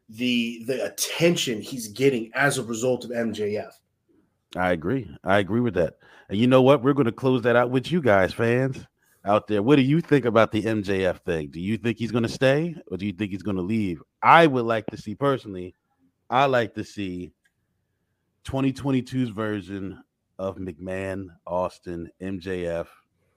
the 0.09 0.64
the 0.66 0.84
attention 0.84 1.61
he's 1.61 1.88
getting 1.88 2.30
as 2.34 2.59
a 2.59 2.64
result 2.64 3.05
of 3.05 3.11
MJF. 3.11 3.72
I 4.57 4.72
agree. 4.72 5.11
I 5.24 5.38
agree 5.38 5.61
with 5.61 5.74
that. 5.74 5.94
And 6.28 6.38
you 6.38 6.46
know 6.46 6.62
what? 6.62 6.82
We're 6.82 6.92
going 6.92 7.07
to 7.07 7.12
close 7.12 7.42
that 7.42 7.57
out 7.57 7.70
with 7.70 7.90
you 7.90 8.03
guys, 8.03 8.32
fans 8.32 8.86
out 9.24 9.46
there. 9.46 9.62
What 9.62 9.76
do 9.76 9.82
you 9.82 10.00
think 10.00 10.24
about 10.24 10.53
the 10.53 10.62
MJF 10.62 11.20
thing? 11.20 11.48
Do 11.50 11.61
you 11.61 11.76
think 11.78 11.98
he's 11.98 12.11
going 12.11 12.24
to 12.24 12.28
stay 12.28 12.74
or 12.90 12.96
do 12.96 13.07
you 13.07 13.12
think 13.12 13.30
he's 13.30 13.42
going 13.42 13.57
to 13.57 13.62
leave? 13.62 14.03
I 14.22 14.46
would 14.46 14.64
like 14.64 14.86
to 14.86 14.96
see 14.96 15.14
personally. 15.14 15.74
I 16.28 16.46
like 16.46 16.74
to 16.74 16.84
see 16.84 17.32
2022's 18.44 19.30
version 19.30 20.03
of 20.38 20.57
McMahon, 20.57 21.28
Austin, 21.46 22.11
MJF, 22.20 22.88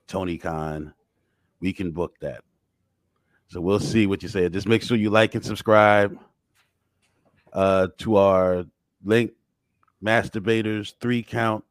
Tony 0.08 0.38
Khan. 0.38 0.94
We 1.60 1.72
can 1.72 1.92
book 1.92 2.16
that. 2.22 2.44
So 3.48 3.62
we'll 3.62 3.80
see 3.80 4.08
what 4.08 4.24
you 4.24 4.30
say. 4.30 4.50
Just 4.50 4.68
make 4.68 4.82
sure 4.82 4.98
you 4.98 5.10
like 5.10 5.36
and 5.36 5.46
subscribe 5.46 6.18
uh, 7.56 7.88
to 8.00 8.18
our 8.18 8.66
link, 9.04 9.32
Masturbators, 10.04 10.94
three 11.00 11.24
count. 11.24 11.64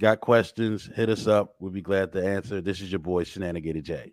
Got 0.00 0.20
questions? 0.20 0.90
Hit 0.94 1.08
us 1.08 1.26
up. 1.26 1.54
We'll 1.60 1.70
be 1.70 1.82
glad 1.82 2.12
to 2.12 2.26
answer. 2.26 2.60
This 2.60 2.80
is 2.80 2.90
your 2.90 2.98
boy, 2.98 3.24
Shenanigated 3.24 3.84
J. 3.84 4.12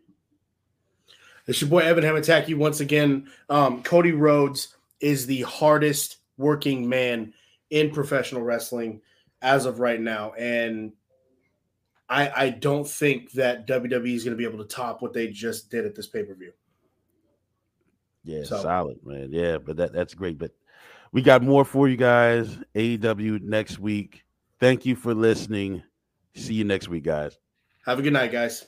It's 1.48 1.60
your 1.60 1.70
boy, 1.70 1.80
Evan 1.80 2.04
Hamataki. 2.04 2.56
Once 2.56 2.80
again, 2.80 3.30
um, 3.50 3.84
Cody 3.84 4.12
Rhodes 4.12 4.76
is 5.00 5.26
the 5.26 5.42
hardest 5.42 6.18
working 6.38 6.88
man 6.88 7.34
in 7.70 7.92
professional 7.92 8.42
wrestling 8.44 9.02
as 9.42 9.66
of 9.66 9.80
right 9.80 10.00
now. 10.00 10.34
And 10.34 10.94
I, 12.08 12.32
I 12.36 12.50
don't 12.50 12.88
think 12.88 13.32
that 13.34 13.68
WWE 13.68 14.14
is 14.14 14.24
going 14.24 14.38
to 14.38 14.38
be 14.38 14.48
able 14.48 14.64
to 14.64 14.76
top 14.76 15.02
what 15.02 15.14
they 15.14 15.28
just 15.28 15.70
did 15.70 15.86
at 15.86 15.96
this 15.96 16.08
pay 16.08 16.24
per 16.24 16.34
view. 16.34 16.54
Yeah, 18.24 18.44
so. 18.44 18.62
solid, 18.62 19.06
man. 19.06 19.30
Yeah, 19.32 19.58
but 19.58 19.76
that 19.78 19.92
that's 19.92 20.14
great. 20.14 20.38
But 20.38 20.52
we 21.14 21.22
got 21.22 21.44
more 21.44 21.64
for 21.64 21.88
you 21.88 21.96
guys. 21.96 22.58
AEW 22.76 23.42
next 23.42 23.80
week. 23.80 24.26
Thank 24.60 24.86
you 24.86 24.96
for 24.96 25.14
listening. 25.14 25.84
See 26.36 26.56
you 26.56 26.64
next 26.64 26.90
week, 26.90 27.04
guys. 27.04 27.38
Have 27.86 28.00
a 28.00 28.02
good 28.02 28.14
night, 28.14 28.32
guys. 28.32 28.66